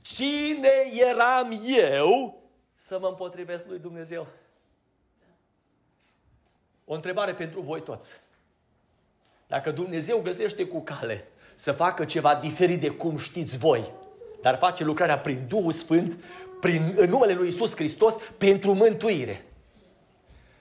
Cine 0.00 0.72
eram 0.92 1.60
eu 1.90 2.42
să 2.74 2.98
mă 2.98 3.06
împotrivesc 3.06 3.64
lui 3.66 3.78
Dumnezeu? 3.78 4.26
O 6.84 6.94
întrebare 6.94 7.34
pentru 7.34 7.60
voi 7.60 7.82
toți. 7.82 8.12
Dacă 9.46 9.70
Dumnezeu 9.70 10.20
găsește 10.20 10.66
cu 10.66 10.80
cale 10.80 11.28
să 11.54 11.72
facă 11.72 12.04
ceva 12.04 12.34
diferit 12.34 12.80
de 12.80 12.90
cum 12.90 13.18
știți 13.18 13.58
voi, 13.58 13.92
dar 14.40 14.58
face 14.58 14.84
lucrarea 14.84 15.18
prin 15.18 15.44
Duhul 15.48 15.72
Sfânt, 15.72 16.24
prin, 16.60 16.94
în 16.96 17.08
numele 17.08 17.32
lui 17.32 17.48
Isus 17.48 17.74
Hristos, 17.74 18.14
pentru 18.38 18.72
mântuire. 18.72 19.44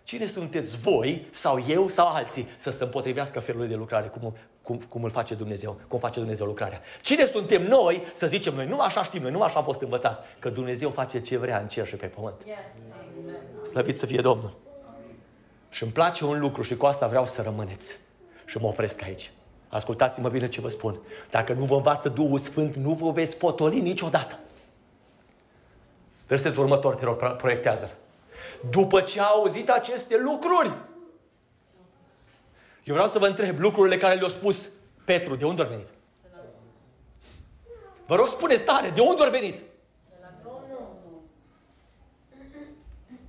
Cine 0.03 0.25
sunteți 0.25 0.79
voi 0.79 1.27
sau 1.31 1.65
eu 1.67 1.87
sau 1.87 2.07
alții 2.07 2.47
să 2.57 2.71
se 2.71 2.83
împotrivească 2.83 3.39
felului 3.39 3.67
de 3.67 3.75
lucrare 3.75 4.07
cum, 4.07 4.35
cum, 4.61 4.77
cum 4.89 5.03
îl 5.03 5.09
face 5.09 5.35
Dumnezeu, 5.35 5.79
cum 5.87 5.99
face 5.99 6.19
Dumnezeu 6.19 6.45
lucrarea? 6.45 6.81
Cine 7.01 7.25
suntem 7.25 7.63
noi 7.63 8.03
să 8.13 8.27
zicem 8.27 8.55
noi, 8.55 8.67
nu 8.67 8.79
așa 8.79 9.03
știm 9.03 9.21
noi, 9.21 9.31
nu 9.31 9.41
așa 9.41 9.57
am 9.57 9.63
fost 9.63 9.81
învățați, 9.81 10.21
că 10.39 10.49
Dumnezeu 10.49 10.89
face 10.89 11.21
ce 11.21 11.37
vrea 11.37 11.59
în 11.59 11.67
cer 11.67 11.87
și 11.87 11.95
pe 11.95 12.05
pământ. 12.05 12.35
Yes. 12.45 13.67
Slăvit 13.69 13.97
să 13.97 14.05
fie 14.05 14.21
Domnul. 14.21 14.53
Și 15.69 15.83
îmi 15.83 15.91
place 15.91 16.25
un 16.25 16.39
lucru 16.39 16.61
și 16.61 16.75
cu 16.75 16.85
asta 16.85 17.07
vreau 17.07 17.25
să 17.25 17.41
rămâneți. 17.41 17.97
Și 18.45 18.57
mă 18.57 18.67
opresc 18.67 19.03
aici. 19.03 19.31
Ascultați-mă 19.67 20.29
bine 20.29 20.47
ce 20.47 20.61
vă 20.61 20.67
spun. 20.67 20.99
Dacă 21.29 21.53
nu 21.53 21.65
vă 21.65 21.75
învață 21.75 22.09
Duhul 22.09 22.37
Sfânt, 22.37 22.75
nu 22.75 22.93
vă 22.93 23.11
veți 23.11 23.37
potoli 23.37 23.81
niciodată. 23.81 24.39
Versetul 26.27 26.63
următor, 26.63 26.95
te 26.95 27.05
rog, 27.05 27.35
proiectează 27.35 27.97
După 28.69 29.01
ce 29.01 29.21
a 29.21 29.25
auzit 29.25 29.69
aceste 29.69 30.17
lucruri, 30.17 30.71
eu 32.83 32.93
vreau 32.93 33.07
să 33.07 33.19
vă 33.19 33.27
întreb, 33.27 33.59
lucrurile 33.59 33.97
care 33.97 34.15
le-a 34.15 34.29
spus 34.29 34.69
Petru, 35.05 35.35
de 35.35 35.45
unde 35.45 35.61
au 35.61 35.67
venit? 35.67 35.87
Vă 38.05 38.15
rog, 38.15 38.27
spuneți 38.27 38.63
tare, 38.63 38.89
de 38.89 39.01
unde 39.01 39.23
au 39.23 39.29
venit? 39.29 39.61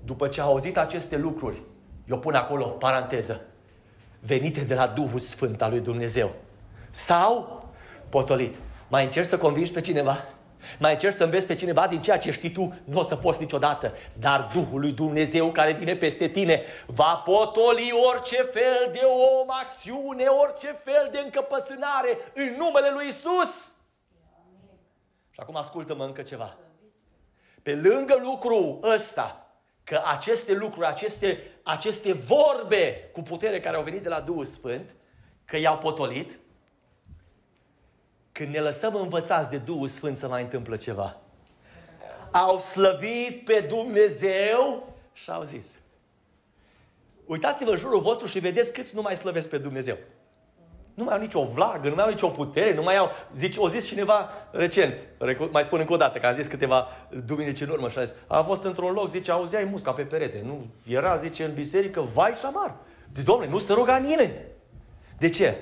După 0.04 0.28
ce 0.28 0.40
a 0.40 0.44
auzit 0.44 0.78
aceste 0.78 1.16
lucruri, 1.16 1.62
eu 2.04 2.18
pun 2.18 2.34
acolo, 2.34 2.66
paranteză, 2.66 3.40
venite 4.20 4.60
de 4.60 4.74
la 4.74 4.86
Duhul 4.86 5.18
Sfânt 5.18 5.62
al 5.62 5.70
lui 5.70 5.80
Dumnezeu. 5.80 6.34
Sau 6.90 7.64
potolit. 8.08 8.54
Mai 8.88 9.04
încerci 9.04 9.28
să 9.28 9.38
convingi 9.38 9.72
pe 9.72 9.80
cineva? 9.80 10.24
Mai 10.78 10.92
încerci 10.92 11.14
să 11.14 11.24
înveți 11.24 11.46
pe 11.46 11.54
cineva 11.54 11.86
din 11.86 12.02
ceea 12.02 12.18
ce 12.18 12.30
știi 12.30 12.50
tu? 12.50 12.74
Nu 12.84 12.98
o 12.98 13.02
să 13.02 13.16
poți 13.16 13.40
niciodată. 13.40 13.92
Dar 14.18 14.50
Duhul 14.54 14.80
lui 14.80 14.92
Dumnezeu 14.92 15.52
care 15.52 15.72
vine 15.72 15.96
peste 15.96 16.28
tine 16.28 16.62
va 16.86 17.22
potoli 17.24 17.92
orice 18.10 18.36
fel 18.36 18.88
de 18.92 19.00
om, 19.04 19.50
acțiune, 19.50 20.24
orice 20.24 20.80
fel 20.84 21.08
de 21.12 21.18
încăpățânare 21.24 22.18
în 22.34 22.54
numele 22.58 22.90
lui 22.92 23.06
Isus. 23.08 23.74
Și 25.30 25.40
acum 25.40 25.56
ascultă-mă 25.56 26.04
încă 26.04 26.22
ceva. 26.22 26.56
Pe 27.62 27.74
lângă 27.74 28.18
lucru 28.22 28.80
ăsta, 28.82 29.44
că 29.84 30.02
aceste 30.04 30.52
lucruri, 30.52 30.86
aceste, 30.86 31.40
aceste 31.62 32.12
vorbe 32.12 33.10
cu 33.12 33.22
putere 33.22 33.60
care 33.60 33.76
au 33.76 33.82
venit 33.82 34.02
de 34.02 34.08
la 34.08 34.20
Duhul 34.20 34.44
Sfânt, 34.44 34.94
că 35.44 35.56
i-au 35.56 35.78
potolit, 35.78 36.38
când 38.34 38.54
ne 38.54 38.60
lăsăm 38.60 38.94
învățați 38.94 39.50
de 39.50 39.56
Duhul 39.56 39.88
Sfânt 39.88 40.16
să 40.16 40.28
mai 40.28 40.42
întâmplă 40.42 40.76
ceva. 40.76 41.16
Au 42.30 42.58
slăvit 42.58 43.44
pe 43.44 43.66
Dumnezeu 43.68 44.94
și 45.12 45.30
au 45.30 45.42
zis. 45.42 45.78
Uitați-vă 47.24 47.70
în 47.70 47.76
jurul 47.76 48.00
vostru 48.00 48.26
și 48.26 48.38
vedeți 48.38 48.72
câți 48.72 48.94
nu 48.94 49.02
mai 49.02 49.16
slăvesc 49.16 49.48
pe 49.48 49.58
Dumnezeu. 49.58 49.96
Nu 50.94 51.04
mai 51.04 51.14
au 51.14 51.20
nicio 51.20 51.44
vlagă, 51.44 51.88
nu 51.88 51.94
mai 51.94 52.04
au 52.04 52.10
nicio 52.10 52.28
putere, 52.28 52.74
nu 52.74 52.82
mai 52.82 52.96
au... 52.96 53.10
Zici, 53.36 53.56
o 53.56 53.68
zis 53.68 53.86
cineva 53.86 54.30
recent, 54.50 54.94
mai 55.50 55.62
spun 55.62 55.78
încă 55.78 55.92
o 55.92 55.96
dată, 55.96 56.18
că 56.18 56.26
am 56.26 56.34
zis 56.34 56.46
câteva 56.46 56.88
duminici 57.24 57.60
în 57.60 57.68
urmă 57.68 57.88
și 57.88 57.98
a 57.98 58.04
zis, 58.04 58.14
a 58.26 58.42
fost 58.42 58.64
într-un 58.64 58.92
loc, 58.92 59.10
zice, 59.10 59.30
auzeai 59.30 59.64
musca 59.64 59.92
pe 59.92 60.02
perete. 60.02 60.42
Nu, 60.44 60.66
era, 60.86 61.16
zice, 61.16 61.44
în 61.44 61.54
biserică, 61.54 62.00
vai 62.00 62.32
și 62.32 62.44
amar. 62.44 62.74
De, 63.12 63.22
domnule, 63.22 63.50
nu 63.50 63.58
se 63.58 63.72
ruga 63.72 63.96
nimeni. 63.96 64.32
De 65.18 65.28
ce? 65.28 65.58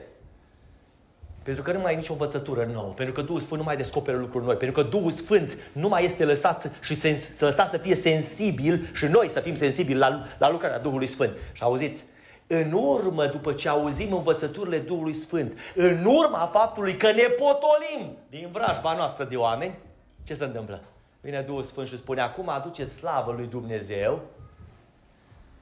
Pentru 1.43 1.62
că 1.62 1.72
nu 1.72 1.80
mai 1.80 1.93
e 1.93 1.97
nicio 1.97 2.12
învățătură 2.12 2.68
nouă, 2.72 2.93
pentru 2.93 3.14
că 3.14 3.22
Duhul 3.22 3.40
Sfânt 3.40 3.61
nu 3.61 3.66
mai 3.66 3.76
descoperă 3.76 4.16
lucruri 4.16 4.45
noi, 4.45 4.57
pentru 4.57 4.82
că 4.82 4.88
Duhul 4.88 5.11
Sfânt 5.11 5.59
nu 5.72 5.88
mai 5.88 6.05
este 6.05 6.24
lăsat 6.24 6.70
și 6.80 6.95
sens, 6.95 7.36
să 7.36 7.45
lăsat 7.45 7.68
să 7.70 7.76
fie 7.76 7.95
sensibil 7.95 8.88
și 8.93 9.07
noi 9.07 9.28
să 9.28 9.40
fim 9.40 9.55
sensibili 9.55 9.99
la, 9.99 10.22
la 10.38 10.51
lucrarea 10.51 10.78
Duhului 10.78 11.07
Sfânt. 11.07 11.36
Și 11.53 11.62
auziți, 11.62 12.05
în 12.47 12.72
urmă, 12.72 13.26
după 13.26 13.53
ce 13.53 13.68
auzim 13.68 14.12
învățăturile 14.12 14.78
Duhului 14.78 15.12
Sfânt, 15.12 15.59
în 15.74 16.05
urma 16.05 16.51
faptului 16.53 16.97
că 16.97 17.07
ne 17.07 17.22
potolim 17.22 18.16
din 18.30 18.49
vrajba 18.53 18.95
noastră 18.95 19.24
de 19.24 19.36
oameni, 19.36 19.78
ce 20.24 20.34
se 20.34 20.45
întâmplă? 20.45 20.82
Vine 21.20 21.40
Duhul 21.40 21.62
Sfânt 21.62 21.88
și 21.88 21.97
spune, 21.97 22.20
acum 22.20 22.49
aduceți 22.49 22.95
slavă 22.95 23.32
lui 23.32 23.47
Dumnezeu 23.47 24.20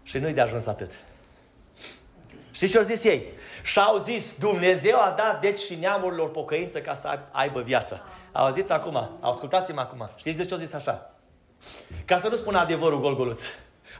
și 0.02 0.18
nu-i 0.18 0.32
de 0.32 0.40
ajuns 0.40 0.66
atât. 0.66 0.90
Știți 2.50 2.72
ce 2.72 2.78
au 2.78 2.84
zis 2.84 3.04
ei? 3.04 3.26
Și-au 3.62 3.96
zis, 3.96 4.38
Dumnezeu 4.38 4.98
a 4.98 5.14
dat 5.16 5.40
deci 5.40 5.58
și 5.58 5.74
neamurilor 5.74 6.30
pocăință 6.30 6.80
ca 6.80 6.94
să 6.94 7.18
aibă 7.30 7.60
viață. 7.60 8.02
Au 8.32 8.52
zis 8.52 8.70
acum, 8.70 9.18
ascultați-mă 9.20 9.80
acum. 9.80 10.10
Știți 10.16 10.36
de 10.36 10.44
ce 10.44 10.52
au 10.52 10.58
zis 10.58 10.72
așa? 10.72 11.14
Ca 12.04 12.18
să 12.18 12.28
nu 12.28 12.36
spun 12.36 12.54
adevărul 12.54 13.00
golgoluț. 13.00 13.44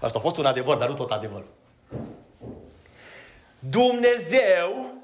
Asta 0.01 0.19
a 0.19 0.21
fost 0.21 0.37
un 0.37 0.45
adevăr, 0.45 0.77
dar 0.77 0.89
nu 0.89 0.95
tot 0.95 1.11
adevărul. 1.11 1.49
Dumnezeu 3.59 4.95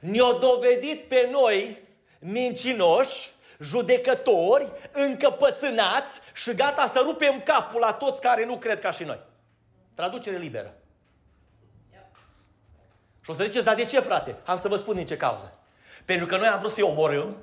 ne-a 0.00 0.32
dovedit 0.40 1.00
pe 1.00 1.28
noi 1.32 1.78
mincinoși, 2.18 3.30
judecători, 3.60 4.72
încăpățânați 4.92 6.20
și 6.34 6.54
gata 6.54 6.86
să 6.86 7.02
rupem 7.04 7.40
capul 7.44 7.80
la 7.80 7.92
toți 7.92 8.20
care 8.20 8.44
nu 8.44 8.56
cred 8.56 8.80
ca 8.80 8.90
și 8.90 9.04
noi. 9.04 9.18
Traducere 9.94 10.36
liberă. 10.36 10.74
Și 13.28 13.34
o 13.34 13.36
să 13.36 13.44
ziceți, 13.44 13.64
dar 13.64 13.74
de 13.74 13.84
ce, 13.84 14.00
frate? 14.00 14.36
Am 14.44 14.56
să 14.56 14.68
vă 14.68 14.76
spun 14.76 14.96
din 14.96 15.06
ce 15.06 15.16
cauză. 15.16 15.58
Pentru 16.04 16.26
că 16.26 16.36
noi 16.36 16.46
am 16.46 16.58
vrut 16.58 16.72
să-i 16.72 16.82
omorâm. 16.82 17.36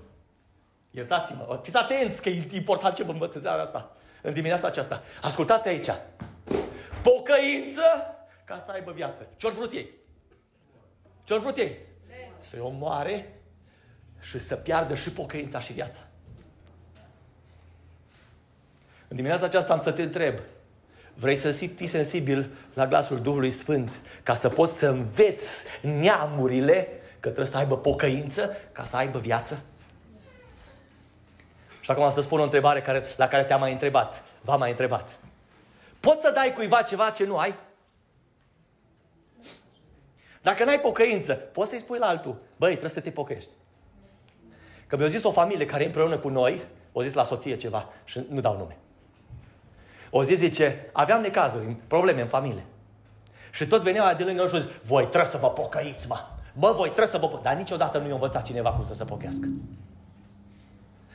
Iertați-mă, 0.92 1.60
fiți 1.64 1.78
atenți 1.78 2.22
că 2.22 2.30
e 2.30 2.48
important 2.52 2.96
ce 2.96 3.04
vă 3.04 3.12
învăț 3.12 3.36
în 3.36 3.46
asta, 3.46 3.92
în 4.22 4.34
dimineața 4.34 4.68
aceasta. 4.68 5.04
Ascultați 5.22 5.68
aici. 5.68 5.90
Pocăință 7.04 7.82
ca 8.46 8.58
să 8.58 8.72
aibă 8.72 8.92
viață. 8.92 9.28
Ce-au 9.36 9.52
vrut 9.52 9.72
ei? 9.72 9.90
Ce-au 11.24 11.40
vrut 11.40 11.58
ei? 11.58 11.78
Să-i 12.38 12.60
omoare 12.60 13.42
și 14.20 14.38
să 14.38 14.56
piardă 14.56 14.96
și 14.96 15.12
pocăința 15.12 15.60
și 15.60 15.74
viața. 15.74 16.02
În 19.08 19.16
dimineața 19.16 19.46
aceasta 19.46 19.74
am 19.74 19.80
să 19.80 19.92
te 19.92 20.02
întreb, 20.02 20.40
vrei 21.16 21.36
să 21.36 21.52
fii 21.52 21.88
sensibil 21.88 22.50
la 22.74 22.88
glasul 22.88 23.22
Duhului 23.22 23.52
Sfânt 23.52 23.92
ca 24.24 24.34
să 24.34 24.50
poți 24.50 24.78
să 24.78 24.88
înveți 24.88 25.66
neamurile 25.82 26.88
că 27.20 27.32
trebuie 27.32 27.46
să 27.46 27.58
aibă 27.58 27.78
pocăință 27.78 28.56
ca 28.72 28.84
să 28.84 28.96
aibă 28.96 29.20
viață? 29.20 29.60
Și 31.82 31.92
acum 31.92 32.10
să 32.10 32.22
spun 32.22 32.40
o 32.40 32.44
întrebare 32.44 32.82
care, 32.82 33.04
la 33.18 33.28
care 33.28 33.44
te-am 33.44 33.60
mai 33.60 33.72
întrebat. 33.72 34.24
V-am 34.42 34.60
mai 34.60 34.70
întrebat. 34.70 35.10
Poți 36.00 36.22
să 36.22 36.32
dai 36.32 36.54
cuiva 36.54 36.82
ceva 36.82 37.10
ce 37.10 37.26
nu 37.26 37.38
ai? 37.38 37.56
Dacă 40.42 40.64
n-ai 40.64 40.80
pocăință, 40.80 41.34
poți 41.34 41.70
să-i 41.70 41.80
spui 41.80 41.98
la 41.98 42.08
altul, 42.08 42.42
băi, 42.56 42.70
trebuie 42.70 42.90
să 42.90 43.00
te 43.00 43.12
pocăiești. 43.12 43.50
Că 44.88 44.98
mi-a 44.98 45.08
zis 45.08 45.24
o 45.24 45.32
familie 45.32 45.66
care 45.66 45.84
e 45.84 45.86
împreună 45.86 46.18
cu 46.18 46.30
noi, 46.30 46.62
o 46.92 47.02
zis 47.02 47.14
la 47.14 47.24
soție 47.24 47.56
ceva 47.56 47.90
și 48.04 48.26
nu 48.30 48.40
dau 48.40 48.58
nume. 48.58 48.78
O 50.18 50.24
zi 50.24 50.34
zice, 50.34 50.90
aveam 50.92 51.22
necazuri, 51.22 51.76
probleme 51.88 52.22
în 52.22 52.28
familie. 52.28 52.66
Și 53.52 53.68
tot 53.68 53.82
veneau 53.82 54.16
de 54.16 54.24
lângă 54.24 54.42
noi 54.42 54.50
și 54.52 54.62
zis, 54.62 54.70
voi 54.84 55.04
trebuie 55.04 55.32
să 55.32 55.38
vă 55.38 55.48
pocăiți, 55.48 56.08
mă. 56.08 56.18
Bă, 56.54 56.72
voi 56.76 56.86
trebuie 56.86 57.08
să 57.08 57.18
vă 57.18 57.26
pocăiți. 57.26 57.44
Dar 57.44 57.56
niciodată 57.56 57.98
nu 57.98 58.08
i-a 58.08 58.14
învățat 58.14 58.44
cineva 58.44 58.72
cum 58.72 58.84
să 58.84 58.94
se 58.94 59.04
pocăiască. 59.04 59.48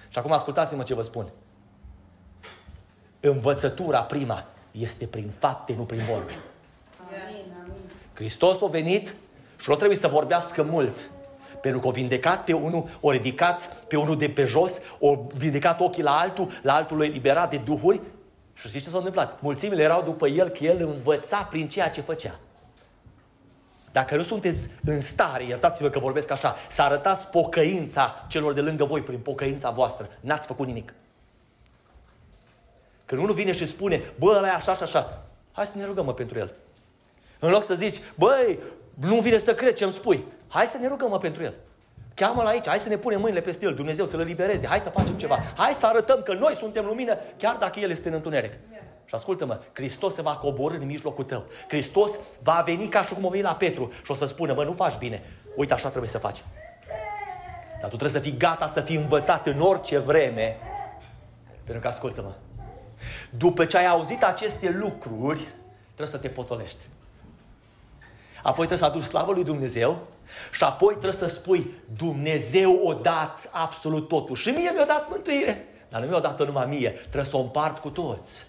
Și 0.09 0.19
acum 0.19 0.33
ascultați-mă 0.33 0.83
ce 0.83 0.95
vă 0.95 1.03
spun. 1.03 1.33
Învățătura 3.21 4.01
prima 4.01 4.45
este 4.71 5.05
prin 5.05 5.31
fapte, 5.39 5.75
nu 5.77 5.83
prin 5.83 6.01
vorbe. 6.11 6.39
Hristos 8.15 8.63
a 8.63 8.67
venit 8.67 9.15
și 9.59 9.69
nu 9.69 9.75
trebuie 9.75 9.97
să 9.97 10.09
vorbească 10.09 10.63
mult. 10.63 11.11
Pentru 11.61 11.81
că 11.81 11.87
o 11.87 11.91
vindecat 11.91 12.45
pe 12.45 12.53
unul, 12.53 12.89
o 13.01 13.11
ridicat 13.11 13.77
pe 13.87 13.97
unul 13.97 14.17
de 14.19 14.29
pe 14.29 14.45
jos, 14.45 14.79
o 14.99 15.19
vindecat 15.35 15.81
ochii 15.81 16.03
la 16.03 16.19
altul, 16.19 16.51
la 16.63 16.75
altul 16.75 16.99
l-a 16.99 17.05
eliberat 17.05 17.51
de 17.51 17.57
duhuri. 17.57 18.01
Și 18.61 18.69
știți 18.69 18.85
ce 18.85 18.91
s-a 18.91 18.97
întâmplat? 18.97 19.41
Mulțimile 19.41 19.83
erau 19.83 20.03
după 20.03 20.27
el 20.29 20.49
că 20.49 20.65
el 20.65 20.81
învăța 20.81 21.43
prin 21.43 21.69
ceea 21.69 21.91
ce 21.91 22.01
făcea. 22.01 22.39
Dacă 23.93 24.17
nu 24.17 24.23
sunteți 24.23 24.71
în 24.85 25.01
stare, 25.01 25.45
iertați-vă 25.45 25.89
că 25.89 25.99
vorbesc 25.99 26.31
așa, 26.31 26.57
să 26.69 26.83
arătați 26.83 27.27
pocăința 27.27 28.27
celor 28.29 28.53
de 28.53 28.61
lângă 28.61 28.85
voi 28.85 29.03
prin 29.03 29.19
pocăința 29.19 29.71
voastră, 29.71 30.09
n-ați 30.21 30.47
făcut 30.47 30.67
nimic. 30.67 30.95
Când 33.05 33.23
unul 33.23 33.35
vine 33.35 33.53
și 33.53 33.67
spune, 33.67 34.03
bă, 34.19 34.35
ăla 34.37 34.49
e 34.49 34.51
așa 34.51 34.75
și 34.75 34.83
așa, 34.83 35.23
hai 35.53 35.67
să 35.67 35.77
ne 35.77 35.85
rugăm 35.85 36.05
mă 36.05 36.15
pentru 36.15 36.39
el. 36.39 36.55
În 37.39 37.51
loc 37.51 37.63
să 37.63 37.75
zici, 37.75 38.01
băi, 38.15 38.59
nu 38.95 39.21
vine 39.21 39.39
să 39.39 39.55
cred 39.55 39.75
ce 39.75 39.85
îmi 39.85 39.93
spui. 39.93 40.25
Hai 40.49 40.67
să 40.67 40.79
ne 40.79 40.89
rugăm 40.89 41.09
mă 41.09 41.19
pentru 41.19 41.43
el. 41.43 41.55
Cheamă-l 42.21 42.47
aici, 42.47 42.67
hai 42.67 42.79
să 42.79 42.89
ne 42.89 42.97
punem 42.97 43.21
mâinile 43.21 43.41
peste 43.41 43.65
el, 43.65 43.75
Dumnezeu 43.75 44.05
să-l 44.05 44.21
libereze, 44.21 44.67
hai 44.67 44.79
să 44.79 44.89
facem 44.89 45.15
ceva. 45.17 45.39
Hai 45.57 45.73
să 45.73 45.87
arătăm 45.87 46.23
că 46.23 46.35
noi 46.35 46.55
suntem 46.57 46.85
lumină, 46.85 47.19
chiar 47.37 47.57
dacă 47.57 47.81
el 47.81 47.91
este 47.91 48.09
în 48.09 48.15
întuneric. 48.15 48.53
Și 49.05 49.15
ascultă-mă, 49.15 49.61
Hristos 49.73 50.15
se 50.15 50.23
va 50.23 50.37
coborâ 50.37 50.75
în 50.75 50.87
mijlocul 50.87 51.25
tău. 51.25 51.45
Hristos 51.69 52.11
va 52.43 52.63
veni 52.67 52.89
ca 52.89 53.03
și 53.03 53.15
cum 53.15 53.27
a 53.27 53.29
venit 53.29 53.45
la 53.45 53.55
Petru 53.55 53.93
și 54.05 54.11
o 54.11 54.15
să 54.15 54.27
spună, 54.27 54.55
mă, 54.55 54.65
nu 54.65 54.73
faci 54.73 54.99
bine. 54.99 55.23
Uite, 55.57 55.73
așa 55.73 55.89
trebuie 55.89 56.11
să 56.11 56.19
faci. 56.19 56.45
Dar 57.81 57.91
tu 57.91 57.97
trebuie 57.97 58.21
să 58.21 58.29
fii 58.29 58.37
gata 58.37 58.67
să 58.67 58.81
fii 58.81 58.97
învățat 58.97 59.47
în 59.47 59.61
orice 59.61 59.99
vreme. 59.99 60.57
Pentru 61.65 61.83
că, 61.83 61.89
ascultă-mă, 61.89 62.33
după 63.31 63.65
ce 63.65 63.77
ai 63.77 63.87
auzit 63.87 64.23
aceste 64.23 64.71
lucruri, 64.71 65.49
trebuie 65.85 66.07
să 66.07 66.19
te 66.19 66.29
potolești. 66.29 66.81
Apoi 68.37 68.67
trebuie 68.67 68.79
să 68.79 68.85
aduci 68.85 69.03
slavă 69.03 69.33
lui 69.33 69.45
Dumnezeu 69.45 70.07
și 70.53 70.65
apoi 70.65 70.91
trebuie 70.91 71.13
să 71.13 71.27
spui 71.27 71.75
Dumnezeu 71.97 72.81
o 72.85 72.93
dat 72.93 73.49
absolut 73.51 74.09
totul. 74.09 74.35
Și 74.35 74.49
mie 74.49 74.71
mi-a 74.71 74.85
dat 74.85 75.11
mântuire. 75.11 75.65
Dar 75.89 76.01
nu 76.01 76.09
mi-a 76.09 76.19
dat 76.19 76.47
numai 76.47 76.67
mie. 76.67 76.91
Trebuie 76.91 77.25
să 77.25 77.37
o 77.37 77.41
împart 77.41 77.79
cu 77.79 77.89
toți. 77.89 78.47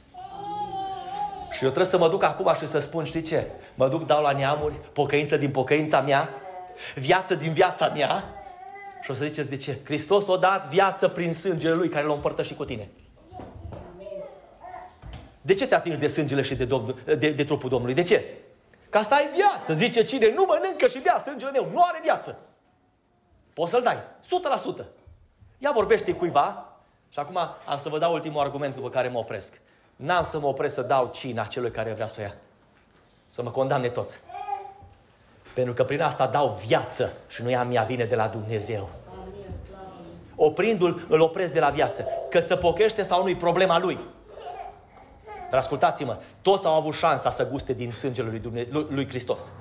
Și 1.51 1.63
eu 1.63 1.69
trebuie 1.69 1.91
să 1.91 1.97
mă 1.97 2.09
duc 2.09 2.23
acum 2.23 2.53
și 2.59 2.67
să 2.67 2.79
spun, 2.79 3.03
știi 3.03 3.21
ce? 3.21 3.47
Mă 3.75 3.88
duc, 3.88 4.05
dau 4.05 4.21
la 4.21 4.32
neamuri, 4.32 4.73
pocăință 4.93 5.38
din 5.38 5.51
pocăința 5.51 6.01
mea, 6.01 6.29
viață 6.95 7.36
din 7.36 7.53
viața 7.53 7.88
mea. 7.88 8.23
Și 9.01 9.11
o 9.11 9.13
să 9.13 9.25
ziceți 9.25 9.49
de 9.49 9.57
ce? 9.57 9.77
Hristos 9.84 10.29
a 10.29 10.38
dat 10.38 10.69
viață 10.69 11.07
prin 11.07 11.34
sângele 11.34 11.73
Lui 11.73 11.89
care 11.89 12.05
l-a 12.05 12.13
împărtășit 12.13 12.57
cu 12.57 12.65
tine. 12.65 12.89
De 15.41 15.53
ce 15.53 15.67
te 15.67 15.75
atingi 15.75 15.99
de 15.99 16.07
sângele 16.07 16.41
și 16.41 16.55
de, 16.55 16.65
Domnul, 16.65 16.95
de, 17.05 17.32
de 17.32 17.43
trupul 17.43 17.69
Domnului? 17.69 17.95
De 17.95 18.03
ce? 18.03 18.23
Ca 18.92 19.02
să 19.02 19.14
ai 19.14 19.30
viață. 19.36 19.74
Zice 19.74 20.04
cine 20.04 20.34
nu 20.34 20.46
mănâncă 20.48 20.88
și 20.88 21.00
bea 21.00 21.18
sângele 21.18 21.52
meu, 21.52 21.70
nu 21.74 21.82
are 21.84 22.00
viață. 22.02 22.38
Poți 23.54 23.72
să-l 23.72 23.82
dai. 23.82 23.98
100%. 24.82 24.86
Ia 25.58 25.72
vorbește 25.72 26.14
cuiva 26.14 26.66
și 27.10 27.20
acum 27.20 27.38
am 27.66 27.78
să 27.78 27.89
vă 27.89 27.98
dau 27.98 28.14
ultimul 28.14 28.42
argument 28.42 28.76
după 28.76 28.89
care 28.89 29.08
mă 29.08 29.18
opresc. 29.18 29.62
N-am 29.96 30.24
să 30.24 30.39
mă 30.39 30.48
opresc 30.48 30.74
să 30.74 30.82
dau 30.82 31.10
cina 31.14 31.44
celui 31.44 31.72
care 31.72 31.94
vrea 31.94 32.08
să 32.08 32.16
o 32.20 32.22
ia. 32.22 32.36
Să 33.28 33.44
mă 33.44 33.52
condamne 33.52 33.89
toți. 33.89 34.20
Pentru 35.54 35.74
că 35.74 35.84
prin 35.84 36.02
asta 36.02 36.28
dau 36.28 36.60
viață 36.66 37.14
și 37.28 37.44
nu 37.44 37.50
ea 37.50 37.64
mea 37.64 37.84
vine 37.84 38.06
de 38.06 38.16
la 38.16 38.28
Dumnezeu. 38.28 38.89
Oprindu-l, 40.36 41.06
îl 41.10 41.20
opresc 41.20 41.54
de 41.54 41.60
la 41.60 41.70
viață. 41.70 42.08
Că 42.30 42.39
să 42.39 42.56
pochește 42.56 43.04
sau 43.04 43.24
nu-i 43.24 43.36
problema 43.36 43.80
lui. 43.80 44.00
Dar 45.52 45.60
ascultați-mă, 45.60 46.18
toți 46.41 46.66
au 46.66 46.74
avut 46.74 46.93
șansa 46.93 47.30
să 47.30 47.47
guste 47.47 47.74
din 47.74 47.91
sângele 47.91 48.30
lui, 48.30 48.39
Dumne- 48.39 48.68
lui, 48.70 48.86
lui 48.89 49.08
Hristos. 49.08 49.52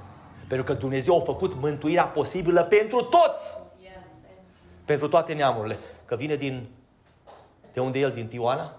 Pentru 0.48 0.66
că 0.66 0.72
Dumnezeu 0.72 1.16
a 1.16 1.20
făcut 1.20 1.54
mântuirea 1.60 2.04
posibilă 2.04 2.62
pentru 2.62 3.02
toți. 3.02 3.58
Pentru 4.84 5.08
toate 5.08 5.32
neamurile. 5.32 5.78
Că 6.04 6.16
vine 6.16 6.34
din... 6.34 6.68
De 7.72 7.80
unde 7.80 7.98
e 7.98 8.02
el? 8.02 8.10
Din 8.10 8.26
Tioana? 8.26 8.72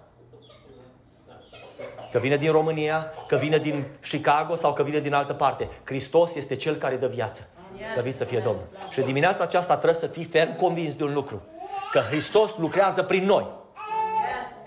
Că 2.12 2.20
vine 2.20 2.38
din 2.38 2.51
România, 2.51 3.14
că 3.28 3.36
vine 3.36 3.57
din 3.57 3.86
Chicago 4.01 4.55
sau 4.55 4.74
că 4.74 4.84
vine 4.84 4.99
din 4.99 5.14
altă 5.14 5.34
parte. 5.34 5.70
Hristos 5.84 6.36
este 6.36 6.55
Cel 6.55 6.76
care 6.76 6.95
dă 6.95 7.07
viață. 7.07 7.49
Slăvit 7.91 8.16
să 8.16 8.24
fie 8.24 8.39
Domnul. 8.39 8.68
Și 8.89 9.01
dimineața 9.01 9.43
aceasta 9.43 9.78
trebuie 9.78 9.99
să 9.99 10.07
fii 10.07 10.24
ferm 10.24 10.55
convins 10.55 10.95
de 10.95 11.03
un 11.03 11.14
lucru. 11.14 11.41
Că 11.91 11.99
Hristos 11.99 12.57
lucrează 12.57 13.03
prin 13.03 13.26
noi. 13.26 13.59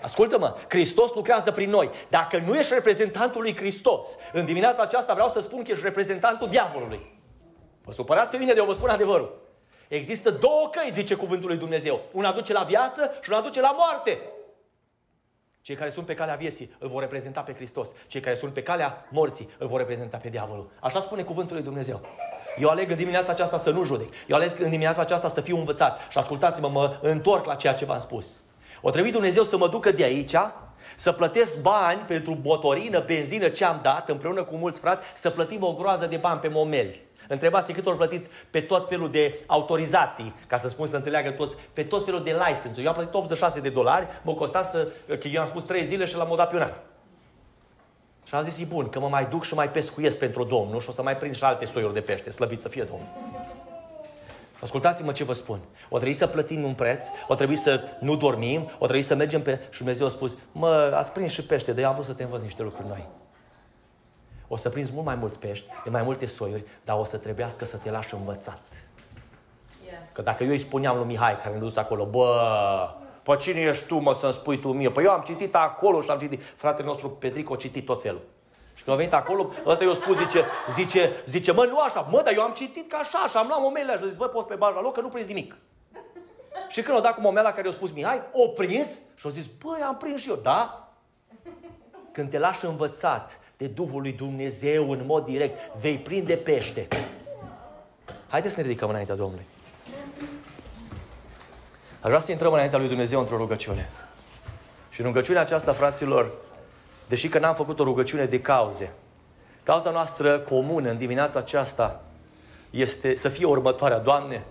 Ascultă-mă, 0.05 0.55
Hristos 0.67 1.13
lucrează 1.13 1.51
prin 1.51 1.69
noi. 1.69 1.89
Dacă 2.09 2.37
nu 2.37 2.55
ești 2.55 2.73
reprezentantul 2.73 3.41
lui 3.41 3.55
Hristos, 3.55 4.17
în 4.33 4.45
dimineața 4.45 4.81
aceasta 4.81 5.13
vreau 5.13 5.27
să 5.27 5.39
spun 5.39 5.63
că 5.63 5.71
ești 5.71 5.83
reprezentantul 5.83 6.49
diavolului. 6.49 7.19
Vă 7.83 7.91
supărați 7.91 8.29
pe 8.29 8.37
mine 8.37 8.53
de 8.53 8.59
eu 8.59 8.65
vă 8.65 8.73
spun 8.73 8.89
adevărul. 8.89 9.41
Există 9.87 10.31
două 10.31 10.69
căi, 10.71 10.91
zice 10.93 11.15
cuvântul 11.15 11.47
lui 11.49 11.57
Dumnezeu. 11.57 12.01
Una 12.11 12.31
duce 12.31 12.53
la 12.53 12.63
viață 12.63 13.11
și 13.21 13.29
una 13.29 13.41
duce 13.41 13.61
la 13.61 13.75
moarte. 13.77 14.21
Cei 15.61 15.75
care 15.75 15.89
sunt 15.89 16.05
pe 16.05 16.13
calea 16.13 16.35
vieții 16.35 16.75
îl 16.79 16.87
vor 16.87 17.01
reprezenta 17.01 17.41
pe 17.41 17.53
Hristos. 17.53 17.89
Cei 18.07 18.21
care 18.21 18.35
sunt 18.35 18.53
pe 18.53 18.63
calea 18.63 19.07
morții 19.09 19.49
îl 19.57 19.67
vor 19.67 19.79
reprezenta 19.79 20.17
pe 20.17 20.29
diavolul. 20.29 20.71
Așa 20.79 20.99
spune 20.99 21.23
cuvântul 21.23 21.55
lui 21.55 21.65
Dumnezeu. 21.65 22.01
Eu 22.59 22.69
aleg 22.69 22.91
în 22.91 22.97
dimineața 22.97 23.31
aceasta 23.31 23.57
să 23.57 23.69
nu 23.69 23.83
judec. 23.83 24.09
Eu 24.27 24.35
aleg 24.35 24.59
în 24.59 24.69
dimineața 24.69 25.01
aceasta 25.01 25.27
să 25.27 25.41
fiu 25.41 25.57
învățat. 25.57 25.99
Și 26.09 26.17
ascultați-mă, 26.17 26.69
mă 26.69 26.99
întorc 27.01 27.45
la 27.45 27.55
ceea 27.55 27.73
ce 27.73 27.85
v-am 27.85 27.99
spus. 27.99 28.43
O 28.87 28.89
trebuie 28.89 29.11
Dumnezeu 29.11 29.43
să 29.43 29.57
mă 29.57 29.67
ducă 29.67 29.91
de 29.91 30.03
aici, 30.03 30.35
să 30.95 31.11
plătesc 31.11 31.61
bani 31.61 31.99
pentru 31.99 32.37
motorină, 32.43 33.03
benzină 33.05 33.47
ce 33.47 33.65
am 33.65 33.79
dat, 33.83 34.09
împreună 34.09 34.43
cu 34.43 34.55
mulți 34.55 34.79
frați, 34.79 35.05
să 35.15 35.29
plătim 35.29 35.63
o 35.63 35.73
groază 35.73 36.05
de 36.05 36.17
bani 36.17 36.39
pe 36.39 36.47
momeli. 36.47 37.01
Întrebați 37.27 37.73
cât 37.73 37.87
au 37.87 37.95
plătit 37.95 38.25
pe 38.49 38.61
tot 38.61 38.87
felul 38.87 39.11
de 39.11 39.39
autorizații, 39.45 40.33
ca 40.47 40.57
să 40.57 40.69
spun 40.69 40.87
să 40.87 40.95
înțeleagă 40.95 41.31
toți, 41.31 41.55
pe 41.73 41.83
tot 41.83 42.05
felul 42.05 42.23
de 42.23 42.31
license 42.47 42.81
Eu 42.81 42.87
am 42.87 42.93
plătit 42.93 43.13
86 43.13 43.59
de 43.59 43.69
dolari, 43.69 44.07
mă 44.21 44.33
costa 44.33 44.63
să, 44.63 44.87
că 45.07 45.27
eu 45.27 45.41
am 45.41 45.47
spus 45.47 45.63
3 45.63 45.83
zile 45.83 46.05
și 46.05 46.15
l-am 46.15 46.33
dat 46.35 46.49
pe 46.49 46.55
un 46.55 46.61
an. 46.61 46.73
Și 48.23 48.35
am 48.35 48.43
zis, 48.43 48.59
e 48.59 48.65
bun, 48.65 48.89
că 48.89 48.99
mă 48.99 49.07
mai 49.07 49.25
duc 49.25 49.43
și 49.43 49.53
mai 49.53 49.69
pescuiesc 49.69 50.17
pentru 50.17 50.43
Domnul 50.43 50.79
și 50.79 50.89
o 50.89 50.91
să 50.91 51.01
mai 51.01 51.15
prind 51.15 51.35
și 51.35 51.43
alte 51.43 51.65
soiuri 51.65 51.93
de 51.93 52.01
pește, 52.01 52.29
slăvit 52.29 52.61
să 52.61 52.69
fie 52.69 52.83
Domnul. 52.83 53.44
Ascultați-mă 54.65 55.11
ce 55.11 55.23
vă 55.23 55.33
spun. 55.33 55.59
O 55.89 55.95
trebuie 55.95 56.15
să 56.15 56.27
plătim 56.27 56.63
un 56.63 56.73
preț, 56.73 57.07
o 57.27 57.35
trebuie 57.35 57.57
să 57.57 57.81
nu 57.99 58.15
dormim, 58.15 58.61
o 58.61 58.83
trebuie 58.83 59.03
să 59.03 59.15
mergem 59.15 59.41
pe... 59.41 59.59
Și 59.69 59.77
Dumnezeu 59.77 60.05
a 60.05 60.09
spus, 60.09 60.37
mă, 60.51 60.91
ați 60.95 61.11
prins 61.11 61.31
și 61.31 61.43
pește, 61.43 61.73
de 61.73 61.81
eu 61.81 61.87
am 61.87 61.93
vrut 61.93 62.05
să 62.05 62.11
te 62.11 62.23
învăț 62.23 62.41
niște 62.41 62.63
lucruri 62.63 62.87
noi. 62.87 63.07
O 64.47 64.57
să 64.57 64.69
prinzi 64.69 64.91
mult 64.93 65.05
mai 65.05 65.15
mulți 65.15 65.39
pești, 65.39 65.65
de 65.83 65.89
mai 65.89 66.01
multe 66.01 66.25
soiuri, 66.25 66.63
dar 66.83 66.99
o 66.99 67.03
să 67.03 67.17
trebuiască 67.17 67.65
să 67.65 67.77
te 67.77 67.91
lași 67.91 68.13
învățat. 68.13 68.59
Yes. 69.85 70.11
Că 70.13 70.21
dacă 70.21 70.43
eu 70.43 70.49
îi 70.49 70.57
spuneam 70.57 70.97
lui 70.97 71.05
Mihai, 71.05 71.39
care 71.39 71.53
ne 71.53 71.59
dus 71.59 71.75
acolo, 71.75 72.05
bă, 72.05 72.39
pe 73.23 73.35
cine 73.35 73.59
ești 73.59 73.85
tu, 73.85 73.95
mă, 73.95 74.13
să-mi 74.13 74.33
spui 74.33 74.59
tu 74.59 74.71
mie? 74.73 74.89
Păi 74.89 75.03
eu 75.03 75.11
am 75.11 75.23
citit 75.25 75.55
acolo 75.55 76.01
și 76.01 76.09
am 76.09 76.17
citit. 76.17 76.43
Fratele 76.43 76.87
nostru 76.87 77.09
Petric 77.09 77.51
a 77.51 77.55
citit 77.55 77.85
tot 77.85 78.01
felul. 78.01 78.21
Și 78.85 78.91
când 78.91 78.97
a 78.97 78.99
venit 78.99 79.13
acolo, 79.13 79.49
ăsta 79.65 79.83
i-a 79.83 79.93
spus, 79.93 80.17
zice, 80.17 80.45
zice, 80.73 81.11
zice, 81.25 81.51
mă, 81.51 81.65
nu 81.65 81.79
așa, 81.79 82.07
mă, 82.11 82.21
dar 82.25 82.33
eu 82.33 82.41
am 82.41 82.53
citit 82.53 82.89
ca 82.89 82.97
așa, 82.97 83.25
și 83.27 83.37
am 83.37 83.47
luat 83.47 83.59
momelele 83.61 83.97
și 83.97 84.03
a 84.03 84.07
zis, 84.07 84.15
bă, 84.15 84.27
poți 84.27 84.45
să 84.45 84.53
le 84.53 84.59
bagi 84.59 84.75
la 84.75 84.81
loc, 84.81 84.93
că 84.93 85.01
nu 85.01 85.07
prins 85.07 85.27
nimic. 85.27 85.55
Și 86.67 86.81
când 86.81 86.97
o 86.97 87.01
dat 87.01 87.13
cu 87.13 87.21
momela 87.21 87.51
care 87.51 87.67
i-a 87.67 87.73
spus 87.73 87.91
Mihai, 87.91 88.21
o 88.31 88.47
prins 88.47 88.87
și 89.15 89.27
a 89.27 89.29
zis, 89.29 89.45
băi, 89.63 89.81
am 89.81 89.97
prins 89.97 90.21
și 90.21 90.29
eu, 90.29 90.35
da? 90.35 90.89
Când 92.11 92.29
te 92.29 92.39
lași 92.39 92.65
învățat 92.65 93.39
de 93.57 93.67
Duhul 93.67 94.01
lui 94.01 94.11
Dumnezeu 94.11 94.91
în 94.91 95.05
mod 95.05 95.25
direct, 95.25 95.75
vei 95.79 95.97
prinde 95.97 96.35
pește. 96.35 96.87
Haideți 98.27 98.53
să 98.53 98.61
ne 98.61 98.67
ridicăm 98.67 98.89
înaintea 98.89 99.15
Domnului. 99.15 99.45
Aș 102.01 102.07
vrea 102.07 102.19
să 102.19 102.31
intrăm 102.31 102.53
înaintea 102.53 102.79
lui 102.79 102.87
Dumnezeu 102.87 103.19
într-o 103.19 103.37
rugăciune. 103.37 103.89
Și 104.89 105.01
rugăciunea 105.01 105.41
aceasta, 105.41 105.73
fraților, 105.73 106.31
deși 107.07 107.29
că 107.29 107.39
n-am 107.39 107.55
făcut 107.55 107.79
o 107.79 107.83
rugăciune 107.83 108.25
de 108.25 108.41
cauze, 108.41 108.93
cauza 109.63 109.91
noastră 109.91 110.39
comună 110.39 110.89
în 110.89 110.97
dimineața 110.97 111.39
aceasta 111.39 112.03
este 112.69 113.15
să 113.15 113.29
fie 113.29 113.45
următoarea. 113.45 113.97
Doamne, 113.97 114.43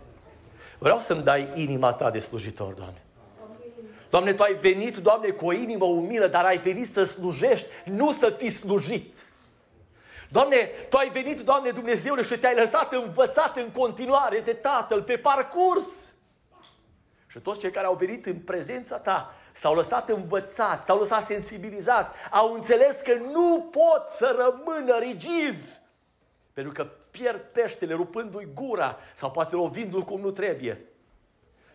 vreau 0.79 1.01
să-mi 1.01 1.23
dai 1.23 1.49
inima 1.55 1.93
ta 1.93 2.11
de 2.11 2.19
slujitor, 2.19 2.73
Doamne. 2.73 3.03
Doamne, 4.11 4.33
Tu 4.33 4.43
ai 4.43 4.55
venit, 4.55 4.97
Doamne, 4.97 5.29
cu 5.29 5.47
o 5.47 5.53
inimă 5.53 5.85
umilă, 5.85 6.27
dar 6.27 6.45
ai 6.45 6.59
venit 6.59 6.89
să 6.89 7.05
slujești, 7.05 7.67
nu 7.85 8.13
să 8.13 8.35
fii 8.39 8.51
slujit. 8.51 9.17
Doamne, 10.29 10.57
Tu 10.89 10.97
ai 10.97 11.11
venit, 11.11 11.41
Doamne 11.41 11.71
Dumnezeule, 11.71 12.23
și 12.23 12.39
te-ai 12.39 12.55
lăsat 12.55 12.93
învățat 12.93 13.57
în 13.57 13.71
continuare 13.71 14.41
de 14.41 14.53
Tatăl 14.53 15.03
pe 15.03 15.17
parcurs. 15.17 16.15
Și 17.27 17.39
toți 17.39 17.61
cei 17.61 17.71
care 17.71 17.87
au 17.87 17.95
venit 17.95 18.27
în 18.27 18.37
prezența 18.37 18.97
Ta 18.97 19.35
s-au 19.55 19.75
lăsat 19.75 20.09
învățați, 20.09 20.85
s-au 20.85 20.99
lăsat 20.99 21.25
sensibilizați, 21.25 22.13
au 22.31 22.53
înțeles 22.53 23.01
că 23.01 23.15
nu 23.15 23.71
pot 23.71 24.09
să 24.09 24.37
rămână 24.39 24.99
rigizi. 24.99 25.81
Pentru 26.53 26.73
că 26.73 26.87
pierd 27.11 27.41
peștele 27.41 27.95
rupându-i 27.95 28.49
gura 28.55 28.99
sau 29.17 29.31
poate 29.31 29.55
lovindu-l 29.55 30.03
cum 30.03 30.21
nu 30.21 30.31
trebuie. 30.31 30.81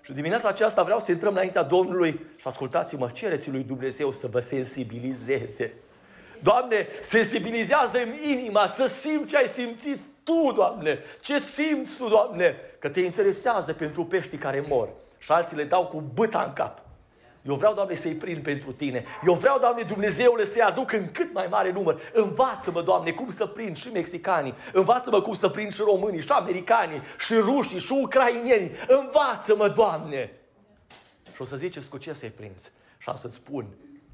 Și 0.02 0.14
dimineața 0.14 0.48
aceasta 0.48 0.84
vreau 0.84 1.00
să 1.00 1.12
intrăm 1.12 1.34
înaintea 1.34 1.64
Domnului 1.64 2.26
și 2.36 2.48
ascultați-mă, 2.48 3.10
cereți 3.14 3.50
lui 3.50 3.64
Dumnezeu 3.64 4.12
să 4.12 4.28
vă 4.28 4.40
sensibilizeze. 4.40 5.74
Doamne, 6.40 6.88
sensibilizează-mi 7.02 8.32
inima 8.32 8.68
să 8.68 8.88
simt 8.88 9.28
ce 9.28 9.38
ai 9.38 9.48
simțit 9.48 10.02
Tu, 10.24 10.52
Doamne. 10.56 11.00
Ce 11.22 11.40
simți 11.40 11.98
Tu, 11.98 12.08
Doamne? 12.08 12.56
Că 12.80 12.90
te 12.90 13.00
interesează 13.00 13.74
pentru 13.74 14.06
peștii 14.06 14.38
care 14.38 14.66
mor. 14.68 14.90
Și 15.18 15.32
alții 15.32 15.58
le 15.58 15.64
dau 15.64 15.88
cu 15.88 16.04
băta 16.14 16.44
în 16.48 16.54
cap. 16.54 16.82
Eu 17.42 17.56
vreau, 17.56 17.74
Doamne, 17.74 17.96
să-i 17.96 18.14
prind 18.14 18.44
pentru 18.44 18.72
Tine. 18.72 19.04
Eu 19.26 19.34
vreau, 19.34 19.60
Doamne, 19.60 19.84
Dumnezeule, 19.84 20.46
să-i 20.46 20.62
aduc 20.62 20.92
în 20.92 21.12
cât 21.12 21.34
mai 21.34 21.48
mare 21.50 21.72
număr. 21.72 22.02
Învață-mă, 22.14 22.82
Doamne, 22.82 23.12
cum 23.12 23.32
să 23.32 23.46
prind 23.46 23.78
și 23.78 23.92
mexicanii. 23.92 24.54
Învață-mă 24.74 25.22
cum 25.22 25.34
să 25.34 25.50
prind 25.50 25.74
și 25.74 25.82
românii, 25.82 26.22
și 26.22 26.32
americanii, 26.32 27.02
și 27.20 27.34
rușii, 27.34 27.80
și 27.80 27.92
ucrainieni. 27.92 28.72
Învață-mă, 28.88 29.70
Doamne! 29.70 30.32
Și 31.34 31.42
o 31.42 31.46
să 31.46 31.56
ziceți 31.56 31.90
cu 31.90 31.98
ce 31.98 32.14
să-i 32.14 32.30
prins. 32.30 32.72
Și 32.98 33.10
am 33.10 33.16
să-ți 33.16 33.36
spun, 33.36 33.66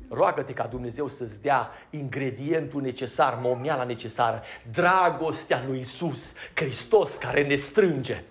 roagă-te 0.09 0.53
ca 0.53 0.67
Dumnezeu 0.67 1.07
să-ți 1.07 1.41
dea 1.41 1.71
ingredientul 1.89 2.81
necesar, 2.81 3.37
momeala 3.41 3.83
necesară, 3.83 4.43
dragostea 4.71 5.63
lui 5.67 5.79
Isus, 5.79 6.33
Hristos 6.53 7.15
care 7.15 7.47
ne 7.47 7.55
strânge. 7.55 8.23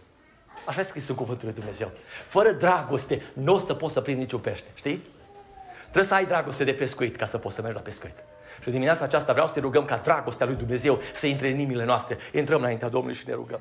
Așa 0.67 0.81
e 0.81 0.85
scris 0.85 1.09
în 1.09 1.15
cuvântul 1.15 1.47
lui 1.47 1.55
Dumnezeu. 1.55 1.91
Fără 2.29 2.53
dragoste 2.53 3.23
nu 3.33 3.55
o 3.55 3.59
să 3.59 3.75
poți 3.75 3.93
să 3.93 4.01
prinzi 4.01 4.21
niciun 4.21 4.41
pește. 4.41 4.69
Știi? 4.75 5.03
Trebuie 5.83 6.05
să 6.05 6.15
ai 6.15 6.27
dragoste 6.27 6.65
de 6.65 6.73
pescuit 6.73 7.17
ca 7.17 7.27
să 7.27 7.39
poți 7.39 7.55
să 7.55 7.63
mergi 7.63 7.77
la 7.77 7.83
pescuit. 7.83 8.15
Și 8.63 8.71
dimineața 8.71 9.05
aceasta 9.05 9.33
vreau 9.33 9.47
să 9.47 9.53
te 9.53 9.61
rugăm 9.61 9.85
ca 9.85 9.97
dragostea 9.97 10.47
lui 10.47 10.55
Dumnezeu 10.55 11.01
să 11.15 11.27
intre 11.27 11.49
în 11.49 11.55
inimile 11.55 11.85
noastre. 11.85 12.19
Intrăm 12.33 12.61
înaintea 12.61 12.89
Domnului 12.89 13.17
și 13.17 13.29
ne 13.29 13.35
rugăm. 13.35 13.61